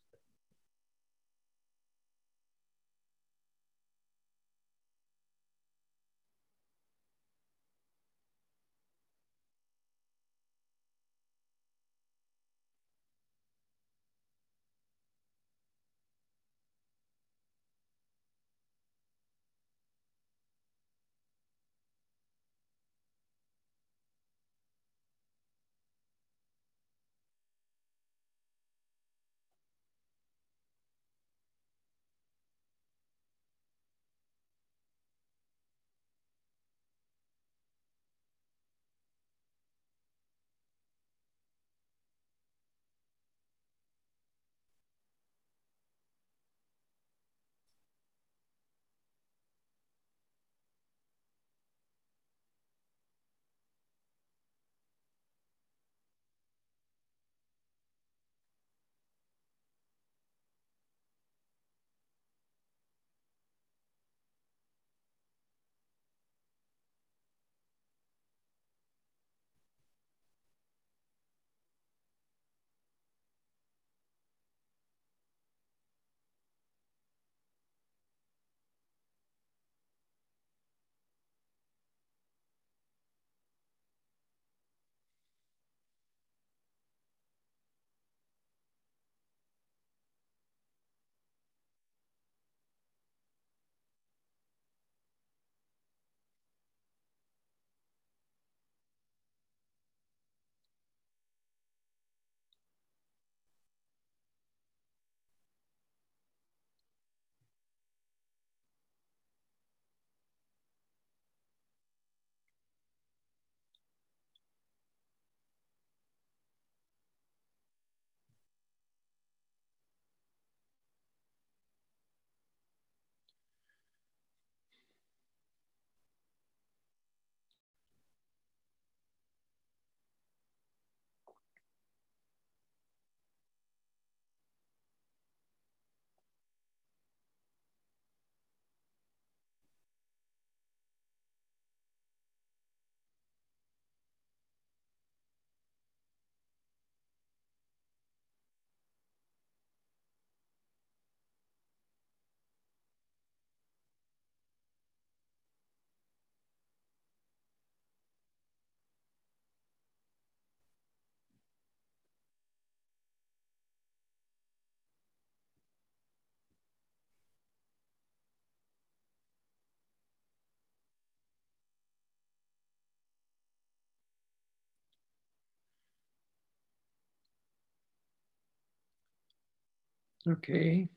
[180.28, 180.88] Okay.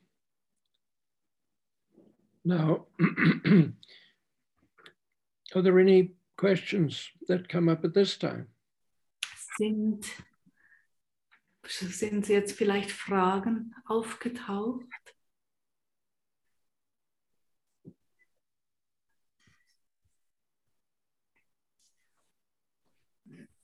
[2.44, 2.86] Now,
[5.54, 8.48] are there any questions that come up at this time?
[9.56, 10.04] Sind,
[11.66, 14.84] sind jetzt vielleicht Fragen aufgetaucht?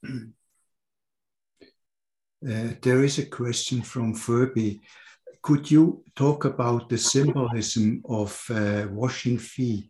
[2.43, 4.81] Uh, there is a question from Furby.
[5.41, 9.89] Could you talk about the symbolism of uh, washing feet?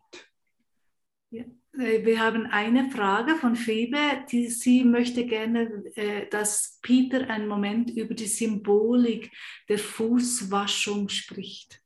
[1.30, 3.98] Äh, Wir haben eine Frage von Phoebe,
[4.30, 9.30] die sie möchte gerne, äh, dass Peter einen Moment über die Symbolik
[9.68, 11.81] der Fußwaschung spricht.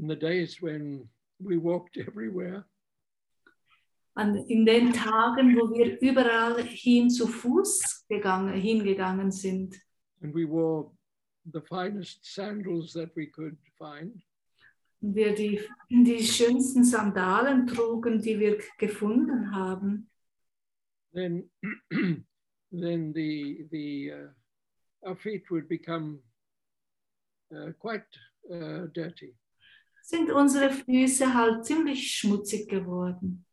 [0.00, 1.08] In the days when
[1.40, 2.64] we walked everywhere,
[4.14, 9.76] An, in den Tagen, wo wir überall hin zu Fuß gegangen, hingegangen sind
[10.22, 10.90] and we wore
[11.52, 14.22] the finest sandals that we could find.
[15.00, 15.60] Und wir die,
[15.90, 20.10] die schönsten Sandalen trugen, die wir gefunden haben,
[21.14, 21.48] then
[22.72, 26.18] then the the uh, our feet would become
[27.54, 28.06] uh, quite
[28.52, 29.34] uh, dirty.
[30.08, 33.44] Sind unsere Füße halt ziemlich schmutzig geworden.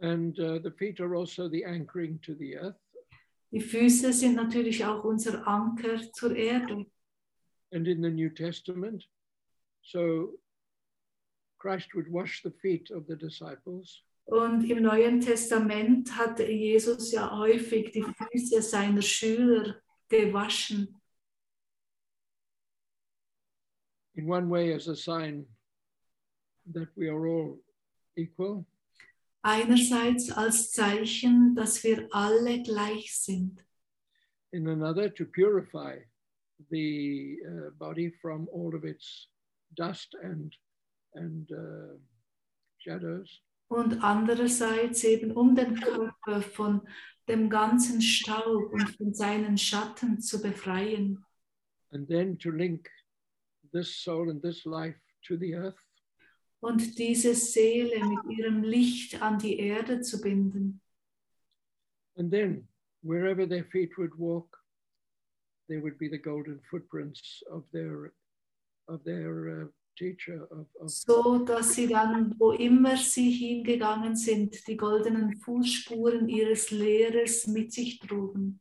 [0.00, 2.76] And uh, the feet are also the anchoring to the earth.
[3.50, 6.84] Die Füße sind natürlich auch unser Anker zur Erde.
[7.72, 9.08] And in the New Testament,
[9.82, 10.38] so
[11.58, 14.02] Christ would wash the feet of the disciples.
[14.26, 20.97] Und im Neuen Testament hat Jesus ja häufig die Füße seiner Schüler gewaschen.
[24.18, 25.46] In one way as a sign
[26.72, 27.58] that we are all
[28.16, 28.66] equal,
[29.44, 33.64] Einerseits als Zeichen, dass wir alle gleich sind.
[34.52, 35.96] in another to purify
[36.70, 39.28] the uh, body from all of its
[39.76, 40.54] dust and
[41.14, 41.96] and uh,
[42.78, 43.40] shadows,
[43.70, 46.80] Und andererseits eben um den Körper von
[47.28, 51.24] dem ganzen Staub und von seinen Schatten zu befreien.
[51.92, 52.90] and then to link
[53.72, 54.96] this soul and this life
[55.26, 55.76] to the earth,
[56.60, 60.80] Und diese Seele mit ihrem Licht an die Erde zu binden.
[62.16, 62.66] and then
[63.02, 64.48] wherever their feet would walk,
[65.68, 68.12] there would be the golden footprints of their
[68.88, 69.66] of their uh,
[69.96, 76.28] teacher of, of So dass sie dann, wo immer sie hingegangen sind, die goldenen Fußspuren
[76.28, 78.58] ihres Lehrers mit sich trugen.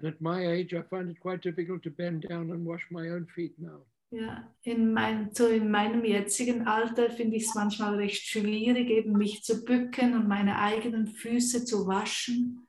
[0.00, 3.10] And at my age, I find it quite difficult to bend down and wash my
[3.10, 3.84] own feet now.
[4.12, 9.12] Ja, in, mein, so in meinem jetzigen Alter finde ich es manchmal recht schwierig, eben
[9.12, 12.66] mich zu bücken und meine eigenen Füße zu waschen.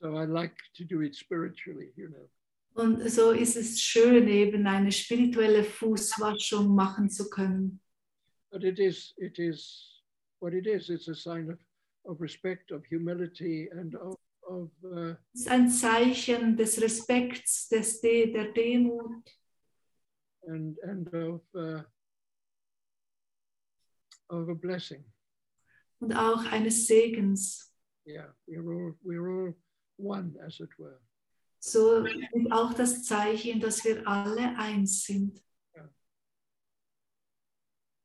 [0.00, 2.28] So I like to do it spiritually, you know.
[2.74, 7.80] Und so ist es schön, eben eine spirituelle Fußwaschung machen zu können.
[8.50, 10.02] But it is, it is
[10.40, 10.90] what it is.
[10.90, 11.58] It's a sign of,
[12.04, 14.16] of respect, of humility, and of,
[15.32, 19.24] Es ist ein Zeichen des Respekts, des De der Demut
[20.46, 21.82] and and of uh,
[24.28, 25.04] of a blessing.
[25.98, 27.74] und auch eines Segens.
[28.06, 29.54] Yeah, we're all we're all
[29.96, 31.00] one, as it were.
[31.58, 35.42] So und auch das Zeichen, dass wir alle eins sind.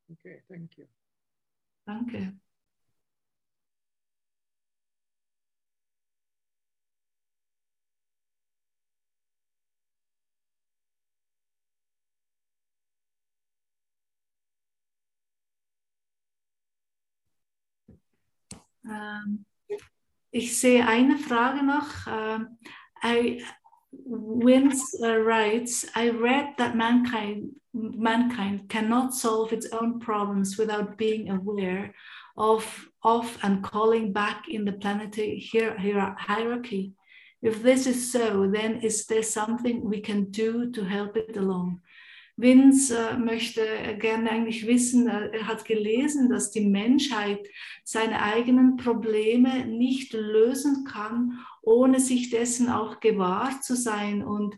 [0.09, 0.88] Okay, thank you.
[1.85, 2.38] Danke.
[18.85, 19.45] Ähm,
[20.31, 22.07] ich sehe eine Frage noch.
[22.07, 22.57] Ähm,
[23.03, 23.43] I,
[23.91, 31.29] Wins uh, writes, I read that mankind, mankind cannot solve its own problems without being
[31.29, 31.93] aware
[32.37, 36.93] of, of and calling back in the planetary hier- hier- hierarchy.
[37.41, 41.81] If this is so, then is there something we can do to help it along?
[42.37, 43.61] Vince äh, möchte
[43.99, 47.47] gerne eigentlich wissen, äh, er hat gelesen, dass die Menschheit
[47.83, 54.57] seine eigenen Probleme nicht lösen kann, ohne sich dessen auch gewahr zu sein und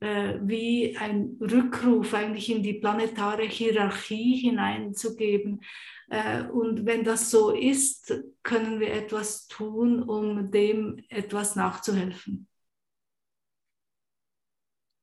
[0.00, 5.62] äh, wie ein Rückruf eigentlich in die planetare Hierarchie hineinzugeben.
[6.08, 12.46] Äh, und wenn das so ist, können wir etwas tun, um dem etwas nachzuhelfen.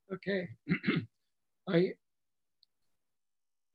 [0.07, 0.55] Okay,
[1.67, 1.97] I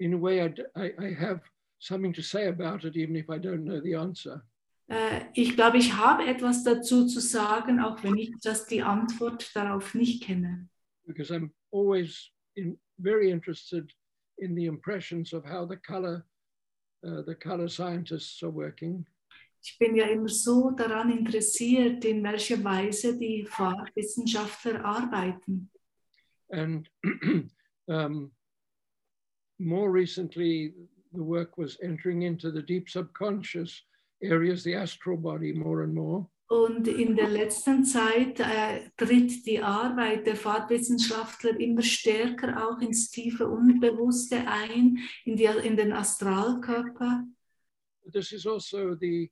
[0.01, 1.41] in a way I, I- I have
[1.79, 4.43] something to say about it, even if I don't know the answer.
[4.89, 9.55] Äh, ich glaube, ich habe etwas dazu zu sagen, auch wenn ich das die Antwort
[9.55, 10.69] darauf nicht kenne.
[11.07, 13.93] because I'm always in, very interested
[14.39, 16.25] in the impressions of how the color,
[17.05, 19.07] uh, the color scientists are working.
[19.63, 25.71] Ich bin ja immer so daran interessiert, in welcher Weise die Farbwissenschaftler arbeiten.
[26.51, 26.89] And
[27.87, 28.33] um,
[29.61, 30.73] more recently,
[31.13, 33.83] the work was entering into the deep subconscious
[34.23, 36.27] areas, the astral body, more and more.
[36.49, 43.09] Und in der letzten Zeit äh, tritt die Arbeit der Farbwissenschaftler immer stärker auch ins
[43.13, 47.25] tiefe Unbewusste ein, in, die, in den Astralkörper.
[48.13, 49.31] This is also the,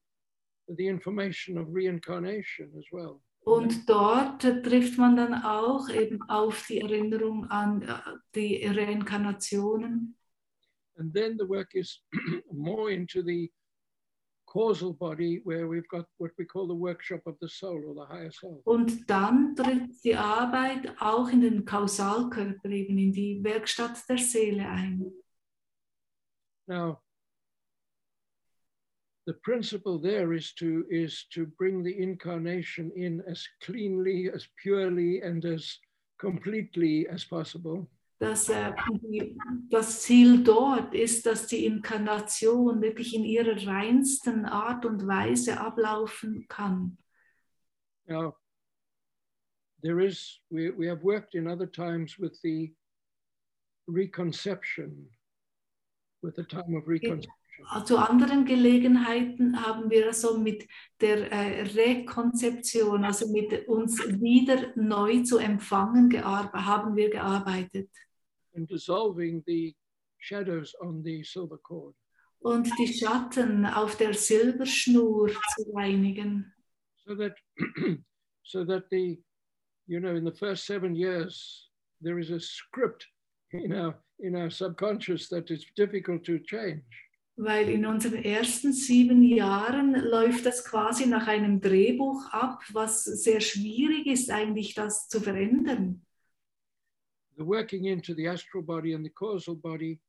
[0.69, 3.21] the information of reincarnation as well.
[3.41, 7.95] Und dort trifft man dann auch eben auf die Erinnerung an äh,
[8.37, 10.18] die Reinkarnationen.
[10.99, 12.01] And then the work is
[12.53, 13.51] more into the
[14.47, 18.07] causal body, where we've got what we call the workshop of the soul or the
[18.07, 18.63] higher soul.
[18.65, 24.67] Und dann tritt die Arbeit auch in den Kausalkörper, eben in die Werkstatt der Seele
[24.67, 25.13] ein.
[26.67, 27.01] Now,
[29.27, 35.23] the principle there is to is to bring the incarnation in as cleanly, as purely,
[35.23, 35.79] and as
[36.19, 37.87] completely as possible.
[38.21, 38.73] Dass, äh,
[39.03, 39.37] die,
[39.71, 46.47] das Ziel dort ist, dass die Inkarnation wirklich in ihrer reinsten Art und Weise ablaufen
[46.49, 46.99] kann.
[48.07, 48.35] Now,
[49.83, 52.75] there is we, we have worked in other times with the
[53.87, 55.11] reconception,
[56.23, 57.33] with the time of reconception.
[57.85, 60.69] Zu anderen Gelegenheiten haben wir so mit
[61.01, 67.91] der äh, Rekonzeption, also mit uns wieder neu zu empfangen, haben wir gearbeitet.
[68.59, 69.75] And dissolving the
[70.19, 71.95] shadows on the silver cord.
[72.41, 76.53] Und die Schatten auf der Silberschnur zu reinigen.
[77.05, 77.35] So that
[78.45, 79.21] so that the
[79.87, 81.71] you know in the first seven years
[82.01, 83.07] there is a script
[83.53, 86.85] in our in our subconscious that is difficult to change.
[87.37, 93.41] Weil in unseren ersten sieben Jahren läuft das quasi nach einem Drehbuch ab, was sehr
[93.41, 96.05] schwierig ist, eigentlich das zu verändern.
[97.39, 100.01] The working into the astral body and the causal body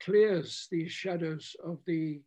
[0.00, 2.22] clears these shadows of the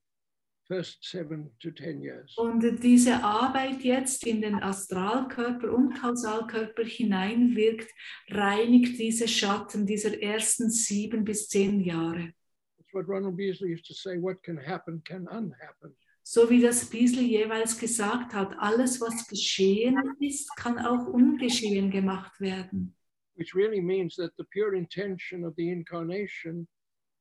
[0.68, 2.36] first seven to ten years.
[2.38, 7.90] Und diese Arbeit jetzt in den Astralkörper und Kausalkörper hineinwirkt,
[8.30, 12.34] reinigt diese Schatten dieser ersten sieben bis zehn Jahre.
[12.80, 16.90] It's what Ronald Beasley used to say: "What can happen can unhappen." So wie das
[16.90, 22.94] Biesel jeweils gesagt hat, alles, was geschehen ist, kann auch ungeschehen gemacht werden.
[23.38, 26.68] Which really means that the pure intention of the incarnation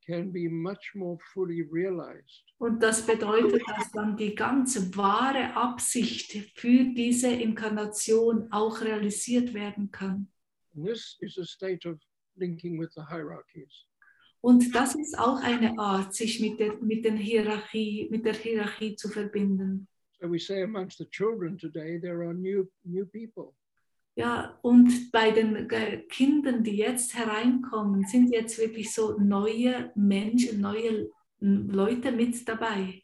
[0.07, 2.45] can be much more fully realized.
[2.59, 9.91] Und das bedeutet, dass dann die ganze wahre Absicht für diese Inkarnation auch realisiert werden
[9.91, 10.29] kann.
[10.75, 11.99] And this is a state of
[12.37, 13.87] linking with the hierarchies.
[14.41, 18.95] Und das ist auch eine Art, sich mit der, mit den Hierarchie, mit der Hierarchie
[18.95, 19.89] zu verbinden.
[20.21, 23.55] So we say amongst the children today, there are new, new people.
[24.19, 30.63] Ja, und bei den äh, Kindern, die jetzt hereinkommen, sind jetzt wirklich so neue Menschen,
[30.63, 33.03] neue Leute mit dabei.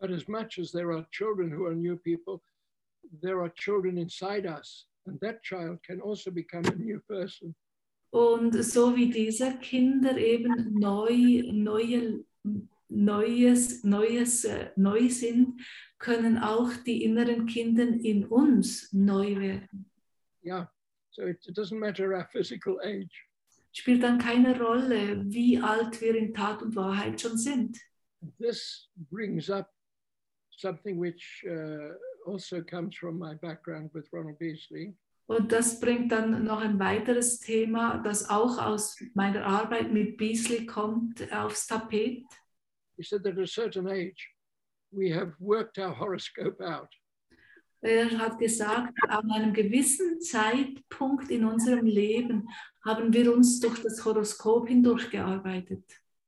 [0.00, 2.40] But as much as there are children who are new people,
[3.22, 4.86] there are children inside us.
[5.04, 7.54] And that child can also become a new person.
[8.10, 12.24] Und so wie diese Kinder eben neu, neue,
[12.88, 15.60] neues, neues, äh, neu sind,
[15.98, 19.90] können auch die inneren Kinder in uns neu werden.
[20.46, 20.66] Yeah.
[21.10, 23.10] So it, it doesn't matter our physical age.
[23.72, 27.76] Spielt dann keine Rolle, wie alt wir in Tat und Wahrheit schon sind.
[28.38, 29.70] This brings up
[30.50, 31.94] something which uh,
[32.26, 34.94] also comes from my background with Ronald Beasley.
[35.28, 40.64] Und das bringt dann noch ein weiteres Thema, das auch aus meiner Arbeit mit Beasley
[40.66, 42.24] kommt, aufs Tapet.
[42.96, 44.32] He said that at a certain age,
[44.92, 46.88] we have worked our horoscope out.
[47.86, 52.48] Er hat gesagt, an einem gewissen Zeitpunkt in unserem Leben
[52.84, 55.84] haben wir uns durch das Horoskop hindurchgearbeitet.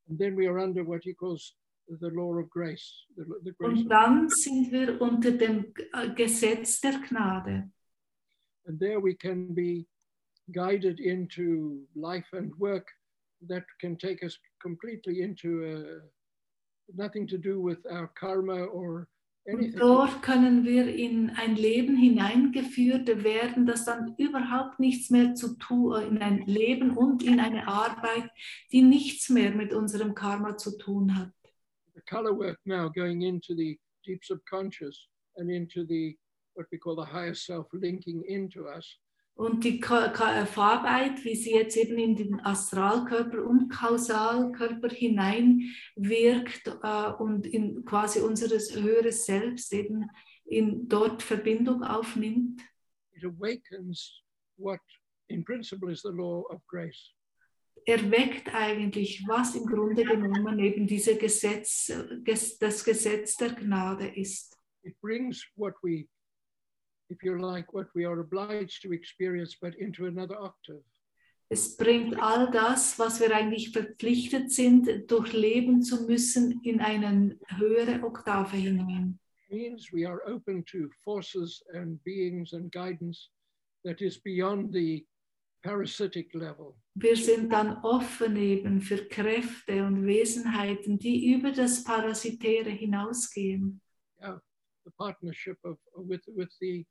[0.09, 1.57] And then we are under what he calls
[1.89, 3.07] the law of grace.
[3.17, 7.71] The, the grace Und dann sind wir unter dem äh, Gesetz der Gnade.
[8.67, 9.87] and there we can be
[10.53, 12.87] guided into life and work
[13.49, 16.01] that can take us completely into uh,
[16.95, 19.09] nothing to do with our karma or
[19.51, 25.57] Und dort können wir in ein Leben hineingeführt werden, das dann überhaupt nichts mehr zu
[25.57, 28.31] tun, in ein Leben und in eine Arbeit,
[28.73, 31.33] die nichts mehr mit unserem Karma zu tun hat.
[31.95, 33.77] the color work now going into the
[34.07, 36.17] deep subconscious and into the
[36.55, 38.99] what we call the higher self linking into us
[39.39, 40.11] Und die Ka-
[40.47, 48.21] Farbarbeit, wie sie jetzt eben in den Astralkörper und Kausalkörper hineinwirkt äh, und in quasi
[48.21, 50.11] unseres höheres Selbst eben
[50.45, 52.61] in dort Verbindung aufnimmt,
[53.15, 54.21] it awakens
[54.57, 54.81] what
[55.29, 57.15] in principle is the law of grace
[57.87, 61.89] erweckt eigentlich, was im Grunde genommen eben diese Gesetz,
[62.25, 64.59] ges- das Gesetz der Gnade ist.
[64.83, 66.07] it brings what we
[67.11, 70.83] if you like what we are obliged to experience but into another octave
[71.51, 78.05] Es bringt all das, was wir eigentlich verpflichtet sind, durchleben zu müssen, in eine höhere
[78.05, 79.19] Oktave hinein.
[79.51, 83.31] means we are open to forces and beings and guidance
[83.85, 85.07] that is beyond the
[85.63, 86.77] parasitic level.
[86.95, 93.81] Wir sind dann offen eben für Kräfte und Wesenheiten, die über das Parasitäre hinausgehen.
[94.21, 96.87] The partnership of with with the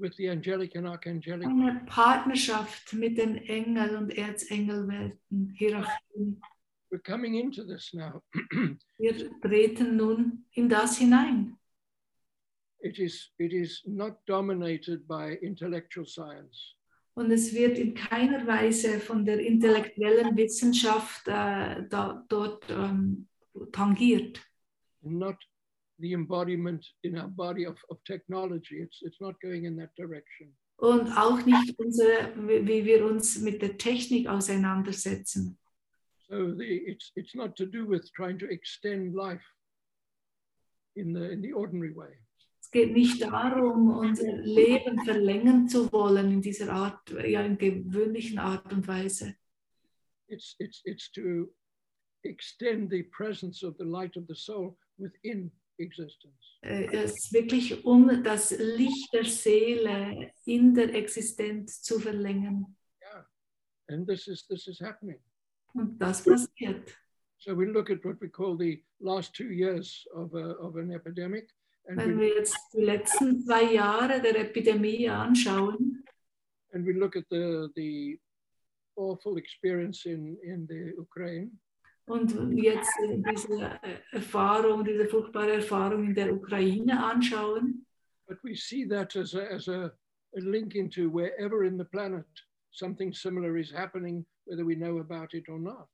[0.00, 6.40] with the angelic and archangelic Eine Partnerschaft mit den Engel- und Erzengelwelten, Hierarchien.
[6.90, 8.22] we're coming into this now.
[8.98, 11.56] Wir treten nun in das hinein.
[12.82, 16.74] it is it is not dominated by intellectual science.
[17.14, 23.28] Und es wird in keiner Weise von der intellektuellen Wissenschaft äh, da, dort ähm,
[23.72, 24.40] tangiert.
[25.02, 25.36] not
[26.00, 28.76] the embodiment in our body of, of technology.
[28.76, 30.54] It's, it's not going in that direction.
[30.76, 35.58] Und auch nicht unsere, wie wir uns mit der Technik auseinandersetzen.
[36.28, 39.44] So the, it's, it's not to do with trying to extend life
[40.96, 42.16] in the, in the ordinary way.
[42.62, 48.38] Es geht nicht darum, unser Leben verlängern zu wollen in dieser Art, ja, in gewöhnlichen
[48.38, 49.34] Art und Weise.
[50.28, 51.52] It's, it's, it's to
[52.22, 55.50] extend the presence of the light of the soul within
[56.62, 62.76] Es ist wirklich um das Licht der Seele in der Existenz zu verlängern.
[63.88, 65.18] And this is, this is happening.
[65.74, 66.96] Und das passiert.
[67.38, 70.92] So we look at what we call the last two years of, a, of an
[70.92, 71.50] epidemic.
[71.88, 76.04] And Wenn we, wir jetzt die letzten zwei Jahre der Epidemie anschauen
[76.72, 78.18] and we look at the, the
[78.96, 81.50] awful experience in, in the Ukraine,
[82.10, 87.86] und jetzt diese äh, Erfahrung, diese furchtbare Erfahrung in der Ukraine anschauen,
[88.26, 89.92] but we see that as a, as a,
[90.36, 92.26] a link into wherever in the planet
[92.70, 95.88] something similar is happening, whether we know about it or not.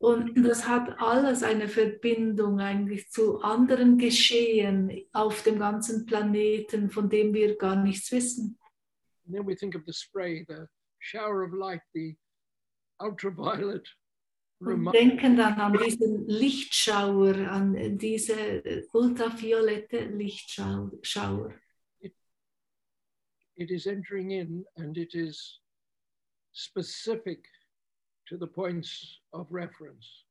[0.00, 7.08] Und das hat alles eine Verbindung eigentlich zu anderen Geschehen auf dem ganzen Planeten, von
[7.08, 8.56] dem wir gar nichts wissen.
[9.26, 10.68] And then we think of the spray, the
[11.00, 12.16] shower of light, the
[13.00, 13.88] ultraviolet
[14.60, 21.54] Und denken dann an diesen Lichtschauer, an diese ultraviolette Lichtschauer.
[23.58, 25.58] it is entering in and it is
[26.52, 27.44] specific
[28.28, 30.24] to the points of reference.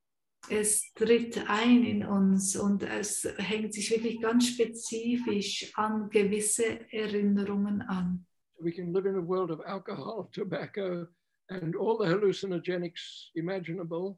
[0.49, 7.81] Es tritt ein in uns und es hängt sich wirklich ganz spezifisch an gewisse Erinnerungen
[7.81, 8.25] an.
[8.59, 11.07] We can live in a world of alcohol, tobacco,
[11.49, 14.17] and all the hallucinogenics imaginable,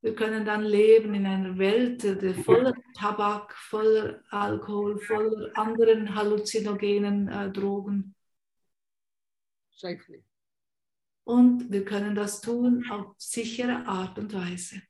[0.00, 7.26] Wir können dann leben in einer Welt die voller Tabak, voller Alkohol, voller anderen halluzinogenen
[7.28, 8.14] äh, Drogen.
[9.72, 10.22] safely.
[11.24, 14.80] Und wir können das tun auf sichere Art und Weise.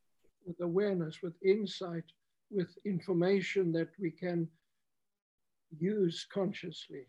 [0.49, 2.05] with awareness, with insight,
[2.51, 4.49] with information that we can.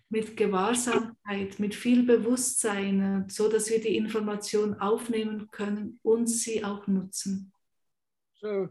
[0.09, 6.87] Mit Gewahrsamkeit, mit viel Bewusstsein, so dass wir die Information aufnehmen können und sie auch
[6.87, 7.51] nutzen.
[8.35, 8.69] So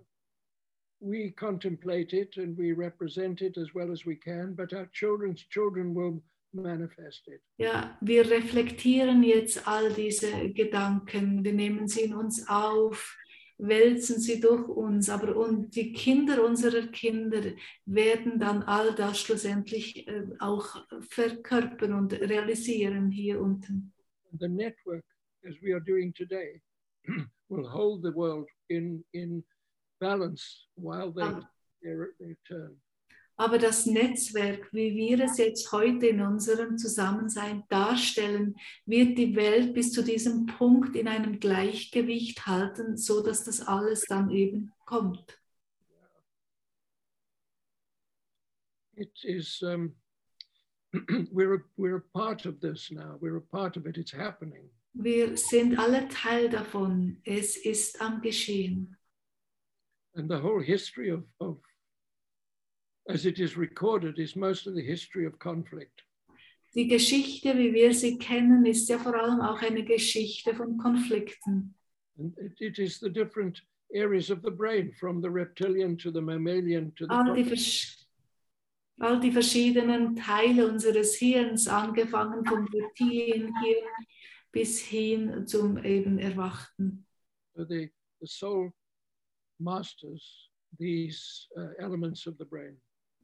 [1.00, 5.46] we contemplate it and we represent it as well as we can, but our children's
[5.48, 7.40] children will manifest it.
[7.58, 13.16] Ja, wir reflektieren jetzt all diese Gedanken, wir nehmen sie in uns auf,
[13.58, 17.42] wälzen sie durch uns, aber und die Kinder unserer Kinder
[17.86, 23.92] werden dann all das schlussendlich äh, auch verkörpern und realisieren hier unten.
[24.38, 25.04] The network,
[25.44, 26.60] as we are doing today,
[27.48, 29.44] will hold the world in, in
[30.00, 31.50] balance while they, Ah.
[31.82, 32.80] they turn.
[33.40, 39.74] Aber das Netzwerk, wie wir es jetzt heute in unserem Zusammensein darstellen, wird die Welt
[39.74, 45.40] bis zu diesem Punkt in einem Gleichgewicht halten, so dass das alles dann eben kommt.
[48.96, 49.94] It is, um,
[51.30, 53.16] we're, a, we're a part of this now.
[53.20, 53.96] We're a part of it.
[53.96, 54.68] It's happening.
[54.94, 57.20] Wir sind alle Teil davon.
[57.24, 58.96] Es ist am Geschehen.
[60.16, 61.58] And the whole history of, of,
[63.08, 66.02] as it is recorded, is mostly the history of conflict.
[66.74, 71.74] Die Geschichte, wie wir sie kennen, ist ja vor allem auch eine Geschichte von Konflikten.
[72.18, 73.62] And it, it is the different
[73.94, 77.56] areas of the brain, from the reptilian to the mammalian to the All die,
[79.00, 83.88] all die verschiedenen Teile unseres Hirns, angefangen vom Reptilienhirn
[84.52, 87.06] bis hin zum eben Erwachten.
[87.54, 87.90] So the,
[88.20, 88.72] the soul
[89.58, 92.76] masters these uh, elements of the brain.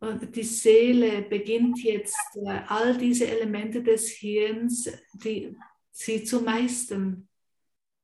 [0.05, 5.56] Und die Seele beginnt jetzt, äh, all diese Elemente des Hirns, die,
[5.90, 7.28] sie zu meistern.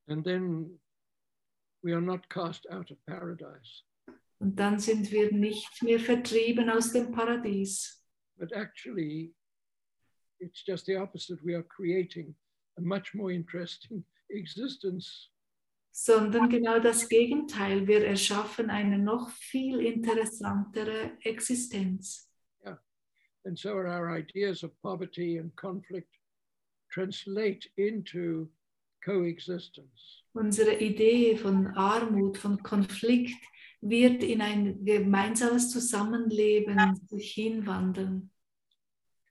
[0.06, 0.80] And then
[1.82, 3.84] we are not cast out of paradise.
[4.38, 8.00] Und dann sind wir nicht mehr vertrieben aus dem Paradies.
[8.40, 9.30] but actually,
[10.40, 11.38] it's just the opposite.
[11.44, 12.34] We are creating
[12.78, 15.28] a much more interesting existence.
[15.92, 17.86] Sondern genau das Gegenteil.
[17.86, 22.30] Wir erschaffen eine noch viel interessantere Existenz.
[23.44, 26.10] And so our ideas of poverty and conflict
[26.90, 28.50] translate into
[29.02, 30.22] coexistence.
[30.34, 33.42] Unsere Idee von Armut, von Konflikt
[33.80, 38.30] wird in ein gemeinsames Zusammenleben sich hinwandeln.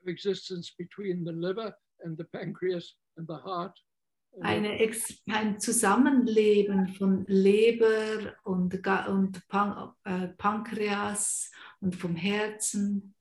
[0.04, 3.78] Coexistence between the liver and the pancreas and the heart.
[4.42, 8.74] Eine Ex ein Zusammenleben von Leber und,
[9.08, 11.52] und Pan äh, Pankreas
[11.82, 13.14] und vom Herzen.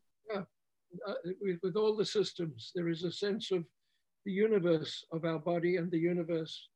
[1.07, 3.65] uh, with, all the systems, there is a sense of
[4.25, 6.69] the universe of our body and the universe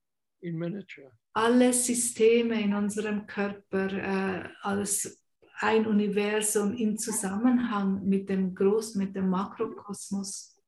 [0.43, 1.13] in miniature.
[1.35, 5.19] alle Systeme in unserem Körper äh, als
[5.61, 10.59] ein Universum im Zusammenhang mit dem Groß, mit dem Makrokosmos.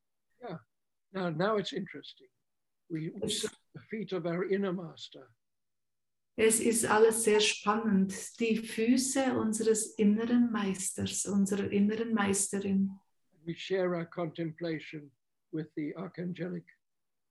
[1.12, 2.28] Now, now it's interesting.
[2.94, 3.28] We, at
[3.74, 5.28] the feet of our inner master,
[6.36, 8.12] Es ist alles sehr spannend.
[8.38, 12.92] Die Füße unseres inneren Meisters, unserer inneren Meisterin.
[13.44, 15.10] we share our contemplation
[15.52, 16.64] with the archangelic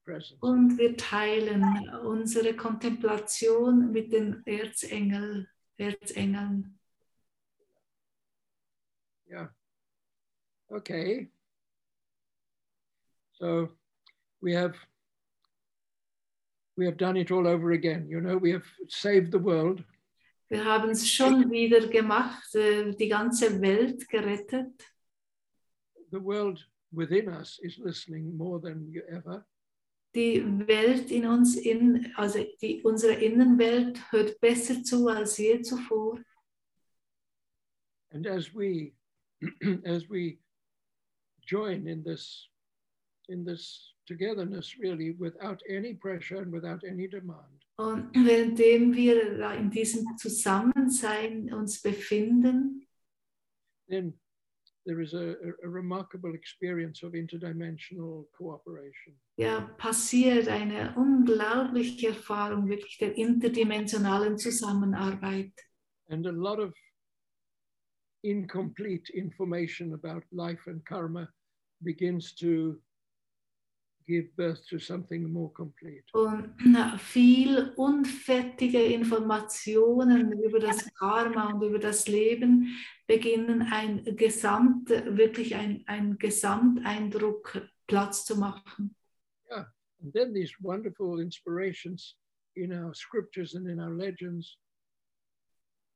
[0.04, 0.38] presence.
[0.42, 1.64] Und wir teilen
[2.06, 6.78] unsere Kontemplation mit den Erzengel, Erzengeln.
[9.30, 9.48] Yeah.
[10.68, 11.32] Okay.
[13.32, 13.70] So
[14.42, 14.76] we have
[16.76, 18.08] we have done it all over again.
[18.10, 19.84] You know, we have saved the world.
[20.50, 24.72] Wir haben es schon wieder gemacht, äh, die ganze Welt gerettet.
[26.12, 26.60] The world
[26.92, 29.46] within us is listening more than ever.
[30.14, 36.20] Die Welt in uns, in, also die, unsere Innenwelt hört besser zu als je zuvor.
[38.12, 38.94] And as we
[39.86, 40.38] as we
[41.46, 42.48] join in this
[43.28, 49.72] in this togetherness really without any pressure and without any demand, Und währenddem wir in
[49.72, 52.86] diesem Zusammensein uns befinden,
[53.90, 54.14] then
[54.86, 59.16] there is a, a, a remarkable experience of interdimensional cooperation.
[59.38, 65.54] ja, passiert eine unglaubliche Erfahrung wirklich der interdimensionalen Zusammenarbeit.
[66.10, 66.74] and a lot of
[68.24, 71.28] incomplete information about life and karma
[71.82, 72.80] begins to
[74.06, 76.04] give birth to something more complete.
[76.14, 76.54] Und
[77.00, 82.68] viel unfertige Informationen über das Karma und über das Leben
[83.08, 88.96] beginnen ein Gesamt, wirklich ein, ein Gesamteindruck Platz zu machen.
[90.04, 92.16] And then these wonderful inspirations
[92.56, 94.58] in our scriptures and in our legends,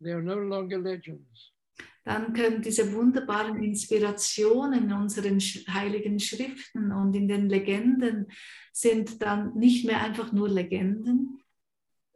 [0.02, 1.52] they are no longer legends.
[2.04, 8.28] Dann können diese wunderbaren Inspirationen in unseren heiligen Schriften und in den Legenden
[8.72, 11.42] sind dann nicht mehr einfach nur Legenden.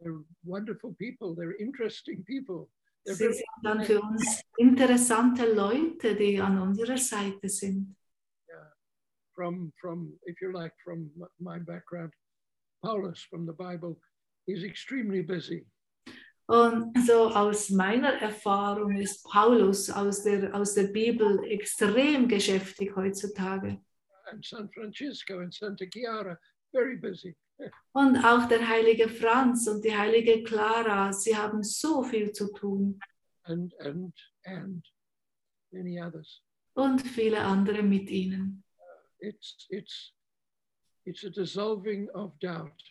[0.00, 2.68] They're wonderful people, they're interesting people.
[3.04, 7.94] They're Sie sind dann für uns interessante Leute, die an unserer Seite sind.
[9.34, 11.10] from from if you like from
[11.40, 12.12] my background
[12.84, 13.98] paulus from the bible
[14.46, 15.64] is extremely busy
[16.46, 23.80] Und so aus meiner Erfahrung ist Paulus aus der, aus der Bibel extrem geschäftig heutzutage.
[24.30, 26.38] and san francisco and santa chiara
[26.72, 27.36] very busy
[27.92, 32.98] Und auch der heilige Franz und die heilige Clara, sie haben so viel zu tun.
[33.44, 34.14] and and
[34.44, 34.86] and
[35.70, 36.42] many others
[36.74, 38.64] Und viele andere mit ihnen.
[39.20, 40.12] it's it's
[41.04, 42.82] it's a dissolving of doubt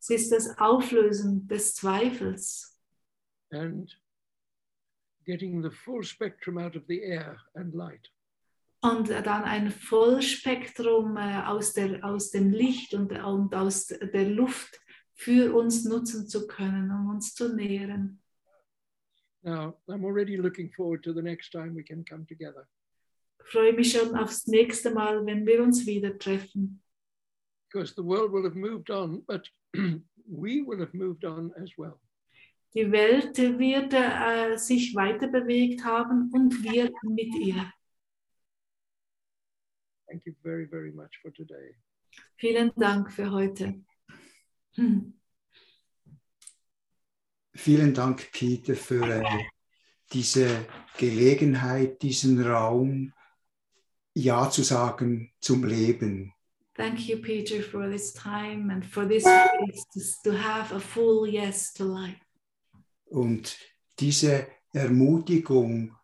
[0.00, 2.78] Es ist das Auflösen des Zweifels
[3.50, 3.98] and
[5.24, 8.12] getting the full spectrum out of the air and light
[8.80, 14.80] und dann ein Vollspektrum äh, aus, der, aus dem Licht und, und aus der Luft
[15.14, 18.22] für uns nutzen zu können, um uns zu nähren.
[19.42, 22.68] now i'm already looking forward to the next time we can come together
[23.44, 26.82] Ich freue mich schon aufs nächste Mal, wenn wir uns wieder treffen.
[27.70, 29.46] Because the world will have moved on but
[30.28, 32.00] we will have moved on as well
[32.74, 37.72] Die Welt wird äh, sich weiter bewegt haben und wir mit ihr.
[40.06, 41.76] Thank you very, very much for today.
[42.36, 43.82] Vielen Dank für heute.
[44.74, 45.14] Hm.
[47.54, 49.44] Vielen Dank, Peter, für äh,
[50.12, 50.66] diese
[50.96, 53.12] Gelegenheit, diesen Raum,
[54.14, 56.32] Ja zu sagen zum Leben.
[56.78, 61.72] Thank you, Peter, for this time and for this place to, have a full yes
[61.72, 62.20] to life.
[63.10, 63.56] Und
[63.98, 65.96] diese Ermutigung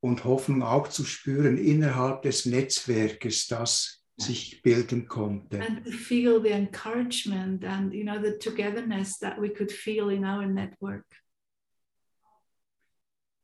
[0.00, 5.60] und Hoffnung auch zu spüren innerhalb des Netzwerkes, das sich bilden konnte.
[5.60, 10.24] And to feel the encouragement and you know the togetherness that we could feel in
[10.24, 11.04] our network.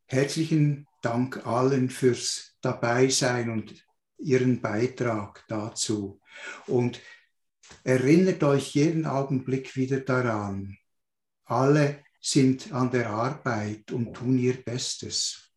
[0.07, 3.85] Herzlichen Dank allen fürs Dabeisein und
[4.19, 6.21] Ihren Beitrag dazu.
[6.67, 7.01] Und
[7.85, 10.77] erinnert euch jeden Augenblick wieder daran,
[11.45, 15.49] alle sind an der Arbeit und tun ihr Bestes.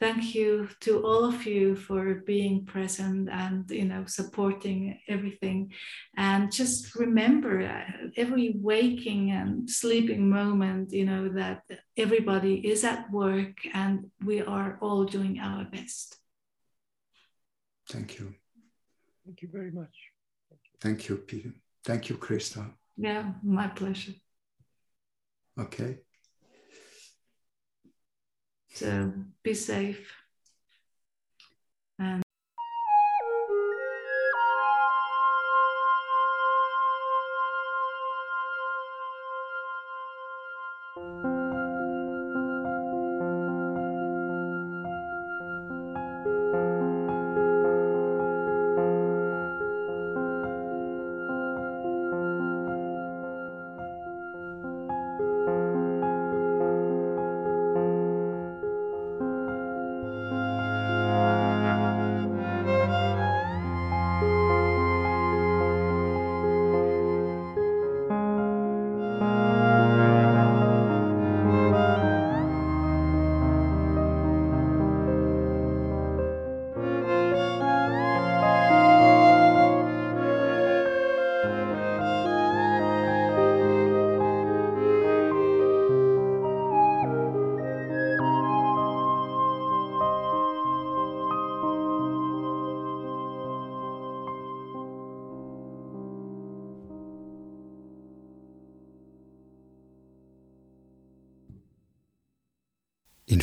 [0.00, 5.72] Thank you to all of you for being present and you know supporting everything
[6.16, 11.62] and just remember uh, every waking and sleeping moment you know that
[11.96, 16.23] everybody is at work and we are all doing our best.
[17.88, 18.34] Thank you.
[19.24, 19.94] Thank you very much.
[20.80, 21.52] Thank you, Peter.
[21.84, 22.70] Thank you, Krista.
[22.96, 24.12] Yeah, my pleasure.
[25.58, 25.98] Okay.
[28.74, 29.12] So
[29.42, 30.12] be safe.